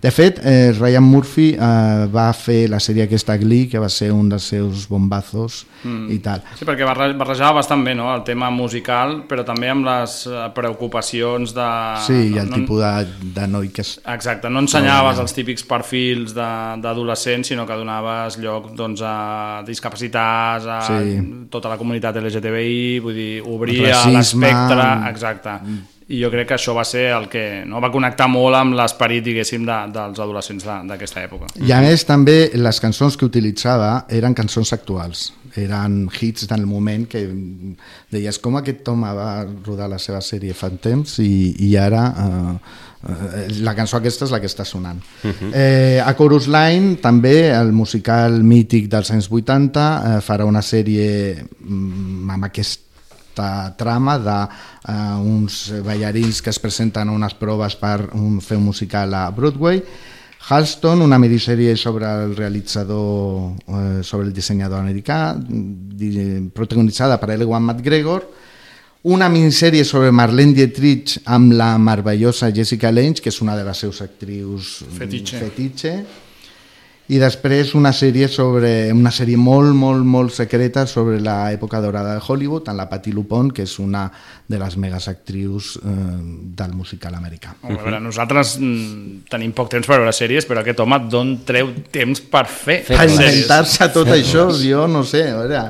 De 0.02 0.10
fet, 0.10 0.40
eh, 0.42 0.72
Ryan 0.74 1.04
Murphy 1.06 1.52
eh, 1.54 2.06
va 2.10 2.24
fer 2.34 2.64
la 2.72 2.80
sèrie 2.82 3.04
aquesta 3.06 3.36
Glee, 3.38 3.68
que 3.70 3.78
va 3.78 3.86
ser 3.92 4.08
un 4.12 4.28
dels 4.32 4.48
seus 4.54 4.88
bombazos 4.90 5.64
Mm. 5.86 6.08
i 6.10 6.16
tal. 6.18 6.40
Sí, 6.58 6.64
perquè 6.66 6.82
barre- 6.88 7.12
barrejava 7.14 7.60
bastant 7.60 7.84
bé 7.86 7.92
no? 7.94 8.08
el 8.10 8.24
tema 8.26 8.48
musical, 8.50 9.20
però 9.28 9.44
també 9.46 9.68
amb 9.70 9.86
les 9.86 10.16
eh, 10.26 10.48
preocupacions 10.56 11.52
de... 11.54 11.66
Sí, 12.02 12.16
i 12.32 12.38
el 12.42 12.48
no, 12.50 12.56
tipus 12.58 12.80
de, 12.82 13.30
de 13.36 13.46
noi 13.52 13.68
que 13.70 13.84
és... 13.84 13.92
Exacte, 14.16 14.50
no 14.50 14.64
ensenyaves 14.64 15.20
els 15.22 15.36
típics 15.36 15.62
perfils 15.68 16.34
d'adolescents, 16.34 17.52
sinó 17.52 17.68
que 17.68 17.76
donaves 17.78 18.40
lloc 18.42 18.72
doncs, 18.74 19.04
a 19.06 19.62
discapacitats, 19.68 20.66
a 20.66 20.80
Sí. 20.88 21.20
tota 21.54 21.70
la 21.70 21.78
comunitat 21.78 22.18
LGTBI, 22.18 22.98
vull 23.04 23.14
dir, 23.14 23.32
obria 23.46 24.00
l'espectre, 24.10 24.88
exacte. 25.12 25.60
I 26.08 26.20
jo 26.22 26.28
crec 26.30 26.46
que 26.46 26.54
això 26.54 26.70
va 26.76 26.84
ser 26.86 27.08
el 27.10 27.24
que 27.28 27.64
no 27.66 27.80
va 27.82 27.90
connectar 27.90 28.28
molt 28.30 28.54
amb 28.54 28.76
l'esperit, 28.78 29.24
diguéssim, 29.26 29.64
de, 29.66 29.78
dels 29.90 30.20
adolescents 30.22 30.62
de- 30.64 30.76
d'aquesta 30.86 31.24
època. 31.26 31.48
I 31.66 31.72
a 31.74 31.80
més 31.82 32.04
també 32.06 32.52
les 32.54 32.78
cançons 32.80 33.16
que 33.18 33.26
utilitzava 33.26 34.04
eren 34.14 34.32
cançons 34.34 34.70
actuals, 34.72 35.32
eren 35.56 36.04
hits 36.20 36.46
del 36.46 36.66
moment 36.66 37.08
que 37.10 37.24
deies 38.12 38.38
com 38.38 38.54
aquest 38.60 38.86
home 38.88 39.10
va 39.18 39.30
rodar 39.66 39.88
la 39.90 39.98
seva 39.98 40.20
sèrie 40.22 40.54
fa 40.54 40.70
temps 40.70 41.18
i, 41.24 41.54
i 41.66 41.72
ara 41.80 42.04
eh, 42.22 42.54
eh, 43.08 43.46
la 43.66 43.74
cançó 43.74 43.98
aquesta 43.98 44.28
és 44.28 44.34
la 44.34 44.38
que 44.38 44.46
està 44.46 44.64
sonant. 44.68 45.00
Mhm. 45.24 45.50
Eh, 45.54 46.00
a 46.04 46.14
Chorus 46.14 46.46
Line 46.46 46.96
també 47.02 47.48
el 47.50 47.72
musical 47.72 48.42
mític 48.46 48.86
dels 48.92 49.10
anys 49.10 49.26
80 49.32 49.86
eh, 50.16 50.20
farà 50.22 50.46
una 50.46 50.62
sèrie 50.62 51.34
mm, 51.42 52.30
amb 52.30 52.46
aquesta 53.36 53.76
trama 53.76 54.16
d'uns 54.16 55.82
ballarins 55.84 56.40
que 56.40 56.50
es 56.50 56.58
presenten 56.58 57.08
a 57.08 57.12
unes 57.12 57.34
proves 57.36 57.76
per 57.76 58.08
un, 58.14 58.40
fer 58.40 58.56
un 58.56 58.64
musical 58.64 59.12
a 59.12 59.30
Broadway. 59.30 59.82
Halston, 60.48 61.02
una 61.02 61.18
minissèrie 61.18 61.76
sobre 61.76 62.06
el 62.06 62.36
realitzador, 62.36 63.56
eh, 63.66 64.02
sobre 64.02 64.28
el 64.28 64.32
dissenyador 64.32 64.78
americà, 64.78 65.34
protagonitzada 66.54 67.18
per 67.18 67.34
Ewan 67.34 67.64
McGregor, 67.64 68.22
una 69.02 69.28
minissèrie 69.28 69.84
sobre 69.84 70.12
Marlene 70.12 70.54
Dietrich 70.54 71.18
amb 71.24 71.52
la 71.52 71.76
meravellosa 71.78 72.52
Jessica 72.54 72.92
Lange, 72.92 73.20
que 73.20 73.30
és 73.30 73.40
una 73.42 73.56
de 73.56 73.64
les 73.64 73.76
seus 73.78 74.00
actrius 74.02 74.84
Fetitxe. 74.96 75.42
fetitxe 75.42 76.25
i 77.06 77.20
després 77.22 77.74
una 77.78 77.92
sèrie 77.94 78.26
sobre 78.26 78.90
una 78.90 79.12
sèrie 79.14 79.38
molt, 79.38 79.70
molt, 79.78 80.02
molt 80.02 80.34
secreta 80.34 80.86
sobre 80.90 81.20
l'època 81.22 81.78
dorada 81.84 82.16
de 82.16 82.22
Hollywood 82.24 82.66
amb 82.72 82.80
la 82.80 82.88
Patti 82.90 83.12
LuPone, 83.14 83.52
que 83.54 83.62
és 83.62 83.76
una 83.78 84.08
de 84.46 84.58
les 84.58 84.76
megas 84.82 85.06
actrius 85.10 85.76
eh, 85.78 85.94
del 86.58 86.74
musical 86.74 87.14
americà. 87.14 87.54
A 87.62 87.70
veure, 87.70 88.00
nosaltres 88.02 88.56
mm, 88.58 89.28
tenim 89.30 89.54
poc 89.54 89.70
temps 89.76 89.86
per 89.86 90.00
veure 90.00 90.14
sèries, 90.16 90.48
però 90.50 90.64
aquest 90.64 90.82
home 90.82 90.98
d'on 91.06 91.36
treu 91.46 91.70
temps 91.94 92.24
per 92.32 92.46
fer, 92.50 92.80
Per 92.90 93.06
inventar-se 93.06 93.90
tot 93.94 94.10
això, 94.14 94.48
jo 94.58 94.88
no 94.90 95.04
sé, 95.06 95.28
a 95.30 95.38
veure, 95.44 95.62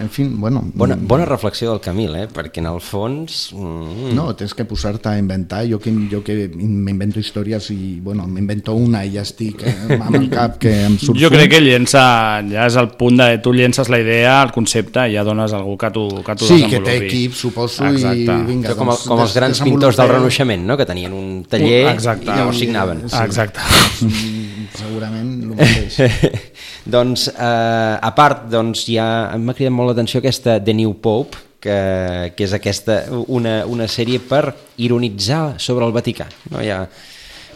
en 0.00 0.08
fi, 0.08 0.24
bueno... 0.24 0.62
Bona, 0.74 0.96
bona 0.96 1.24
reflexió 1.26 1.70
del 1.70 1.80
Camil, 1.84 2.14
eh? 2.16 2.26
Perquè 2.32 2.62
en 2.62 2.66
el 2.70 2.80
fons... 2.80 3.50
Mm, 3.54 4.14
No, 4.16 4.30
tens 4.36 4.54
que 4.56 4.64
posar-te 4.64 5.10
a 5.10 5.18
inventar. 5.20 5.62
Jo 5.68 5.78
que, 5.78 5.92
jo 6.10 6.22
que 6.24 6.48
m'invento 6.56 7.20
històries 7.20 7.68
i, 7.74 7.98
bueno, 8.02 8.24
m'invento 8.26 8.74
una 8.74 9.02
i 9.04 9.12
ja 9.14 9.24
estic 9.26 9.60
eh, 9.68 9.74
amb 9.98 10.16
el 10.16 10.28
cap 10.32 10.56
que 10.62 10.72
em 10.86 10.96
surt 10.98 11.20
Jo 11.20 11.30
crec 11.32 11.52
que 11.52 11.60
llença, 11.62 12.02
ja 12.48 12.64
és 12.66 12.78
el 12.80 12.90
punt 13.00 13.20
de 13.20 13.28
tu 13.44 13.52
llences 13.56 13.90
la 13.92 14.00
idea, 14.00 14.38
el 14.42 14.54
concepte, 14.56 15.04
i 15.10 15.18
ja 15.18 15.24
dones 15.26 15.52
a 15.52 15.60
algú 15.60 15.76
que 15.80 15.92
t'ho 15.94 16.06
que 16.26 16.36
t'ho 16.40 16.48
Sí, 16.48 16.62
que 16.70 16.80
té 16.84 16.96
equip, 17.04 17.36
suposo, 17.36 17.84
i 17.84 18.00
Exacte. 18.00 18.38
vinga, 18.48 18.72
Això 18.72 18.78
com, 18.80 18.92
doncs, 18.94 19.06
com 19.12 19.24
els 19.26 19.36
grans 19.36 19.62
pintors 19.68 20.00
del. 20.00 20.14
Renaixement, 20.16 20.64
no? 20.66 20.76
que 20.80 20.88
tenien 20.88 21.12
un 21.14 21.44
taller 21.48 21.84
Exacte. 21.92 22.30
i 22.30 22.40
llavors 22.40 22.58
signaven. 22.58 23.04
Sí. 23.08 23.20
Exacte. 23.24 23.60
Mm, 24.06 24.66
Segurament 24.80 25.30
el 25.42 25.54
mateix. 25.54 25.98
doncs, 26.94 27.28
eh, 27.34 27.96
a 28.00 28.10
part, 28.16 28.46
doncs, 28.50 28.86
ja 28.88 29.06
m'ha 29.38 29.54
cridat 29.56 29.74
molt 29.74 29.89
l'atenció 29.90 30.20
aquesta 30.22 30.58
The 30.62 30.74
New 30.74 30.96
Pope, 31.02 31.36
que, 31.60 32.32
que 32.36 32.44
és 32.46 32.52
aquesta, 32.56 33.02
una, 33.28 33.60
una 33.68 33.86
sèrie 33.90 34.20
per 34.24 34.54
ironitzar 34.80 35.58
sobre 35.60 35.84
el 35.86 35.92
Vaticà. 35.92 36.26
No 36.50 36.62
hi 36.64 36.70
ha, 36.72 36.80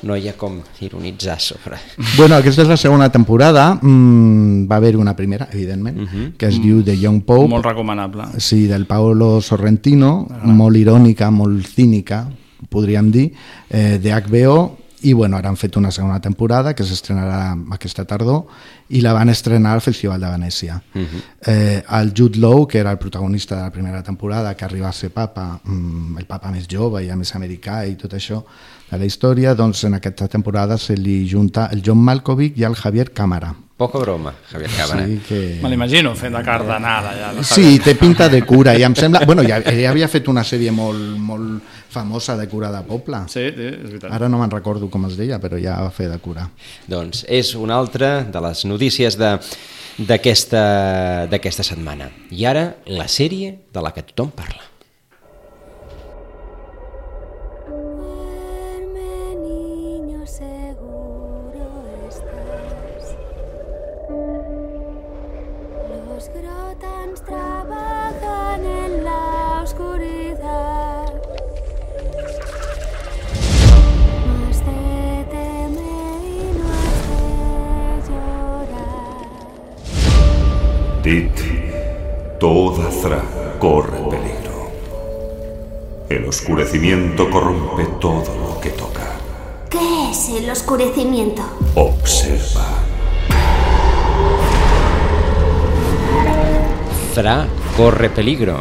no 0.04 0.16
hi 0.16 0.28
ha 0.28 0.34
com 0.36 0.58
ironitzar 0.84 1.38
sobre... 1.40 1.78
Bueno, 2.18 2.36
aquesta 2.36 2.62
és 2.66 2.68
la 2.68 2.76
segona 2.76 3.08
temporada, 3.12 3.70
mm, 3.80 4.66
va 4.70 4.76
haver 4.76 4.94
una 5.00 5.16
primera, 5.16 5.48
evidentment, 5.52 5.98
uh 5.98 6.08
-huh. 6.08 6.32
que 6.36 6.46
es 6.46 6.60
diu 6.60 6.82
The 6.84 6.98
Young 6.98 7.22
Pope. 7.24 7.48
Molt 7.48 7.64
recomanable. 7.64 8.24
Sí, 8.38 8.66
del 8.66 8.86
Paolo 8.86 9.40
Sorrentino, 9.40 10.28
Ah. 10.30 10.46
molt 10.46 10.76
irònica, 10.76 11.30
molt 11.30 11.66
cínica, 11.66 12.28
podríem 12.68 13.10
dir, 13.10 13.32
eh, 13.70 13.98
de 14.02 14.12
HBO, 14.12 14.83
i 15.04 15.12
bueno, 15.12 15.36
ara 15.36 15.50
han 15.50 15.58
fet 15.60 15.76
una 15.76 15.90
segona 15.92 16.16
temporada 16.20 16.72
que 16.74 16.84
s'estrenarà 16.84 17.52
aquesta 17.76 18.06
tardor 18.08 18.46
i 18.96 19.02
la 19.04 19.12
van 19.12 19.28
estrenar 19.28 19.74
al 19.76 19.82
Festival 19.84 20.20
de 20.20 20.30
Venècia. 20.32 20.80
Uh 20.94 21.00
-huh. 21.00 21.22
Eh, 21.46 21.82
el 22.00 22.12
Jude 22.16 22.38
Law, 22.38 22.66
que 22.66 22.78
era 22.78 22.90
el 22.90 22.98
protagonista 22.98 23.56
de 23.56 23.62
la 23.62 23.70
primera 23.70 24.02
temporada, 24.02 24.54
que 24.54 24.64
arriba 24.64 24.88
a 24.88 24.92
ser 24.92 25.10
papa, 25.10 25.60
mm, 25.62 26.18
el 26.18 26.26
papa 26.26 26.50
més 26.50 26.66
jove 26.70 27.04
i 27.04 27.10
a 27.10 27.16
més 27.16 27.34
americà 27.34 27.86
i 27.86 27.96
tot 27.96 28.12
això 28.14 28.42
de 28.90 28.98
la 28.98 29.04
història, 29.04 29.54
doncs 29.54 29.84
en 29.84 29.94
aquesta 29.94 30.28
temporada 30.28 30.78
se 30.78 30.96
li 30.96 31.28
junta 31.30 31.68
el 31.72 31.82
John 31.84 31.98
Malkovich 31.98 32.58
i 32.58 32.64
el 32.64 32.74
Javier 32.74 33.12
Cámara. 33.12 33.54
Poca 33.76 33.98
broma, 33.98 34.32
Javier 34.52 34.70
Cabana. 34.70 35.04
Sí, 35.04 35.20
que... 35.28 35.58
Me 35.60 35.68
l'imagino 35.68 36.14
fent 36.14 36.36
de 36.36 36.42
cardenal 36.46 37.08
allà. 37.10 37.42
Sí, 37.42 37.80
té 37.82 37.96
pinta 37.98 38.28
de 38.28 38.44
cura 38.46 38.76
i 38.78 38.84
em 38.86 38.94
sembla... 38.94 39.24
Bueno, 39.26 39.42
ja, 39.42 39.58
ell 39.58 39.86
havia 39.90 40.06
fet 40.06 40.28
una 40.30 40.44
sèrie 40.46 40.70
molt, 40.70 41.18
molt 41.18 41.83
famosa 41.94 42.36
de 42.40 42.48
cura 42.50 42.72
de 42.74 42.82
poble. 42.88 43.22
Sí, 43.32 43.46
sí, 43.54 43.70
és 43.70 43.86
veritat. 43.86 44.10
Ara 44.14 44.28
no 44.28 44.42
me'n 44.42 44.52
recordo 44.52 44.90
com 44.90 45.06
es 45.08 45.16
deia, 45.20 45.38
però 45.42 45.60
ja 45.62 45.78
va 45.86 45.94
fer 45.94 46.10
de 46.10 46.18
cura. 46.22 46.48
Doncs 46.90 47.24
és 47.30 47.54
una 47.54 47.78
altra 47.78 48.16
de 48.26 48.44
les 48.48 48.66
notícies 48.68 49.18
de 49.20 49.38
d'aquesta 49.94 50.62
d'aquesta 51.30 51.62
setmana. 51.62 52.10
I 52.34 52.46
ara, 52.50 52.64
la 52.90 53.06
sèrie 53.06 53.54
de 53.70 53.82
la 53.84 53.94
que 53.94 54.02
tothom 54.02 54.34
parla. 54.34 54.73
Toda 82.44 82.90
Thra 82.90 83.24
corre 83.58 84.00
peligro. 84.10 84.70
El 86.10 86.26
oscurecimiento 86.26 87.30
corrompe 87.30 87.86
todo 87.98 88.36
lo 88.36 88.60
que 88.60 88.68
toca. 88.68 89.16
¿Qué 89.70 90.10
es 90.10 90.28
el 90.28 90.50
oscurecimiento? 90.50 91.40
Observa. 91.74 92.66
Thra 97.14 97.46
corre 97.78 98.10
peligro. 98.10 98.60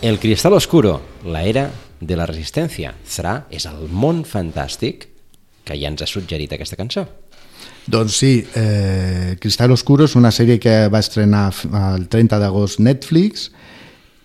El 0.00 0.20
cristal 0.20 0.52
oscuro, 0.52 1.00
la 1.24 1.42
era 1.42 1.72
de 1.98 2.14
la 2.14 2.26
resistència. 2.30 2.94
Thra 3.02 3.48
és 3.50 3.66
el 3.66 3.88
món 3.90 4.22
fantàstic 4.22 5.08
que 5.66 5.74
ja 5.74 5.90
ens 5.90 6.06
ha 6.06 6.06
suggerit 6.06 6.54
aquesta 6.54 6.78
cançó. 6.78 7.08
Doncs 7.86 8.16
sí, 8.16 8.46
eh, 8.56 9.36
Cristal 9.40 9.74
Oscuro 9.74 10.06
és 10.08 10.16
una 10.16 10.32
sèrie 10.32 10.56
que 10.58 10.88
va 10.88 11.02
estrenar 11.04 11.50
el 11.92 12.06
30 12.08 12.38
d'agost 12.40 12.80
Netflix 12.80 13.50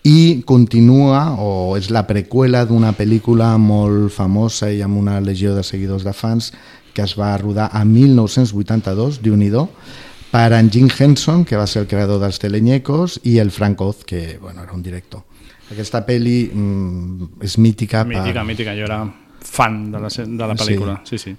i 0.07 0.41
continua, 0.47 1.35
o 1.35 1.75
és 1.75 1.89
la 1.91 2.05
preqüela 2.07 2.63
d'una 2.65 2.93
pel·lícula 2.95 3.51
molt 3.59 4.13
famosa 4.15 4.71
i 4.71 4.79
amb 4.81 4.97
una 5.01 5.19
legió 5.19 5.53
de 5.57 5.63
seguidors 5.67 6.07
de 6.07 6.13
fans 6.15 6.53
que 6.93 7.03
es 7.03 7.17
va 7.19 7.35
rodar 7.37 7.69
a 7.73 7.83
1982, 7.85 9.19
diu 9.21 9.35
nhi 9.35 9.51
per 10.31 10.53
en 10.53 10.69
Jim 10.69 10.87
Henson, 10.87 11.43
que 11.43 11.57
va 11.57 11.65
ser 11.67 11.81
el 11.81 11.87
creador 11.87 12.19
dels 12.21 12.39
Teleñecos, 12.39 13.19
i 13.23 13.39
el 13.39 13.51
Frank 13.51 13.81
Oz, 13.81 14.05
que 14.05 14.37
bueno, 14.41 14.63
era 14.63 14.73
un 14.73 14.83
director. 14.83 15.23
Aquesta 15.71 16.05
pel·li 16.05 16.49
mm, 16.53 17.41
és 17.41 17.57
mítica. 17.57 18.03
Mítica, 18.05 18.41
per... 18.41 18.45
mítica. 18.45 18.75
Jo 18.77 18.85
era 18.85 19.01
fan 19.41 19.91
de 19.91 19.99
la, 19.99 20.07
de 20.09 20.47
la 20.47 20.55
pel·lícula. 20.55 20.99
Sí, 21.03 21.17
sí. 21.17 21.35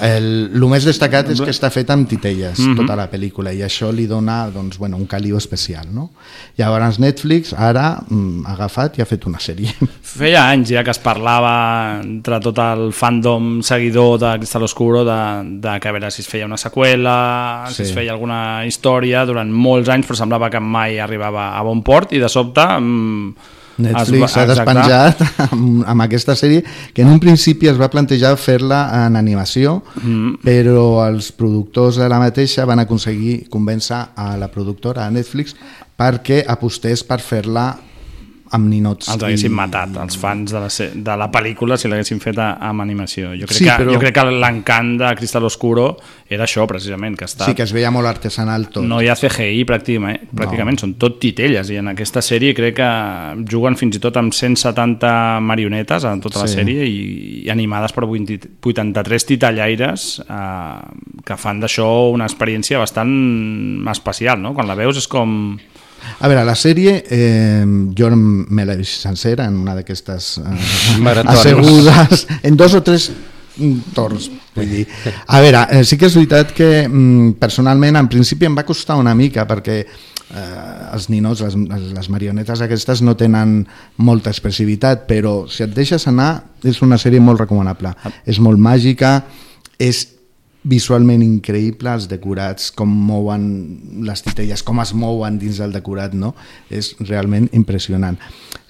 El, 0.00 0.50
el 0.54 0.64
més 0.68 0.84
destacat 0.84 1.28
és 1.30 1.40
que 1.40 1.50
està 1.52 1.70
fet 1.70 1.90
amb 1.90 2.08
titelles, 2.08 2.58
Mhm. 2.58 2.76
tota 2.76 2.96
la 2.96 3.06
pel·lícula, 3.10 3.52
i 3.54 3.60
això 3.62 3.92
li 3.92 4.06
dona 4.06 4.48
doncs, 4.50 4.78
bueno, 4.78 4.96
un 4.96 5.06
caliu 5.06 5.36
especial. 5.36 5.86
No? 5.94 6.10
Llavors 6.58 6.98
Netflix 6.98 7.52
ara 7.52 8.00
mm, 8.08 8.44
ha 8.46 8.52
agafat 8.54 8.98
i 8.98 9.02
ha 9.02 9.06
fet 9.06 9.26
una 9.26 9.38
sèrie. 9.38 9.72
Feia 10.02 10.48
anys 10.50 10.68
ja 10.70 10.84
que 10.84 10.90
es 10.90 10.98
parlava 10.98 12.00
entre 12.02 12.40
tot 12.40 12.58
el 12.58 12.92
fandom 12.92 13.62
seguidor 13.62 14.18
de 14.20 14.34
Cristal 14.38 14.62
Oscuro 14.62 15.04
de, 15.04 15.20
de 15.60 15.80
que 15.80 15.88
a 15.88 15.92
veure 15.92 16.10
si 16.10 16.22
es 16.22 16.28
feia 16.28 16.46
una 16.46 16.56
seqüela, 16.60 17.66
si 17.68 17.74
Sí. 17.74 17.82
es 17.90 17.92
feia 17.94 18.12
alguna 18.12 18.64
història 18.66 19.24
durant 19.26 19.50
molts 19.50 19.88
anys, 19.88 20.06
però 20.06 20.16
semblava 20.16 20.50
que 20.50 20.60
mai 20.60 20.98
arribava 20.98 21.52
a 21.58 21.62
bon 21.62 21.82
port 21.82 22.12
i 22.12 22.18
de 22.18 22.28
sobte... 22.28 22.64
Mm, 22.80 23.34
Netflix 23.78 24.32
s'ha 24.32 24.44
despenjat 24.46 25.20
amb, 25.50 25.84
amb 25.86 26.04
aquesta 26.04 26.36
sèrie 26.38 26.62
que 26.94 27.02
en 27.02 27.08
un 27.10 27.20
principi 27.22 27.68
es 27.70 27.78
va 27.80 27.88
plantejar 27.90 28.36
fer-la 28.38 29.06
en 29.06 29.16
animació 29.16 29.82
Mm. 30.02 30.36
però 30.44 31.06
els 31.06 31.32
productors 31.32 31.96
de 31.96 32.08
la 32.08 32.18
mateixa 32.18 32.64
van 32.64 32.78
aconseguir 32.82 33.48
convèncer 33.50 33.96
a 34.16 34.36
la 34.36 34.48
productora, 34.48 35.06
a 35.06 35.10
Netflix, 35.10 35.54
perquè 35.98 36.44
apostés 36.46 37.02
per 37.04 37.20
fer-la 37.20 37.76
amb 38.52 38.68
ninots. 38.68 39.08
Els 39.08 39.22
haguessin 39.24 39.50
matat, 39.56 39.96
els 39.96 40.16
fans 40.20 40.52
de 40.52 40.60
la, 40.60 40.68
de 40.68 41.14
la 41.16 41.30
pel·lícula, 41.32 41.78
si 41.80 41.88
l'haguessin 41.88 42.20
fet 42.20 42.38
a, 42.38 42.52
amb 42.68 42.80
animació. 42.84 43.32
Jo 43.34 43.46
crec, 43.48 43.56
Sí, 43.58 43.64
que, 43.64 43.70
però- 43.80 43.92
jo 43.94 43.98
crec 43.98 44.14
que 44.14 44.24
l'encant 44.30 44.92
de 45.00 45.14
Cristal 45.16 45.44
Oscuro 45.48 45.96
era 46.28 46.44
això, 46.44 46.66
precisament, 46.68 47.16
que 47.16 47.24
està... 47.24 47.46
Sí, 47.48 47.54
que 47.54 47.62
es 47.64 47.72
veia 47.72 47.90
molt 47.90 48.06
artesanal 48.06 48.68
tot. 48.68 48.84
No 48.84 49.00
hi 49.02 49.08
ha 49.08 49.16
CGI 49.16 49.64
pràcticament, 49.66 50.28
pràcticament 50.36 50.78
són 50.78 50.94
tot 51.00 51.18
titelles 51.22 51.70
i 51.72 51.76
en 51.80 51.88
aquesta 51.94 52.20
sèrie 52.22 52.54
crec 52.54 52.76
que 52.76 52.90
juguen 53.50 53.76
fins 53.80 53.96
i 53.96 54.00
tot 54.04 54.16
amb 54.20 54.32
170 54.34 55.40
marionetes 55.40 56.04
en 56.04 56.20
tota 56.20 56.40
la 56.44 56.46
Sí. 56.48 56.58
sèrie 56.60 56.84
i, 56.86 57.44
i 57.46 57.50
animades 57.50 57.92
per 57.96 58.04
20 58.06 58.38
83 58.62 59.26
titellaires 59.26 60.20
eh, 60.28 61.22
que 61.24 61.36
fan 61.40 61.60
d'això 61.60 62.10
una 62.12 62.26
experiència 62.28 62.78
bastant 62.78 63.88
especial, 63.90 64.40
no? 64.40 64.52
Quan 64.54 64.68
la 64.68 64.74
veus 64.78 64.96
és 65.00 65.08
com... 65.08 65.56
A 66.20 66.30
veure, 66.30 66.44
la 66.46 66.54
sèrie, 66.58 66.96
eh, 67.10 67.64
jo 67.96 68.10
me 68.14 68.64
l'he 68.64 68.76
vist 68.80 69.04
sencera 69.04 69.48
en 69.50 69.58
una 69.60 69.74
d'aquestes 69.76 70.38
eh, 70.40 71.22
assegudes, 71.24 72.26
en 72.42 72.56
dos 72.56 72.74
o 72.74 72.82
tres 72.86 73.10
mm, 73.10 73.94
torns, 73.96 74.30
vull 74.54 74.70
dir. 74.70 74.86
A 75.26 75.42
veure, 75.44 75.66
eh, 75.70 75.84
sí 75.84 75.98
que 76.00 76.08
és 76.08 76.16
veritat 76.16 76.54
que 76.56 76.70
mm, 76.86 77.36
personalment 77.42 78.00
en 78.00 78.10
principi 78.12 78.48
em 78.48 78.56
va 78.56 78.66
costar 78.66 78.98
una 79.00 79.14
mica 79.18 79.46
perquè 79.50 79.78
eh, 79.82 80.92
els 80.94 81.08
ninos, 81.12 81.42
les, 81.44 81.58
les 81.98 82.10
marionetes 82.10 82.64
aquestes 82.64 83.02
no 83.02 83.16
tenen 83.18 83.62
molta 83.96 84.32
expressivitat, 84.32 85.06
però 85.10 85.44
si 85.50 85.66
et 85.66 85.74
deixes 85.74 86.08
anar 86.10 86.32
és 86.64 86.80
una 86.82 86.98
sèrie 87.00 87.20
molt 87.20 87.44
recomanable. 87.44 87.92
És 88.24 88.40
molt 88.40 88.60
màgica, 88.60 89.18
és 89.78 90.06
visualment 90.64 91.22
increïble, 91.22 91.92
els 91.92 92.08
decorats, 92.08 92.70
com 92.72 92.88
mouen 92.88 93.44
les 94.06 94.24
titelles, 94.24 94.64
com 94.64 94.80
es 94.80 94.94
mouen 94.96 95.38
dins 95.40 95.60
del 95.60 95.74
decorat, 95.76 96.16
no? 96.16 96.32
És 96.72 96.94
realment 97.04 97.50
impressionant. 97.52 98.18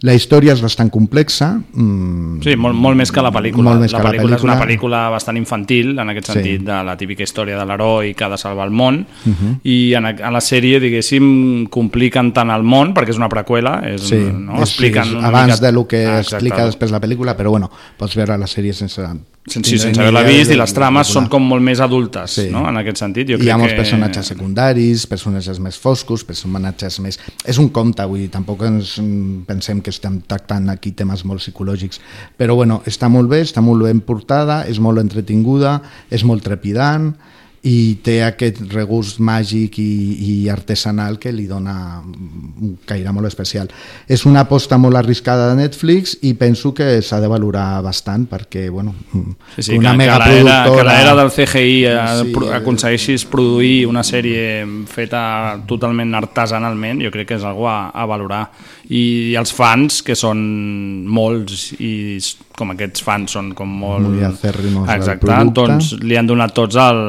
La 0.05 0.12
història 0.12 0.52
és 0.52 0.61
bastant 0.61 0.90
complexa. 0.92 1.55
Mm, 1.72 2.42
Sí, 2.44 2.57
molt, 2.61 2.76
molt 2.76 2.96
més 2.98 3.11
que 3.11 3.22
la 3.24 3.30
pel·lícula. 3.32 3.70
Molt 3.70 3.80
més 3.80 3.92
la 3.94 3.98
que 4.00 4.05
la 4.05 4.11
pel·lícula 4.11 4.36
és 4.36 4.42
una 4.44 4.52
pel·lícula. 4.59 4.66
pel·lícula 4.66 5.11
bastant 5.14 5.38
infantil, 5.38 5.98
en 5.98 6.11
aquest 6.11 6.26
Sí. 6.26 6.32
sentit, 6.34 6.61
de 6.66 6.84
la 6.84 6.96
típica 6.96 7.22
història 7.22 7.57
de 7.57 7.64
l'heroi 7.64 8.12
que 8.14 8.24
ha 8.24 8.28
de 8.28 8.36
salvar 8.36 8.66
el 8.66 8.72
món, 8.72 9.07
Mhm. 9.24 9.61
i 9.64 9.94
en, 9.94 10.05
en 10.07 10.32
la 10.32 10.40
sèrie, 10.40 10.78
diguéssim, 10.80 11.66
compliquen 11.68 12.32
tant 12.34 12.50
el 12.50 12.62
món, 12.62 12.92
perquè 12.94 13.11
és 13.11 13.16
una 13.16 13.28
preqüela, 13.30 13.80
és, 13.94 14.02
Sí, 14.02 14.16
no? 14.16 14.57
és, 14.57 14.68
expliquen 14.68 15.05
és 15.05 15.12
una 15.14 15.28
abans 15.28 15.55
mica- 15.55 15.66
de 15.66 15.72
lo 15.72 15.86
que 15.88 16.05
Ah, 16.07 16.20
explica 16.20 16.66
després 16.66 16.90
la 16.90 17.00
pel·lícula, 17.00 17.34
però 17.36 17.50
bueno, 17.50 17.70
pots 17.96 18.14
veure 18.14 18.36
la 18.36 18.46
sèrie 18.46 18.72
sense... 18.74 19.00
Sense, 19.46 19.68
sí, 19.68 19.76
sense 19.78 20.00
haver-la 20.00 20.22
vist, 20.22 20.50
i 20.50 20.57
les 20.57 20.72
trames 20.72 21.07
són 21.07 21.24
pel·lícula. 21.26 21.30
com 21.30 21.42
molt 21.48 21.62
més 21.62 21.78
adultes, 21.78 22.30
Sí. 22.30 22.48
no? 22.50 22.66
en 22.66 22.78
aquest 22.78 22.96
sentit. 22.96 23.28
Jo 23.28 23.34
Hi 23.34 23.40
crec 23.40 23.52
ha 23.52 23.59
molts 23.59 23.74
que... 23.74 23.76
personatges 23.76 24.26
secundaris, 24.26 25.07
personatges 25.07 25.61
més 25.61 25.76
foscos, 25.78 26.24
personatges 26.24 26.98
més... 27.00 27.20
És 27.44 27.59
un 27.59 27.68
conte, 27.68 28.02
vull 28.07 28.20
dir, 28.20 28.30
tampoc 28.30 28.62
ens 28.62 28.98
mm, 29.02 29.44
pensem 29.44 29.82
que 29.82 29.90
estem 29.95 30.20
tractant 30.28 30.68
aquí 30.72 30.92
temes 30.97 31.24
molt 31.28 31.42
psicològics, 31.42 32.03
però 32.38 32.59
bueno, 32.59 32.82
està 32.90 33.09
molt 33.12 33.30
bé, 33.30 33.42
està 33.47 33.64
molt 33.64 33.86
ben 33.86 34.03
portada, 34.05 34.62
és 34.68 34.82
molt 34.82 35.03
entretinguda, 35.03 35.78
és 36.11 36.26
molt 36.26 36.45
trepidant 36.47 37.12
i 37.64 37.96
té 38.04 38.18
aquest 38.24 38.60
regust 38.74 39.20
màgic 39.24 39.78
i, 39.80 39.92
i 40.20 40.32
artesanal 40.52 41.16
que 41.20 41.32
li 41.32 41.46
dona 41.48 41.74
un 42.04 42.74
caire 42.84 43.12
molt 43.16 43.30
especial. 43.30 43.70
És 44.04 44.26
una 44.28 44.42
aposta 44.44 44.76
molt 44.80 45.00
arriscada 45.00 45.48
de 45.50 45.56
Netflix 45.62 46.18
i 46.28 46.34
penso 46.36 46.74
que 46.76 47.00
s'ha 47.00 47.22
de 47.22 47.30
valorar 47.30 47.80
bastant 47.84 48.26
perquè, 48.28 48.68
bueno, 48.68 48.94
Sí, 49.56 49.62
sí, 49.62 49.78
una 49.78 49.92
que, 49.92 50.02
megaproductora... 50.02 50.74
que 50.74 50.84
l'era 50.90 51.14
del 51.16 51.32
CGI 51.32 51.74
eh, 51.88 51.96
Sí, 52.20 52.32
eh, 52.34 52.52
aconsegueixis 52.58 53.24
produir 53.30 53.86
una 53.88 54.04
sèrie 54.04 54.64
feta 54.90 55.24
totalment 55.68 56.12
artesanalment, 56.20 57.00
jo 57.04 57.12
crec 57.14 57.32
que 57.32 57.38
és 57.38 57.48
algo 57.48 57.68
a, 57.70 57.88
a 57.94 58.04
valorar. 58.10 58.44
I 58.92 59.32
els 59.40 59.54
fans, 59.56 60.02
que 60.04 60.16
són 60.18 60.40
molts, 61.08 61.70
i 61.80 62.20
com 62.58 62.74
aquests 62.74 63.04
fans 63.04 63.38
són 63.38 63.52
com 63.56 63.70
molt... 63.80 64.10
Molt 64.10 64.28
acèrrimos 64.28 64.90
Exacte, 64.92 65.38
doncs 65.56 65.94
li 66.04 66.18
han 66.20 66.28
donat 66.28 66.52
tots 66.56 66.76
el, 66.78 67.00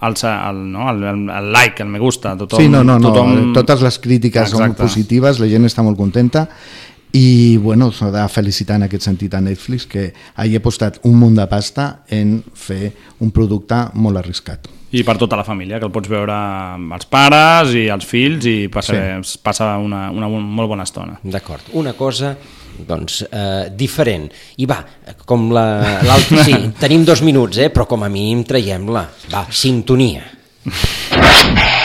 el, 0.00 0.16
el, 0.22 0.64
no? 0.72 0.88
el, 0.90 1.02
el, 1.02 1.28
el 1.30 1.52
like, 1.52 1.82
el 1.82 1.88
me 1.88 1.98
gusta. 1.98 2.36
Tothom, 2.36 2.60
sí, 2.60 2.68
no, 2.68 2.84
no, 2.84 2.98
no. 2.98 3.12
tothom... 3.12 3.52
Totes 3.56 3.84
les 3.84 3.98
crítiques 3.98 4.50
són 4.50 4.66
Exacte. 4.66 4.82
positives, 4.82 5.40
la 5.42 5.50
gent 5.50 5.68
està 5.68 5.84
molt 5.86 6.00
contenta 6.00 6.48
i 7.14 7.56
bueno, 7.62 7.92
s'ha 7.94 8.10
de 8.10 8.24
felicitar 8.28 8.80
en 8.80 8.88
aquest 8.88 9.04
sentit 9.06 9.34
a 9.38 9.40
Netflix 9.40 9.86
que 9.86 10.08
hagi 10.34 10.56
apostat 10.58 10.98
un 11.06 11.14
munt 11.20 11.36
de 11.38 11.44
pasta 11.46 12.00
en 12.10 12.40
fer 12.58 12.90
un 13.22 13.30
producte 13.30 13.78
molt 13.94 14.18
arriscat. 14.18 14.66
I 14.94 15.02
per 15.06 15.14
tota 15.18 15.38
la 15.38 15.44
família, 15.46 15.78
que 15.78 15.86
el 15.86 15.94
pots 15.94 16.10
veure 16.10 16.34
amb 16.34 16.94
els 16.94 17.06
pares 17.10 17.72
i 17.78 17.86
els 17.90 18.06
fills 18.06 18.46
i 18.50 18.56
passa, 18.70 18.98
sí. 19.22 19.38
passa 19.42 19.76
una, 19.82 20.08
una 20.14 20.28
molt 20.30 20.70
bona 20.70 20.86
estona. 20.86 21.16
D'acord. 21.22 21.70
Una 21.78 21.94
cosa 21.98 22.34
doncs, 22.88 23.22
eh, 23.30 23.68
diferent. 23.74 24.28
I 24.58 24.66
va, 24.70 24.80
com 25.24 25.50
la- 25.54 26.00
l'altre... 26.02 26.44
Sí, 26.44 26.56
tenim 26.82 27.04
dos 27.04 27.22
minuts, 27.22 27.58
eh, 27.58 27.70
però 27.70 27.86
com 27.86 28.02
a 28.02 28.08
mínim 28.12 28.42
traiem-la. 28.48 29.06
Va, 29.32 29.46
sintonia. 29.50 30.24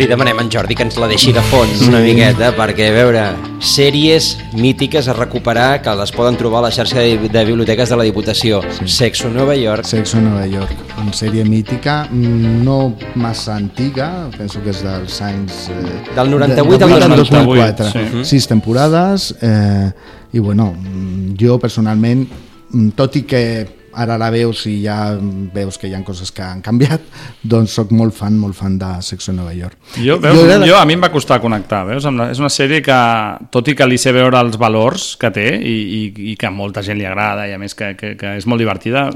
Li 0.00 0.06
demanem 0.08 0.38
a 0.38 0.40
en 0.40 0.48
Jordi 0.48 0.72
que 0.72 0.80
ens 0.86 0.94
la 0.96 1.04
deixi 1.10 1.28
de 1.36 1.42
fons 1.50 1.82
una 1.84 1.98
miqueta, 2.00 2.54
perquè, 2.56 2.86
a 2.88 2.92
veure, 2.94 3.22
sèries 3.60 4.30
mítiques 4.56 5.10
a 5.12 5.12
recuperar 5.12 5.82
que 5.84 5.92
les 5.98 6.12
poden 6.16 6.38
trobar 6.40 6.62
a 6.62 6.64
la 6.64 6.70
xarxa 6.72 7.02
de, 7.04 7.28
de 7.28 7.42
biblioteques 7.44 7.92
de 7.92 7.98
la 8.00 8.06
Diputació. 8.08 8.62
Sí. 8.78 8.88
Sexo 8.88 9.28
Nova 9.28 9.52
York. 9.60 9.84
Sexo 9.84 10.16
Nova 10.24 10.46
York, 10.48 10.72
una 11.02 11.12
sèrie 11.12 11.44
mítica, 11.44 12.06
no 12.10 12.94
massa 13.20 13.58
antiga, 13.58 14.30
penso 14.38 14.62
que 14.64 14.72
és 14.72 14.80
dels 14.86 15.20
anys... 15.26 15.66
Eh, 15.68 16.14
Del 16.16 16.32
98 16.32 16.78
de- 16.78 16.94
al 16.94 17.04
del 17.04 17.18
2004. 17.20 17.44
2004. 17.44 17.90
Sí. 17.92 18.24
Sis 18.32 18.48
temporades, 18.48 19.34
eh, 19.42 19.90
i 20.32 20.38
bueno, 20.40 20.70
jo 21.36 21.58
personalment, 21.60 22.24
tot 22.96 23.20
i 23.20 23.26
que 23.28 23.44
ara 23.94 24.16
la 24.18 24.28
veus 24.30 24.64
i 24.70 24.76
ja 24.84 25.16
veus 25.54 25.78
que 25.78 25.88
hi 25.88 25.94
ha 25.94 26.02
coses 26.06 26.30
que 26.32 26.42
han 26.42 26.60
canviat, 26.62 27.00
doncs 27.42 27.74
sóc 27.78 27.90
molt 27.96 28.14
fan, 28.14 28.36
molt 28.38 28.54
fan 28.58 28.76
de 28.78 28.90
Sexo 29.02 29.32
Nova 29.32 29.52
York. 29.56 29.76
Jo, 29.96 30.18
veus, 30.22 30.36
Jo 30.36 30.44
jo, 30.44 30.46
era 30.50 30.58
de- 30.62 30.68
jo, 30.70 30.76
a 30.78 30.84
mi 30.86 30.94
em 30.98 31.02
va 31.02 31.10
costar 31.10 31.40
connectar, 31.42 31.84
veus? 31.88 32.04
La, 32.10 32.30
és 32.30 32.38
una 32.42 32.50
sèrie 32.52 32.82
que, 32.82 33.00
tot 33.50 33.68
i 33.68 33.74
que 33.74 33.86
li 33.90 33.98
sé 33.98 34.12
veure 34.12 34.38
els 34.40 34.56
valors 34.60 35.16
que 35.20 35.30
té 35.34 35.48
i, 35.56 35.74
i, 36.00 36.02
i 36.32 36.36
que 36.36 36.46
a 36.46 36.54
molta 36.54 36.82
gent 36.86 36.98
li 36.98 37.06
agrada 37.08 37.48
i 37.50 37.52
a 37.54 37.58
més 37.58 37.74
que, 37.74 37.94
que, 37.98 38.14
que 38.20 38.36
és 38.38 38.46
molt 38.46 38.60
divertida, 38.62 39.08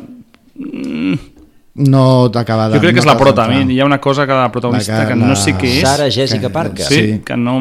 mm, 0.59 1.15
No 1.77 2.31
t'acaba 2.31 2.69
de... 2.69 2.77
jo 2.77 2.81
crec 2.85 2.95
que 2.95 3.01
és 3.03 3.07
la 3.09 3.17
prota. 3.19 3.45
A 3.45 3.49
mi 3.51 3.75
hi 3.75 3.81
ha 3.83 3.85
una 3.85 4.01
cosa 4.01 4.29
que 4.29 4.33
la 4.33 4.47
protagonista 4.53 4.93
La 4.99 5.03
que- 5.09 5.09
que 5.09 5.17
no 5.19 5.27
la- 5.33 5.35
sé 5.37 5.55
què 5.59 5.71
és. 5.73 5.81
Sara 5.83 6.05
Jessica 6.09 6.43
que- 6.47 6.51
Parker. 6.51 6.87
Sí, 6.87 6.95
Sí. 7.01 7.19
que 7.27 7.37
no... 7.37 7.57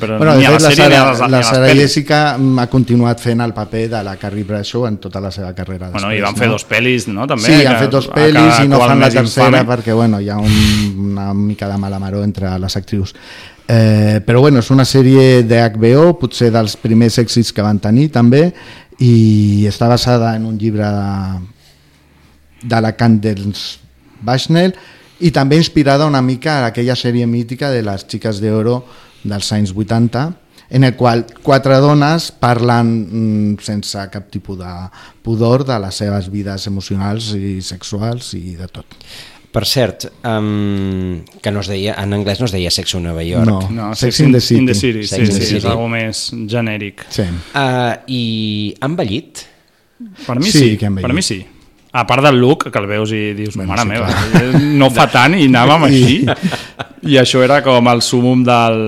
Però 0.00 0.16
Bueno, 0.16 0.36
ni 0.36 0.40
de 0.40 0.46
a 0.46 0.50
la 0.52 0.58
la 0.58 0.70
sèrie 0.70 0.88
ni 0.88 0.94
a 0.94 0.98
Sara, 0.98 1.10
les, 1.10 1.20
la 1.20 1.28
ni 1.28 1.34
a 1.34 1.36
les 1.38 1.46
Sara 1.46 1.66
pel·lis. 1.68 1.80
Jessica 1.82 2.20
ha 2.62 2.66
continuat 2.68 3.20
fent 3.20 3.40
el 3.44 3.52
paper 3.52 3.90
de 3.90 4.02
la 4.04 4.16
Carrie 4.16 4.44
Bradshaw 4.44 4.86
en 4.86 4.96
tota 4.96 5.20
la 5.20 5.30
seva 5.30 5.52
carrera. 5.54 5.90
Bueno, 5.90 6.08
després, 6.08 6.18
i 6.18 6.22
van 6.22 6.34
fer 6.36 6.46
no? 6.46 6.52
dos 6.54 6.66
pel·lis, 6.66 7.06
no? 7.08 7.26
També, 7.26 7.42
sí, 7.44 7.60
que 7.60 7.66
han 7.68 7.78
fet 7.78 7.90
dos 7.90 8.08
pel·lis 8.08 8.64
i 8.64 8.68
no 8.68 8.78
fan 8.80 9.00
la 9.00 9.10
tercera 9.10 9.46
infame. 9.48 9.64
perquè 9.76 9.92
bueno, 9.94 10.18
hi 10.20 10.30
ha 10.30 10.38
un, 10.38 10.96
una 11.10 11.34
mica 11.34 11.68
de 11.68 11.76
mala 11.76 11.98
maró 11.98 12.24
entre 12.24 12.58
les 12.58 12.74
actrius. 12.76 13.14
Eh, 13.68 14.22
però 14.24 14.40
bueno, 14.40 14.60
és 14.60 14.70
una 14.70 14.86
sèrie 14.86 15.42
de 15.44 15.60
HBO, 15.60 16.14
potser 16.18 16.50
dels 16.50 16.78
primers 16.80 17.18
èxits 17.18 17.52
que 17.52 17.60
van 17.60 17.78
tenir 17.78 18.08
també, 18.10 18.54
i 18.98 19.66
està 19.68 19.86
basada 19.88 20.34
en 20.36 20.46
un 20.46 20.56
llibre 20.58 20.86
de, 20.88 21.38
de 22.62 22.80
la 22.80 22.92
Candace 22.96 23.78
Bushnell 24.20 24.74
i 25.20 25.30
també 25.34 25.56
inspirada 25.58 26.06
una 26.06 26.22
mica 26.22 26.60
a 26.62 26.66
aquella 26.72 26.94
sèrie 26.96 27.26
mítica 27.26 27.70
de 27.70 27.82
les 27.82 28.04
xiques 28.06 28.40
d'oro 28.42 28.84
dels 29.24 29.52
anys 29.52 29.72
80 29.74 30.26
en 30.70 30.84
el 30.84 30.94
qual 30.96 31.24
quatre 31.42 31.78
dones 31.80 32.30
parlen 32.30 32.90
mm, 33.08 33.56
sense 33.64 34.02
cap 34.12 34.28
tipus 34.30 34.58
de 34.60 34.68
pudor 35.24 35.64
de 35.64 35.78
les 35.80 35.96
seves 35.96 36.28
vides 36.30 36.66
emocionals 36.68 37.32
i 37.34 37.58
sexuals 37.64 38.34
i 38.36 38.54
de 38.58 38.68
tot. 38.68 38.84
Per 39.48 39.64
cert, 39.64 40.04
um, 40.28 41.22
que 41.40 41.50
no 41.50 41.62
es 41.64 41.70
deia, 41.72 41.94
en 42.02 42.12
anglès 42.12 42.38
no 42.38 42.44
es 42.44 42.52
deia 42.52 42.70
Sexo 42.70 43.00
Nova 43.00 43.24
York. 43.24 43.48
No, 43.48 43.62
No, 43.72 43.94
Sex 43.96 44.20
in 44.20 44.30
the 44.36 44.42
City. 44.44 44.60
In 44.60 44.66
the 44.68 44.74
City, 44.74 45.02
sí, 45.06 45.14
Sex 45.14 45.28
in 45.30 45.34
the 45.34 45.40
sí, 45.40 45.46
City. 45.46 45.56
és 45.62 45.64
algo 45.64 45.88
més 45.88 46.20
genèric. 46.52 47.06
Sí. 47.08 47.24
Uh, 47.56 47.96
I 48.06 48.22
ha 48.78 48.90
envellit? 48.92 49.46
Per 50.26 50.36
mi 50.38 50.52
Sí, 50.52 50.58
sí, 50.58 50.76
que 50.76 50.86
han 50.86 51.00
per 51.00 51.08
vellut. 51.08 51.16
mi 51.16 51.22
sí. 51.24 51.40
A 51.98 52.06
part 52.06 52.22
del 52.22 52.36
look, 52.38 52.68
que 52.70 52.78
el 52.78 52.86
veus 52.86 53.10
i 53.12 53.32
dius, 53.34 53.56
Bueno, 53.56 53.72
mare 53.74 53.82
sí, 53.82 53.88
meva, 53.88 54.06
clar. 54.06 54.60
no 54.78 54.88
fa 54.94 55.08
tant 55.10 55.34
i 55.38 55.46
anàvem 55.50 55.88
així. 55.88 56.18
I 57.08 57.14
això 57.20 57.40
era 57.44 57.60
com 57.62 57.86
el 57.88 58.00
súmum 58.02 58.40
del, 58.44 58.78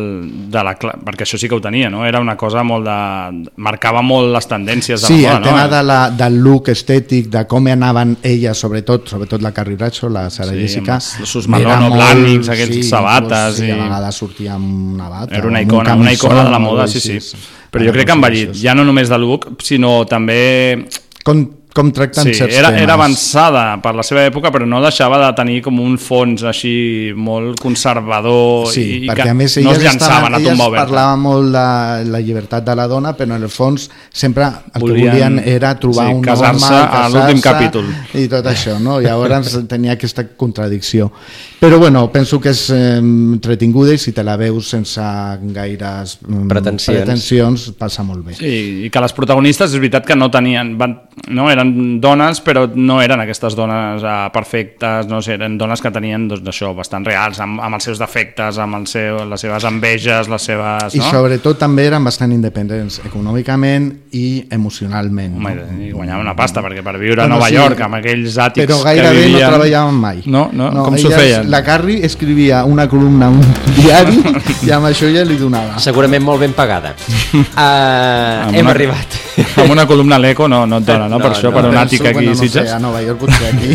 de 0.50 0.62
la... 0.66 0.72
Perquè 0.76 1.22
això 1.22 1.38
sí 1.38 1.46
que 1.48 1.54
ho 1.54 1.60
tenia, 1.62 1.88
no? 1.88 2.02
Era 2.04 2.18
una 2.20 2.34
cosa 2.36 2.64
molt 2.66 2.84
de... 2.84 3.50
Marcava 3.62 4.02
molt 4.02 4.32
les 4.34 4.48
tendències 4.50 5.00
de 5.00 5.06
Sí, 5.06 5.20
la 5.22 5.36
el 5.36 5.38
moda, 5.38 5.44
tema 5.46 5.62
no? 5.62 5.70
de 5.76 5.82
la, 5.86 5.98
del 6.18 6.40
look 6.42 6.68
estètic, 6.72 7.28
de 7.30 7.44
com 7.50 7.68
anaven 7.70 8.16
elles, 8.26 8.58
sobretot 8.58 9.06
sobretot 9.08 9.40
la 9.46 9.52
Carrie 9.54 9.78
Bradshaw, 9.78 10.10
la 10.10 10.24
Sara 10.28 10.50
Sí, 10.52 10.58
Jessica, 10.64 10.98
els- 10.98 11.46
Malone 11.48 11.86
era 11.86 11.94
blancs, 11.94 12.50
aquests 12.56 12.88
sabates 12.90 13.60
Sí, 13.60 13.68
i- 13.68 13.70
a 13.70 13.78
vegades 13.84 14.18
sortia 14.24 14.54
amb 14.58 14.94
una 14.98 15.08
bata. 15.08 15.36
Era 15.38 15.46
una 15.46 15.62
amb 15.62 15.70
un 15.72 15.78
icona, 15.78 15.94
una 15.94 16.12
icona 16.12 16.44
de 16.44 16.50
la 16.50 16.58
moda, 16.58 16.88
sí, 16.90 17.00
sí. 17.00 17.16
així. 17.20 17.36
Però 17.70 17.86
jo 17.86 17.92
crec 17.94 18.06
que 18.10 18.12
ha 18.12 18.18
envellit, 18.18 18.52
ja 18.58 18.74
no 18.74 18.82
només 18.84 19.08
de 19.08 19.18
look, 19.22 19.52
sinó 19.62 20.00
també 20.10 20.88
Com, 21.22 21.44
com 21.74 21.90
tracten 21.94 22.24
Sí, 22.26 22.34
certs 22.34 22.56
era, 22.58 22.68
temes. 22.68 22.82
era 22.82 22.94
avançada 22.94 23.62
per 23.82 23.92
la 23.94 24.02
seva 24.02 24.24
època, 24.26 24.50
però 24.50 24.66
no 24.66 24.80
deixava 24.82 25.18
de 25.24 25.28
tenir 25.38 25.60
com 25.62 25.78
un 25.80 25.96
fons 26.02 26.42
així 26.42 27.12
molt 27.14 27.60
conservador 27.62 28.66
Sí, 28.72 28.80
i, 28.80 28.96
i 29.04 29.08
perquè 29.08 29.22
que 29.28 29.34
a 29.34 29.34
més 29.38 29.56
no 29.62 29.72
es 29.72 29.82
llançaven 29.82 30.32
estaven, 30.32 30.34
a 30.34 30.40
tomba 30.50 30.66
oberta. 30.70 30.84
parlaven 30.86 31.20
molt 31.20 31.52
de 31.54 32.10
la 32.10 32.20
llibertat 32.20 32.64
de 32.66 32.74
la 32.74 32.86
dona, 32.90 33.12
però 33.16 33.34
en 33.36 33.42
el 33.42 33.48
fons 33.52 33.88
sempre 34.10 34.44
el 34.74 34.80
Volien- 34.80 34.96
que 35.04 35.10
volien 35.10 35.38
era 35.44 35.74
trobar 35.78 36.08
sí, 36.08 36.14
un 36.14 36.22
casar-se 36.22 36.72
home, 36.72 36.88
a 36.90 37.08
l'últim 37.08 37.40
casar-se 37.40 37.48
capítol. 37.48 37.84
I 38.14 38.26
tot 38.28 38.46
això, 38.46 38.78
no? 38.80 38.98
Llavors 39.00 39.58
tenia 39.68 39.92
aquesta 39.92 40.26
contradicció. 40.36 41.10
Però 41.60 41.76
bueno, 41.78 42.06
penso 42.10 42.40
que 42.40 42.48
és 42.54 42.70
eh, 42.72 42.96
entretinguda 42.96 43.92
i 43.92 43.98
si 44.00 44.12
te 44.16 44.22
la 44.24 44.36
veus 44.40 44.70
sense 44.72 45.00
gaires 45.52 46.16
Pretensions. 46.48 46.86
pretensions 47.04 47.66
passa 47.76 48.02
molt 48.02 48.24
bé. 48.24 48.34
Sí, 48.38 48.86
i 48.86 48.90
que 48.90 49.00
les 49.04 49.12
protagonistes 49.12 49.68
és 49.74 49.76
veritat 49.78 50.06
que 50.08 50.16
no 50.16 50.30
tenien, 50.32 50.72
van, 50.80 50.94
no 51.28 51.50
eren 51.50 51.59
dones, 52.00 52.40
però 52.44 52.66
no 52.74 53.00
eren 53.02 53.20
aquestes 53.22 53.54
dones 53.58 54.02
uh, 54.04 54.28
perfectes, 54.34 55.06
no 55.10 55.20
sé, 55.22 55.34
eren 55.38 55.56
dones 55.60 55.80
que 55.82 55.90
tenien 55.94 56.26
doncs, 56.30 56.42
d'això 56.46 56.72
bastant 56.76 57.04
reals, 57.06 57.40
amb, 57.44 57.60
amb 57.62 57.78
els 57.78 57.84
seus 57.88 57.98
defectes, 58.00 58.58
amb 58.62 58.78
el 58.80 58.86
seu, 58.90 59.22
les 59.30 59.40
seves 59.46 59.64
enveges, 59.68 60.28
les 60.30 60.42
seves... 60.50 60.94
I 60.96 61.00
No? 61.00 61.10
sobretot 61.10 61.58
també 61.58 61.86
eren 61.88 62.04
bastant 62.04 62.32
independents 62.32 63.00
econòmicament 63.08 63.88
i 64.16 64.44
emocionalment. 64.52 65.36
Home, 65.38 65.54
no? 65.56 65.78
i 65.84 65.90
guanyaven 65.92 66.26
una 66.26 66.34
pasta, 66.36 66.62
perquè 66.64 66.82
per 66.84 66.96
viure 67.00 67.22
a 67.22 67.24
Bueno, 67.24 67.36
Nova 67.38 67.48
sí, 67.48 67.54
York, 67.56 67.80
amb 67.86 67.98
aquells 68.00 68.36
àtics 68.38 68.66
però 68.66 68.78
que 68.82 68.88
gairebé 68.90 69.24
vivien... 69.24 69.40
no 69.40 69.50
treballaven 69.54 69.94
mai. 70.00 70.22
No, 70.26 70.48
no, 70.52 70.70
com 70.84 70.96
s'ho 71.00 71.10
feien? 71.14 71.48
La 71.50 71.62
Carrie 71.66 72.04
escrivia 72.06 72.64
una 72.64 72.88
columna 72.88 73.26
a 73.26 73.30
un 73.30 73.40
diari 73.78 74.18
i 74.66 74.70
amb 74.76 74.90
això 74.90 75.08
ja 75.12 75.24
li 75.26 75.36
donava. 75.40 75.78
Segurament 75.82 76.22
molt 76.24 76.40
ben 76.44 76.52
pagada. 76.56 76.94
Uh, 77.32 77.40
Amb 77.56 78.54
hem 78.54 78.64
una- 78.66 78.74
arribat. 78.74 79.18
Amb 79.56 79.70
una 79.72 79.86
columna 79.86 80.16
a 80.16 80.22
l'Eco 80.22 80.46
no, 80.48 80.64
no 80.66 80.78
et 80.80 80.86
dona, 80.88 81.06
no? 81.08 81.16
No, 81.20 81.24
per 81.24 81.32
això, 81.34 81.49
no. 81.50 81.58
per 81.58 81.64
un 81.68 81.76
Penso, 81.76 81.84
àtic 81.84 82.06
aquí 82.06 82.18
bueno, 82.18 82.30
a 82.30 82.34
no 82.34 82.40
sé, 82.40 82.48
Sitges. 82.48 82.72
a 82.72 82.80
Nova 82.82 83.02
York 83.04 83.20
potser 83.20 83.50
aquí. 83.50 83.70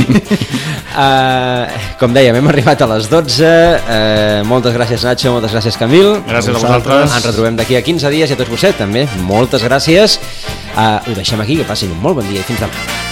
Uh, 0.96 1.80
com 2.02 2.16
dèiem, 2.16 2.40
hem 2.42 2.52
arribat 2.52 2.82
a 2.82 2.90
les 2.96 3.10
12. 3.12 3.46
Uh, 3.46 4.44
moltes 4.50 4.76
gràcies, 4.78 5.08
Nacho, 5.08 5.34
moltes 5.38 5.56
gràcies, 5.56 5.80
Camil. 5.80 6.16
Gràcies 6.28 6.56
a 6.56 6.60
vosaltres. 6.60 7.10
Ens 7.10 7.32
retrobem 7.32 7.60
d'aquí 7.60 7.80
a 7.80 7.84
15 7.86 8.14
dies 8.16 8.32
i 8.32 8.38
a 8.38 8.40
tots 8.40 8.52
vostès 8.52 8.80
també. 8.80 9.08
Moltes 9.28 9.66
gràcies. 9.66 10.20
Uh, 10.76 11.00
ho 11.06 11.18
deixem 11.18 11.42
aquí, 11.44 11.60
que 11.62 11.68
passin 11.68 11.94
un 11.96 12.02
molt 12.04 12.22
bon 12.22 12.32
dia 12.32 12.42
i 12.44 12.48
fins 12.48 12.64
demà. 12.66 13.05